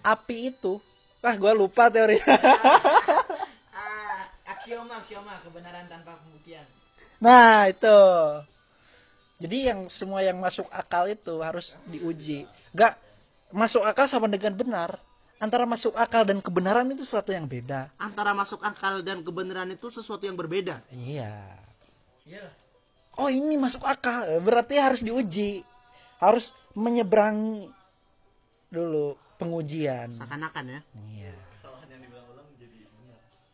api 0.00 0.48
itu 0.48 0.80
ah 1.20 1.34
gua 1.36 1.52
lupa 1.52 1.86
teori 1.86 2.18
aksioma 4.62 4.94
aksioma 5.02 5.34
kebenaran 5.42 5.90
tanpa 5.90 6.14
pembuktian. 6.22 6.62
nah 7.18 7.66
itu. 7.66 7.98
Jadi 9.42 9.58
yang 9.66 9.90
semua 9.90 10.22
yang 10.22 10.38
masuk 10.38 10.70
akal 10.70 11.10
itu 11.10 11.42
harus 11.42 11.82
diuji. 11.90 12.46
Gak 12.70 12.94
masuk 13.50 13.82
akal 13.82 14.06
sama 14.06 14.30
dengan 14.30 14.54
benar. 14.54 15.02
Antara 15.42 15.66
masuk 15.66 15.98
akal 15.98 16.22
dan 16.22 16.38
kebenaran 16.38 16.86
itu 16.94 17.02
sesuatu 17.02 17.34
yang 17.34 17.50
beda. 17.50 17.90
Antara 17.98 18.30
masuk 18.30 18.62
akal 18.62 19.02
dan 19.02 19.26
kebenaran 19.26 19.66
itu 19.74 19.90
sesuatu 19.90 20.22
yang 20.22 20.38
berbeda. 20.38 20.78
iya. 20.94 21.58
Iyalah. 22.22 22.54
oh 23.18 23.26
ini 23.26 23.58
masuk 23.58 23.82
akal. 23.82 24.22
Berarti 24.46 24.78
harus 24.78 25.02
diuji. 25.02 25.66
Harus 26.22 26.54
menyeberangi 26.78 27.66
dulu 28.70 29.18
pengujian. 29.42 30.14
Seakan-akan 30.14 30.64
ya. 30.70 30.80
iya 31.10 31.34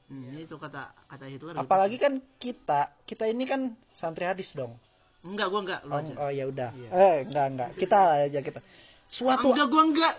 Hmm, 0.09 0.33
itu 0.41 0.57
kata 0.57 0.89
kata 1.05 1.25
itu 1.29 1.45
kan. 1.53 1.55
apalagi 1.61 2.01
kan 2.01 2.17
kita 2.41 2.89
kita 3.05 3.29
ini 3.29 3.45
kan 3.45 3.77
santri 3.93 4.25
hadis 4.25 4.57
dong 4.57 4.73
Enggak, 5.19 5.51
gua 5.51 5.61
enggak. 5.67 5.81
Lu 5.85 5.93
oh, 5.93 5.99
aja. 6.01 6.13
oh 6.17 6.31
ya 6.33 6.45
udah 6.49 6.71
eh 6.73 7.17
enggak 7.29 7.47
enggak 7.53 7.71
kita 7.77 7.99
aja 8.25 8.41
kita 8.41 8.61
suatu 9.05 9.53
Enggak, 9.53 9.69
gua 9.69 9.83
enggak. 9.85 10.15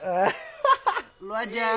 Lu 1.25 1.33
aja. 1.33 1.67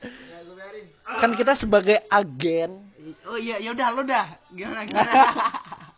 Ya 0.00 1.18
kan 1.20 1.30
kita 1.36 1.52
sebagai 1.52 2.00
agen 2.08 2.90
Oh 3.28 3.36
iya, 3.36 3.56
ya 3.60 3.72
udah 3.72 3.88
lu 3.96 4.02
dah. 4.04 4.26
Gimana 4.52 4.84
gimana? 4.84 5.12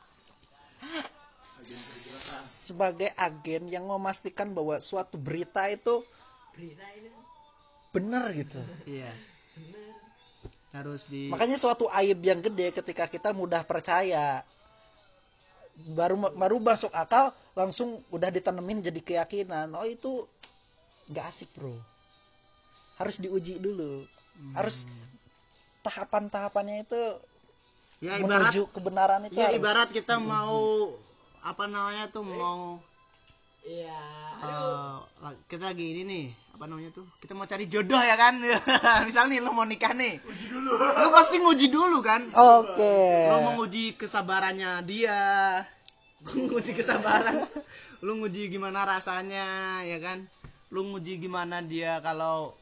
sebagai 2.67 3.11
agen 3.15 3.71
yang 3.71 3.87
memastikan 3.87 4.51
bahwa 4.51 4.79
suatu 4.83 5.15
berita 5.15 5.67
itu 5.71 6.03
Berita 6.53 6.83
ini. 6.99 7.11
benar 7.95 8.35
gitu 8.35 8.59
Iya. 8.87 9.13
Harus 10.73 11.05
di 11.07 11.29
makanya 11.29 11.61
suatu 11.61 11.85
aib 11.93 12.17
yang 12.25 12.41
gede 12.41 12.73
ketika 12.73 13.05
kita 13.05 13.37
mudah 13.37 13.61
percaya 13.63 14.41
baru 15.93 16.17
baru 16.33 16.57
masuk 16.61 16.93
akal 16.93 17.29
langsung 17.53 18.01
udah 18.09 18.29
ditanemin 18.29 18.81
jadi 18.81 19.01
keyakinan. 19.01 19.69
Oh 19.77 19.85
itu 19.85 20.25
nggak 21.13 21.29
asik 21.29 21.53
bro. 21.53 21.77
Harus 22.97 23.21
diuji 23.21 23.61
dulu. 23.61 24.05
Harus 24.57 24.89
tahapan-tahapannya 25.83 26.89
itu 26.89 27.03
ya 28.03 28.19
ibarat 28.19 28.51
menuju 28.51 28.63
kebenaran 28.71 29.21
itu 29.27 29.39
ya 29.39 29.51
harus 29.51 29.59
ibarat 29.59 29.89
kita 29.91 30.15
mau 30.19 30.91
apa 31.43 31.65
namanya 31.67 32.07
tuh 32.11 32.23
mau 32.23 32.79
Iya. 33.63 33.95
la- 35.23 35.39
kita 35.47 35.71
lagi 35.71 35.95
ini 35.95 36.03
nih 36.03 36.27
apa 36.53 36.69
namanya 36.69 36.93
tuh? 36.93 37.09
Kita 37.17 37.33
mau 37.33 37.49
cari 37.49 37.65
jodoh 37.65 37.99
ya 37.99 38.15
kan? 38.15 38.37
Misal 39.09 39.33
nih 39.33 39.41
lu 39.41 39.57
mau 39.57 39.65
nikah 39.65 39.97
nih. 39.97 40.21
Uji 40.21 40.47
dulu. 40.53 40.71
Lu 40.77 41.09
pasti 41.09 41.37
nguji 41.41 41.67
dulu 41.73 41.99
kan? 42.05 42.23
Oke. 42.29 42.97
Lu 43.33 43.37
mau 43.41 43.53
nguji 43.57 43.97
kesabarannya 43.97 44.85
dia. 44.85 45.21
Nguji 46.29 46.77
kesabaran. 46.77 47.49
Lu 48.05 48.21
nguji 48.21 48.53
gimana 48.53 48.85
rasanya 48.85 49.81
ya 49.83 49.99
kan? 49.99 50.29
Lu 50.69 50.85
nguji 50.93 51.19
gimana 51.19 51.65
dia 51.65 51.99
kalau 52.05 52.53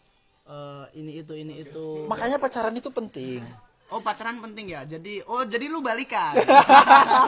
eh, 0.46 0.84
ini 0.94 1.20
itu 1.20 1.34
ini 1.34 1.66
itu. 1.66 2.06
Makanya 2.06 2.38
pacaran 2.38 2.72
itu 2.78 2.94
penting. 2.94 3.42
Oh 3.90 3.98
pacaran 3.98 4.38
penting 4.38 4.70
ya? 4.70 4.86
Jadi 4.86 5.18
oh 5.26 5.42
jadi 5.42 5.66
lu 5.66 5.82
balikan. 5.82 6.38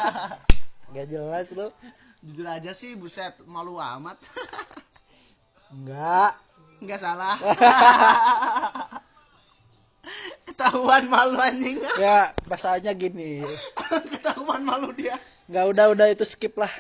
Gak 0.95 1.07
jelas 1.11 1.51
lu. 1.59 1.75
Jujur 2.23 2.47
aja 2.47 2.71
sih 2.71 2.95
buset 2.95 3.35
malu 3.51 3.83
amat. 3.83 4.15
Enggak 5.75 6.37
nggak 6.83 7.01
salah. 7.01 7.37
Ketahuan 10.47 11.07
malu 11.07 11.39
anjing. 11.39 11.79
Ya 11.97 12.35
bahasanya 12.47 12.93
gini. 12.93 13.43
Ketahuan 14.13 14.67
malu 14.67 14.91
dia. 14.93 15.15
Nggak 15.47 15.65
udah 15.75 15.87
udah 15.95 16.07
itu 16.11 16.27
skip 16.27 16.59
lah. 16.59 16.69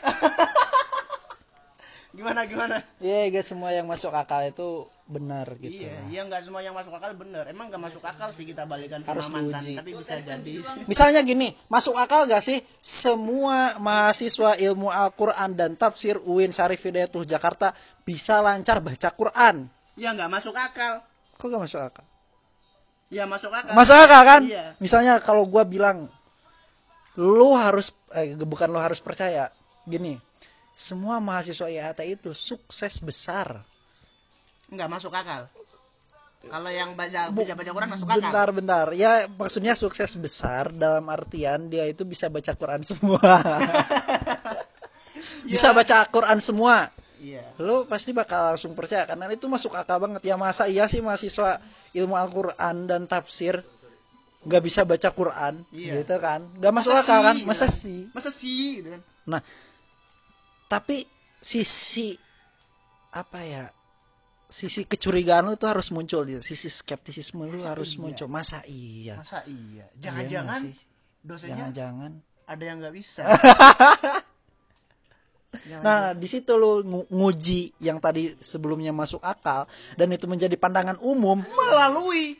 Gimana 2.12 2.44
gimana? 2.44 2.84
Ya 3.00 3.24
guys 3.32 3.48
semua 3.48 3.72
yang 3.72 3.88
masuk 3.88 4.12
akal 4.12 4.44
itu 4.44 4.84
benar 5.12 5.44
gitu 5.60 5.84
iya 5.84 5.92
iya 6.08 6.20
nggak 6.24 6.46
semua 6.46 6.64
yang 6.64 6.72
masuk 6.72 6.94
akal 6.96 7.12
bener 7.12 7.44
emang 7.50 7.68
nggak 7.68 7.82
masuk 7.90 8.00
akal 8.00 8.32
sih 8.32 8.48
kita 8.48 8.64
balikan 8.64 9.04
Harus 9.04 9.28
sama 9.28 9.44
mantan 9.44 9.60
diuji. 9.60 9.74
tapi 9.76 9.90
bisa 9.92 10.14
jadi. 10.24 10.52
Misalnya 10.88 11.20
gini, 11.20 11.52
masuk 11.68 11.92
akal 11.98 12.24
gak 12.24 12.40
sih 12.40 12.64
semua 12.80 13.76
mahasiswa 13.82 14.56
ilmu 14.56 14.88
Al-Quran 14.88 15.52
dan 15.52 15.76
tafsir 15.76 16.16
UIN 16.22 16.54
Syarif 16.54 16.80
Hidayatullah 16.80 17.28
Jakarta 17.28 17.76
bisa 18.08 18.40
lancar 18.40 18.80
baca 18.80 19.10
Quran? 19.12 19.68
Ya 19.98 20.12
nggak 20.16 20.30
masuk 20.30 20.56
akal 20.56 21.02
Kok 21.36 21.46
gak 21.50 21.62
masuk 21.66 21.80
akal? 21.82 22.04
ya 23.10 23.24
masuk 23.26 23.50
akal 23.50 23.74
Masuk 23.74 23.96
akal 23.98 24.22
kan? 24.22 24.42
Iya. 24.46 24.78
Misalnya 24.78 25.18
kalau 25.18 25.42
gua 25.44 25.66
bilang, 25.66 26.06
lu 27.18 27.52
harus, 27.58 27.90
eh, 28.14 28.32
bukan 28.38 28.70
lu 28.70 28.78
harus 28.78 29.02
percaya, 29.02 29.50
gini, 29.84 30.16
semua 30.72 31.18
mahasiswa 31.18 31.66
IAT 31.66 32.00
itu 32.06 32.30
sukses 32.32 33.02
besar. 33.02 33.66
nggak 34.72 34.88
masuk 34.88 35.12
akal 35.12 35.44
kalau 36.42 36.70
yang 36.72 36.96
baca 36.98 37.30
bisa 37.30 37.54
baca 37.54 37.70
Quran 37.70 37.90
masuk 37.92 38.06
akal 38.08 38.18
Bentar, 38.18 38.48
bentar. 38.50 38.86
Ya 38.98 39.28
maksudnya 39.30 39.78
sukses 39.78 40.10
besar 40.18 40.74
dalam 40.74 41.06
artian 41.06 41.70
dia 41.70 41.86
itu 41.86 42.02
bisa 42.02 42.26
baca 42.26 42.50
Quran 42.56 42.82
semua. 42.82 43.20
bisa 45.52 45.70
baca 45.70 46.02
Quran 46.10 46.38
semua. 46.42 46.90
Iya 47.22 47.46
Lo 47.62 47.86
pasti 47.86 48.10
bakal 48.10 48.52
langsung 48.52 48.74
percaya 48.74 49.06
karena 49.06 49.30
itu 49.30 49.46
masuk 49.46 49.72
akal 49.72 49.96
banget. 49.96 50.26
Ya 50.26 50.34
masa 50.34 50.66
iya 50.66 50.90
sih 50.90 50.98
mahasiswa 50.98 51.62
ilmu 51.94 52.18
Al-Quran 52.18 52.76
dan 52.84 53.06
tafsir 53.06 53.62
nggak 54.42 54.58
bisa 54.60 54.82
baca 54.82 55.06
Quran 55.08 55.62
Iya. 55.70 56.02
gitu 56.02 56.18
kan? 56.18 56.42
Nggak 56.58 56.72
masuk 56.74 56.90
Masa 56.90 57.02
akal 57.06 57.20
kan? 57.22 57.34
sih? 57.38 57.44
Masa 57.46 57.66
Gitu 57.66 57.78
sih? 57.78 58.00
masa 58.10 58.30
sih 58.30 58.62
gitu 58.82 58.88
kan 58.90 59.02
Nah, 59.22 59.40
tapi 60.66 61.06
sisi 61.38 62.18
apa 63.12 63.38
ya? 63.38 63.64
Sisi 64.48 64.84
kecurigaan 64.84 65.46
lu 65.46 65.56
tuh 65.56 65.70
harus 65.70 65.88
muncul 65.88 66.26
gitu. 66.26 66.42
Sisi 66.42 66.68
skeptisisme 66.68 67.40
lu 67.40 67.56
harus 67.62 67.96
muncul. 67.96 68.26
Masa 68.26 68.60
iya? 68.66 69.16
masa 69.16 69.40
iya 69.46 69.86
Iya 69.86 70.02
jangan-jangan 70.02 70.60
sih? 70.60 70.74
dosanya 71.22 71.70
Jangan-jangan. 71.70 72.12
ada 72.44 72.62
yang 72.66 72.76
nggak 72.82 72.94
bisa 72.98 73.22
Nah, 75.82 76.12
di 76.16 76.26
situ 76.26 76.58
lu 76.58 76.82
ngu- 76.82 77.08
nguji 77.10 77.78
yang 77.78 78.02
tadi 78.02 78.34
sebelumnya 78.42 78.90
masuk 78.90 79.22
akal 79.22 79.66
dan 79.94 80.10
itu 80.10 80.26
menjadi 80.26 80.54
pandangan 80.58 80.98
umum 80.98 81.38
melalui 81.54 82.38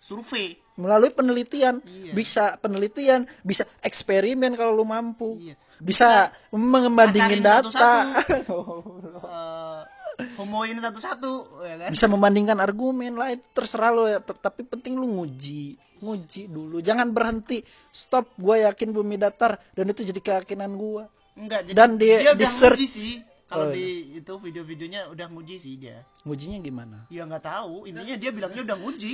survei 0.00 0.56
melalui 0.74 1.10
penelitian. 1.14 1.78
Iya. 1.86 2.12
Bisa 2.12 2.44
penelitian, 2.58 3.30
bisa 3.46 3.62
eksperimen 3.80 4.58
kalau 4.58 4.74
lu 4.74 4.84
mampu. 4.86 5.38
Iya. 5.38 5.54
Bisa 5.78 6.30
membandingin 6.50 7.42
Pacarin 7.42 7.70
data. 7.70 7.92
Eh, 10.14 10.30
homoin 10.38 10.78
satu-satu 10.78 11.58
ya 11.66 11.74
kan 11.74 11.90
bisa 11.90 12.06
membandingkan 12.06 12.62
argumen 12.62 13.18
lah 13.18 13.34
itu 13.34 13.42
terserah 13.50 13.90
lo 13.90 14.06
ya 14.06 14.22
tapi 14.22 14.62
penting 14.62 14.94
lu 14.94 15.10
nguji 15.10 15.74
nguji 15.98 16.46
dulu 16.46 16.78
jangan 16.78 17.10
berhenti 17.10 17.66
stop 17.90 18.30
gue 18.38 18.62
yakin 18.62 18.94
bumi 18.94 19.18
datar 19.18 19.58
dan 19.74 19.90
itu 19.90 20.06
jadi 20.06 20.20
keyakinan 20.22 20.70
gue 20.78 21.02
enggak 21.34 21.60
jadi 21.64 21.76
Dan 21.76 21.90
di- 21.94 22.06
dia 22.06 22.32
di 22.32 22.38
udah 22.38 22.48
search. 22.48 22.76
nguji 22.76 22.88
sih. 22.88 23.16
Kalau 23.44 23.68
Oh, 23.68 23.70
di 23.70 23.86
itu 24.16 24.32
video-videonya 24.34 25.00
udah 25.08 25.26
nguji 25.28 25.56
sih 25.56 25.76
dia. 25.76 26.00
Ngujinya 26.22 26.58
gimana? 26.58 26.98
Ya 27.06 27.22
nggak 27.22 27.44
tahu. 27.44 27.84
Intinya 27.84 28.16
dia 28.16 28.30
bilangnya 28.30 28.62
udah 28.62 28.76
nguji. 28.78 29.12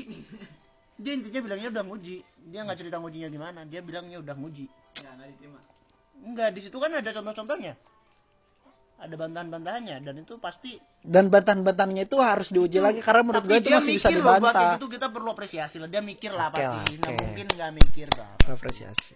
Dia 0.97 1.13
intinya 1.13 1.41
bilangnya 1.43 1.69
udah 1.71 1.85
nguji. 1.85 2.17
Dia 2.47 2.61
nggak 2.63 2.79
cerita 2.79 2.97
ngujinya 2.97 3.29
gimana. 3.29 3.61
Dia 3.65 3.81
bilangnya 3.81 4.17
udah 4.17 4.35
nguji. 4.35 4.69
Ya, 4.97 5.11
nggak 5.11 5.29
diterima. 5.31 5.61
enggak 6.21 6.49
di 6.53 6.61
situ 6.61 6.77
kan 6.77 6.93
ada 6.93 7.11
contoh-contohnya. 7.11 7.73
Ada 9.01 9.17
bantahan-bantahannya 9.17 9.97
dan 9.99 10.15
itu 10.15 10.37
pasti 10.37 10.77
dan 11.01 11.27
bantahan-bantahannya 11.27 12.05
itu 12.05 12.21
harus 12.21 12.53
diuji 12.53 12.77
lagi 12.77 13.01
karena 13.01 13.25
menurut 13.25 13.41
gue 13.43 13.51
tapi 13.51 13.59
itu 13.59 13.67
dia 13.67 13.79
masih 13.81 13.93
bisa 13.97 14.09
mikir 14.11 14.21
loh 14.21 14.25
buat 14.27 14.37
dibantah. 14.37 14.53
kayak 14.61 14.77
gitu 14.77 14.87
kita 14.93 15.07
perlu 15.09 15.29
apresiasi 15.31 15.77
lah. 15.81 15.89
Dia 15.89 16.03
mikir 16.05 16.31
lah 16.31 16.47
Oke 16.47 16.61
pasti. 16.61 16.69
Lah, 16.69 16.85
nggak 16.93 17.09
oke. 17.11 17.25
mungkin 17.25 17.47
nggak 17.51 17.71
mikir 17.75 18.07
apresiasi 18.47 19.15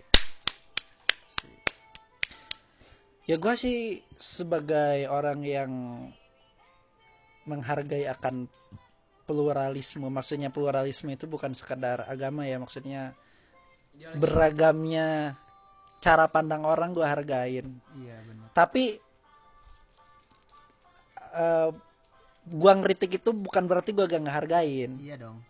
ya 3.25 3.37
gue 3.41 3.55
sih 3.57 4.05
sebagai 4.21 5.09
orang 5.09 5.41
yang 5.45 5.73
menghargai 7.49 8.09
akan 8.09 8.49
pluralisme 9.25 10.09
maksudnya 10.13 10.53
pluralisme 10.53 11.09
itu 11.13 11.25
bukan 11.25 11.57
sekedar 11.57 12.05
agama 12.05 12.45
ya 12.45 12.61
maksudnya 12.61 13.17
beragamnya 14.21 15.33
cara 16.05 16.29
pandang 16.29 16.69
orang 16.69 16.93
gue 16.93 17.07
hargain. 17.07 17.81
Iya 17.97 18.17
benar. 18.29 18.49
Tapi 18.53 18.85
eh 21.35 21.71
gua 22.45 22.73
ngeritik 22.77 23.25
itu 23.25 23.33
bukan 23.33 23.65
berarti 23.65 23.97
gua 23.97 24.05
gak 24.05 24.29
ngehargain. 24.29 25.01
Iya 25.01 25.17
dong. 25.17 25.41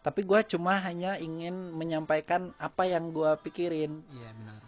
Tapi 0.00 0.24
gua 0.24 0.40
cuma 0.40 0.80
hanya 0.80 1.20
ingin 1.20 1.52
menyampaikan 1.76 2.56
apa 2.56 2.88
yang 2.88 3.12
gua 3.12 3.36
pikirin. 3.36 4.00
Iya 4.08 4.30
benar 4.32 4.63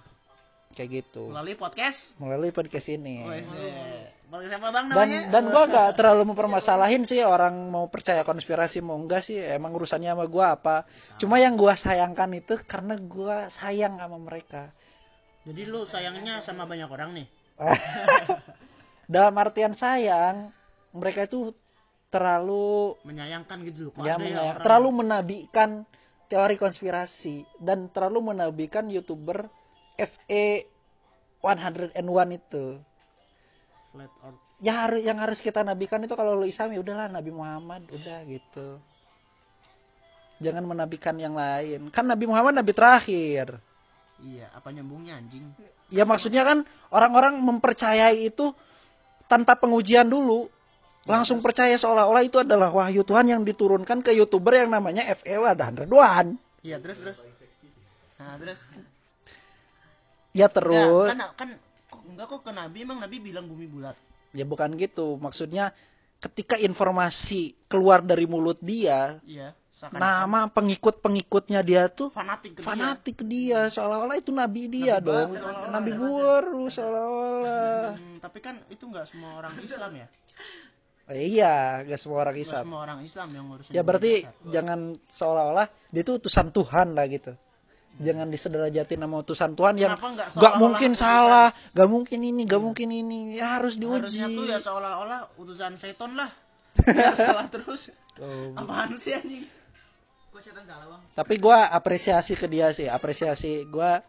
kayak 0.76 0.90
gitu. 0.92 1.32
Melalui 1.32 1.56
podcast? 1.56 2.20
Melalui 2.20 2.52
podcast 2.52 2.92
ini. 2.92 3.24
Wes, 3.24 3.48
eh, 3.56 4.12
podcast 4.28 4.60
apa 4.60 4.68
bang 4.68 4.86
dan 4.92 4.96
namanya? 5.08 5.20
dan 5.32 5.44
gua 5.48 5.64
gak 5.64 5.90
terlalu 5.96 6.22
mempermasalahin 6.28 7.08
sih 7.08 7.24
orang 7.24 7.56
mau 7.72 7.88
percaya 7.88 8.20
konspirasi 8.20 8.84
mau 8.84 9.00
enggak 9.00 9.24
sih. 9.24 9.40
Emang 9.40 9.72
urusannya 9.72 10.12
sama 10.12 10.28
gua 10.28 10.60
apa. 10.60 10.84
Cuma 11.16 11.40
yang 11.40 11.56
gua 11.56 11.72
sayangkan 11.72 12.28
itu 12.36 12.60
karena 12.68 13.00
gua 13.00 13.48
sayang 13.48 13.96
sama 13.96 14.20
mereka. 14.20 14.68
Jadi 15.48 15.62
lu 15.64 15.88
sayangnya 15.88 16.44
sama 16.44 16.68
banyak 16.68 16.90
orang 16.92 17.10
nih? 17.16 17.26
Dalam 19.16 19.32
artian 19.40 19.72
sayang 19.72 20.52
mereka 20.92 21.24
itu 21.24 21.56
terlalu 22.06 22.94
menyayangkan 23.02 23.58
gitu 23.66 23.90
loh 23.90 23.92
ya 24.00 24.14
menyayang- 24.16 24.62
terlalu 24.62 25.04
menabikan 25.04 25.84
teori 26.26 26.54
konspirasi 26.58 27.46
dan 27.58 27.90
terlalu 27.90 28.34
menabikan 28.34 28.86
youtuber 28.90 29.50
FE 29.96 30.68
101 31.40 31.96
itu. 32.36 32.66
Flat 33.92 34.12
earth. 34.24 34.42
Ya 34.64 34.72
harus 34.88 35.00
yang 35.04 35.20
harus 35.20 35.44
kita 35.44 35.60
nabikan 35.60 36.00
itu 36.00 36.16
kalau 36.16 36.32
lu 36.32 36.48
Islam 36.48 36.72
ya 36.72 36.80
udahlah 36.80 37.12
Nabi 37.12 37.28
Muhammad 37.28 37.84
udah 37.88 38.18
gitu. 38.24 38.80
Jangan 40.40 40.64
menabikan 40.64 41.16
yang 41.16 41.36
lain. 41.36 41.88
Kan 41.92 42.08
Nabi 42.08 42.24
Muhammad 42.24 42.56
Nabi 42.56 42.72
terakhir. 42.72 43.60
Iya 44.24 44.48
apa 44.56 44.72
nyambungnya 44.72 45.20
anjing? 45.20 45.44
Ya 45.92 46.08
maksudnya 46.08 46.44
kan 46.44 46.64
orang-orang 46.88 47.36
mempercayai 47.40 48.32
itu 48.32 48.56
tanpa 49.28 49.60
pengujian 49.60 50.08
dulu. 50.08 50.48
Langsung 51.06 51.38
percaya 51.38 51.78
seolah-olah 51.78 52.26
itu 52.26 52.42
adalah 52.42 52.72
wahyu 52.74 53.06
Tuhan 53.06 53.30
yang 53.30 53.46
diturunkan 53.46 54.02
ke 54.02 54.10
youtuber 54.10 54.58
yang 54.58 54.74
namanya 54.74 55.06
FE 55.14 55.38
101 55.38 55.86
iya 56.66 56.82
terus 56.82 56.98
terus. 56.98 57.18
Nah 58.18 58.34
terus 58.42 58.66
ya 60.36 60.44
Ya, 60.44 60.46
terus. 60.52 61.08
kan 61.16 61.20
kan 61.32 61.48
kok 61.88 62.02
enggak 62.04 62.26
kok 62.28 62.40
ke 62.44 62.52
nabi 62.52 62.78
emang 62.84 63.00
nabi 63.00 63.16
bilang 63.18 63.48
bumi 63.48 63.64
bulat? 63.64 63.96
Ya 64.36 64.44
bukan 64.44 64.76
gitu. 64.76 65.16
Maksudnya 65.16 65.72
ketika 66.20 66.60
informasi 66.60 67.56
keluar 67.66 68.04
dari 68.04 68.28
mulut 68.28 68.60
dia 68.60 69.16
iya 69.24 69.56
nama 69.92 70.48
pengikut-pengikutnya 70.48 71.60
dia 71.60 71.84
tuh 71.92 72.08
fanatik 72.08 72.56
ke 72.56 72.60
dia. 72.60 72.68
fanatik 72.68 73.14
ke 73.20 73.24
dia. 73.24 73.68
Seolah-olah 73.68 74.16
itu 74.16 74.32
nabi 74.32 74.68
dia 74.68 75.00
dong. 75.00 75.36
nabi 75.68 75.92
baru 75.92 76.68
seolah-olah. 76.68 77.96
Hmm, 77.96 78.16
tapi 78.20 78.40
kan 78.40 78.56
itu 78.68 78.84
enggak 78.88 79.08
semua 79.08 79.40
orang 79.40 79.52
Islam 79.60 79.92
ya? 79.96 80.06
Eh, 81.06 81.38
iya 81.38 81.86
gak 81.86 82.02
semua 82.02 82.18
orang 82.26 82.34
Islam. 82.34 82.66
semua 82.66 82.80
orang 82.82 82.98
Islam 83.06 83.28
yang 83.30 83.44
ngurusin 83.46 83.70
ya 83.70 83.82
berarti 83.86 84.26
jangan 84.50 84.98
seolah-olah 85.06 85.70
dia 85.94 86.02
tuh 86.02 86.18
utusan 86.18 86.50
Tuhan 86.50 86.98
lah 86.98 87.06
gitu 87.06 87.30
jangan 87.96 88.28
disederhajatin 88.28 89.00
nama 89.00 89.20
utusan 89.20 89.56
Tuhan 89.56 89.80
yang 89.80 89.96
nggak 89.96 90.36
gak 90.36 90.54
mungkin 90.60 90.92
salah 90.92 91.48
gak 91.72 91.88
mungkin 91.88 92.20
ini 92.20 92.42
gak 92.44 92.62
mungkin 92.62 92.88
ini. 92.92 93.40
Ya 93.40 93.60
harus 93.60 93.80
diuji. 93.80 94.20
Harusnya 94.20 94.26
tuh 94.28 94.44
ya 94.48 94.58
seolah-olah 94.60 95.20
utusan 95.40 95.76
seton 95.80 96.12
lah. 96.16 96.30
Salah 97.16 97.48
terus. 97.48 97.88
Oh. 98.20 98.52
apaan 98.56 98.96
sih 98.96 99.16
anjing? 99.16 99.44
Setan 100.36 100.68
tapi 101.16 101.40
gua 101.40 101.72
apresiasi 101.72 102.36
ke 102.36 102.44
dia 102.44 102.68
sih 102.68 102.84
apresiasi 102.92 103.64
gua 103.72 104.04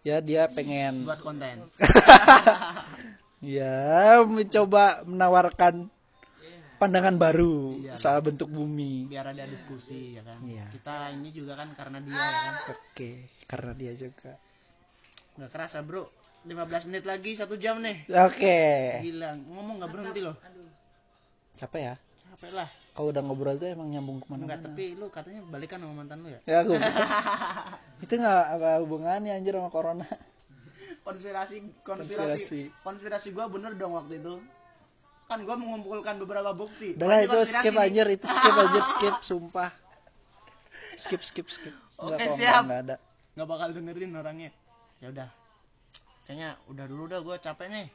ya 0.00 0.24
dia 0.24 0.48
pengen 0.48 1.04
buat 1.04 1.20
konten. 1.20 1.60
Ya 3.38 4.18
mencoba 4.26 5.06
menawarkan 5.06 5.86
pandangan 6.78 7.18
baru 7.18 7.74
soal 7.98 8.22
bentuk 8.22 8.48
bumi. 8.48 9.10
Biar 9.10 9.34
ada 9.34 9.44
diskusi 9.44 10.14
ya 10.14 10.22
kan? 10.22 10.38
Iya. 10.46 10.66
kita 10.70 11.12
ini 11.12 11.28
juga 11.34 11.58
kan 11.58 11.68
karena 11.74 11.98
dia 12.00 12.14
ya 12.16 12.38
kan? 12.38 12.54
Oke 12.78 13.10
karena 13.50 13.72
dia 13.74 13.92
juga. 13.98 14.32
Nggak 15.36 15.50
kerasa 15.50 15.82
bro. 15.82 16.06
15 16.46 16.88
menit 16.88 17.04
lagi 17.04 17.34
satu 17.34 17.58
jam 17.58 17.82
nih. 17.82 18.06
Oke. 18.24 18.58
Gila 19.04 19.36
ngomong 19.50 19.82
nggak 19.82 19.90
berhenti 19.90 20.20
loh. 20.22 20.38
Capek 21.58 21.80
ya? 21.82 21.94
Capek 22.30 22.52
lah. 22.54 22.68
Kalau 22.94 23.14
udah 23.14 23.22
ngobrol 23.22 23.54
tuh 23.58 23.70
emang 23.70 23.90
nyambung 23.90 24.18
enggak 24.18 24.26
ke 24.26 24.34
mana-mana 24.34 24.58
tapi 24.74 24.84
lu 24.98 25.06
katanya 25.06 25.40
balikan 25.46 25.78
sama 25.78 25.94
mantan 26.02 26.18
lu 26.18 26.34
ya? 26.34 26.40
Ya 26.50 26.66
gue 26.66 26.78
itu 28.02 28.12
nggak 28.18 28.44
apa 28.58 28.70
hubungannya 28.82 29.38
anjir 29.38 29.54
sama 29.54 29.70
corona. 29.70 30.06
Konspirasi 31.06 31.62
Konspirasi. 31.86 32.14
konspirasi. 32.18 32.60
Konspirasi 32.82 33.28
gua 33.30 33.46
bener 33.46 33.78
dong 33.78 33.94
waktu 33.94 34.18
itu 34.18 34.42
kan 35.28 35.44
gua 35.44 35.60
mengumpulkan 35.60 36.16
beberapa 36.24 36.56
bukti. 36.56 36.96
Udah 36.96 37.20
itu 37.20 37.38
skip 37.44 37.76
anjir 37.76 38.08
itu 38.08 38.24
skip 38.40 38.54
anjir 38.56 38.80
skip 38.80 39.14
sumpah. 39.20 39.70
Skip 40.96 41.20
skip 41.20 41.46
skip. 41.52 41.74
Oke, 42.00 42.16
kok, 42.16 42.32
siap. 42.32 42.64
nggak, 42.64 42.80
ada. 42.88 42.96
Nggak 43.36 43.48
bakal 43.52 43.68
dengerin 43.76 44.16
orangnya. 44.16 44.50
Ya 45.04 45.12
udah. 45.12 45.28
Kayaknya 46.24 46.56
udah 46.72 46.84
dulu 46.88 47.04
dah 47.12 47.20
gua 47.20 47.36
capek 47.36 47.68
nih. 47.68 47.86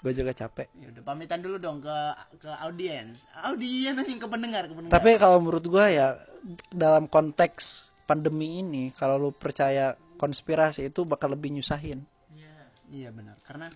Gue 0.00 0.16
juga 0.16 0.32
capek. 0.32 0.64
Ya 0.80 0.88
udah 0.96 1.02
pamitan 1.04 1.44
dulu 1.44 1.60
dong 1.60 1.84
ke 1.84 1.96
ke 2.40 2.48
audiens. 2.64 3.28
Audiens 3.44 4.00
anjing 4.00 4.16
ke 4.16 4.24
pendengar 4.30 4.64
ke 4.64 4.72
pendengar. 4.72 4.94
Tapi 4.96 5.20
kalau 5.20 5.44
menurut 5.44 5.66
gue 5.68 5.86
ya 5.92 6.16
dalam 6.72 7.04
konteks 7.04 7.92
pandemi 8.08 8.64
ini 8.64 8.96
kalau 8.96 9.20
lu 9.20 9.30
percaya 9.34 9.92
konspirasi 10.16 10.88
itu 10.88 11.04
bakal 11.04 11.36
lebih 11.36 11.52
nyusahin. 11.52 12.00
Iya 12.90 13.12
benar. 13.12 13.36
Karena 13.44 13.68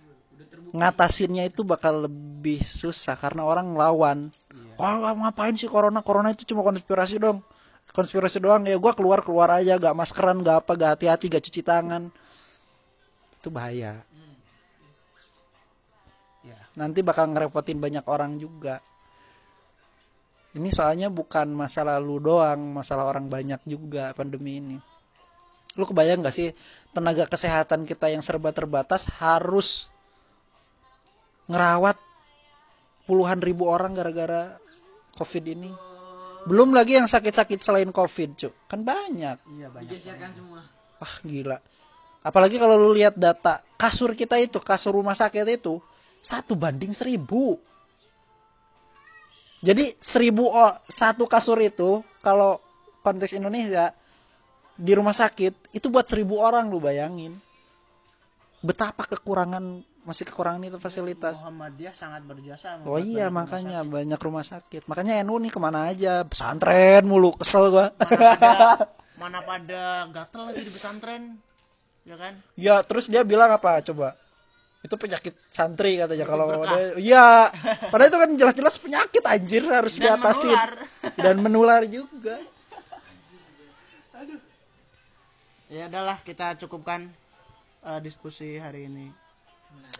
ngatasinnya 0.75 1.47
itu 1.47 1.63
bakal 1.63 2.07
lebih 2.07 2.59
susah 2.63 3.15
karena 3.15 3.47
orang 3.47 3.75
ngelawan. 3.75 4.29
Wah 4.75 5.15
ngapain 5.15 5.55
sih 5.55 5.71
corona? 5.71 6.03
Corona 6.03 6.35
itu 6.35 6.43
cuma 6.43 6.65
konspirasi 6.65 7.15
dong. 7.19 7.39
Konspirasi 7.95 8.43
doang 8.43 8.67
ya 8.67 8.75
gua 8.75 8.91
keluar 8.91 9.23
keluar 9.23 9.47
aja. 9.55 9.79
Gak 9.79 9.95
maskeran 9.95 10.43
gak 10.43 10.67
apa 10.67 10.71
gak 10.75 10.91
hati-hati 10.99 11.31
gak 11.31 11.43
cuci 11.47 11.61
tangan. 11.63 12.11
Itu 13.39 13.47
bahaya. 13.47 14.03
Ya. 16.43 16.59
Nanti 16.75 16.99
bakal 16.99 17.31
ngerepotin 17.31 17.79
banyak 17.79 18.03
orang 18.11 18.35
juga. 18.35 18.83
Ini 20.55 20.71
soalnya 20.71 21.07
bukan 21.11 21.51
masalah 21.51 21.99
lu 21.99 22.19
doang 22.19 22.75
masalah 22.75 23.07
orang 23.07 23.31
banyak 23.31 23.63
juga 23.63 24.11
pandemi 24.11 24.59
ini. 24.59 24.77
Lu 25.75 25.83
kebayang 25.83 26.23
gak 26.23 26.35
sih 26.35 26.51
tenaga 26.91 27.27
kesehatan 27.27 27.87
kita 27.87 28.11
yang 28.11 28.23
serba 28.23 28.51
terbatas 28.51 29.07
harus 29.19 29.91
ngerawat 31.45 31.97
puluhan 33.05 33.39
ribu 33.41 33.69
orang 33.69 33.93
gara-gara 33.93 34.57
covid 35.15 35.45
ini. 35.45 35.71
Belum 36.45 36.73
lagi 36.77 36.97
yang 36.97 37.09
sakit-sakit 37.09 37.57
selain 37.57 37.89
covid 37.89 38.37
cuk 38.37 38.53
kan 38.69 38.85
banyak. 38.85 39.37
Iya 39.57 39.67
banyak 39.73 39.89
Digeserkan 39.89 40.29
semua. 40.33 40.61
wah 41.01 41.15
gila. 41.25 41.57
Apalagi 42.25 42.57
kalau 42.57 42.77
lu 42.77 42.93
lihat 42.93 43.13
data 43.17 43.61
kasur 43.77 44.17
kita 44.17 44.37
itu 44.41 44.57
kasur 44.57 44.97
rumah 44.97 45.13
sakit 45.13 45.45
itu 45.45 45.77
satu 46.21 46.57
banding 46.57 46.93
seribu. 46.93 47.57
Jadi 49.65 49.97
seribu 49.97 50.45
o- 50.49 50.77
satu 50.85 51.25
kasur 51.25 51.57
itu 51.61 52.01
kalau 52.21 52.61
konteks 53.01 53.33
Indonesia 53.37 53.93
di 54.77 54.93
rumah 54.93 55.13
sakit 55.13 55.73
itu 55.73 55.87
buat 55.89 56.05
seribu 56.05 56.37
orang 56.41 56.69
lu 56.69 56.77
bayangin. 56.77 57.37
Betapa 58.61 59.05
kekurangan 59.05 59.81
masih 60.05 60.23
kekurangan 60.23 60.61
itu 60.63 60.77
fasilitas 60.77 61.41
Muhammadiyah 61.41 61.93
sangat 61.97 62.21
berjasa 62.23 62.77
oh 62.85 62.95
iya 62.95 63.25
banyak 63.27 63.33
rumah 63.33 63.33
makanya 63.41 63.77
sakit. 63.81 63.89
banyak 63.91 64.19
rumah 64.21 64.45
sakit 64.45 64.81
makanya 64.85 65.13
NU 65.25 65.35
nih 65.41 65.51
ke 65.51 65.59
mana 65.59 65.89
aja 65.89 66.21
pesantren 66.23 67.03
mulu 67.03 67.33
kesel 67.33 67.73
gua 67.73 67.89
mana 67.97 68.13
pada 68.37 68.85
mana 69.21 69.39
pada 69.41 69.81
gatel 70.13 70.41
lagi 70.45 70.61
di 70.61 70.71
pesantren 70.71 71.23
ya 72.05 72.15
kan 72.15 72.33
Ya 72.53 72.75
terus 72.85 73.09
dia 73.09 73.25
bilang 73.25 73.49
apa 73.49 73.81
coba? 73.81 74.13
Itu 74.85 74.93
penyakit 74.93 75.33
santri 75.49 75.97
katanya 75.97 76.21
kalau 76.21 76.45
dia 76.53 77.01
Iya. 77.01 77.49
Padahal 77.89 78.09
itu 78.13 78.17
kan 78.21 78.29
jelas-jelas 78.37 78.75
penyakit 78.77 79.25
anjir 79.25 79.65
harus 79.65 79.97
Dan 79.97 80.21
menular. 80.21 80.69
dan 81.17 81.35
menular 81.41 81.81
juga. 81.89 82.37
ya 85.65 85.89
udahlah 85.89 86.21
kita 86.21 86.53
cukupkan 86.61 87.09
eh, 87.81 87.99
diskusi 87.99 88.61
hari 88.61 88.85
ini 88.85 89.09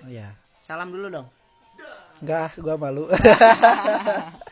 Iya. 0.06 0.34
salam 0.66 0.92
dulu 0.94 1.08
dong 1.10 1.28
Enggak, 2.24 2.56
gua 2.64 2.80
malu. 2.80 3.12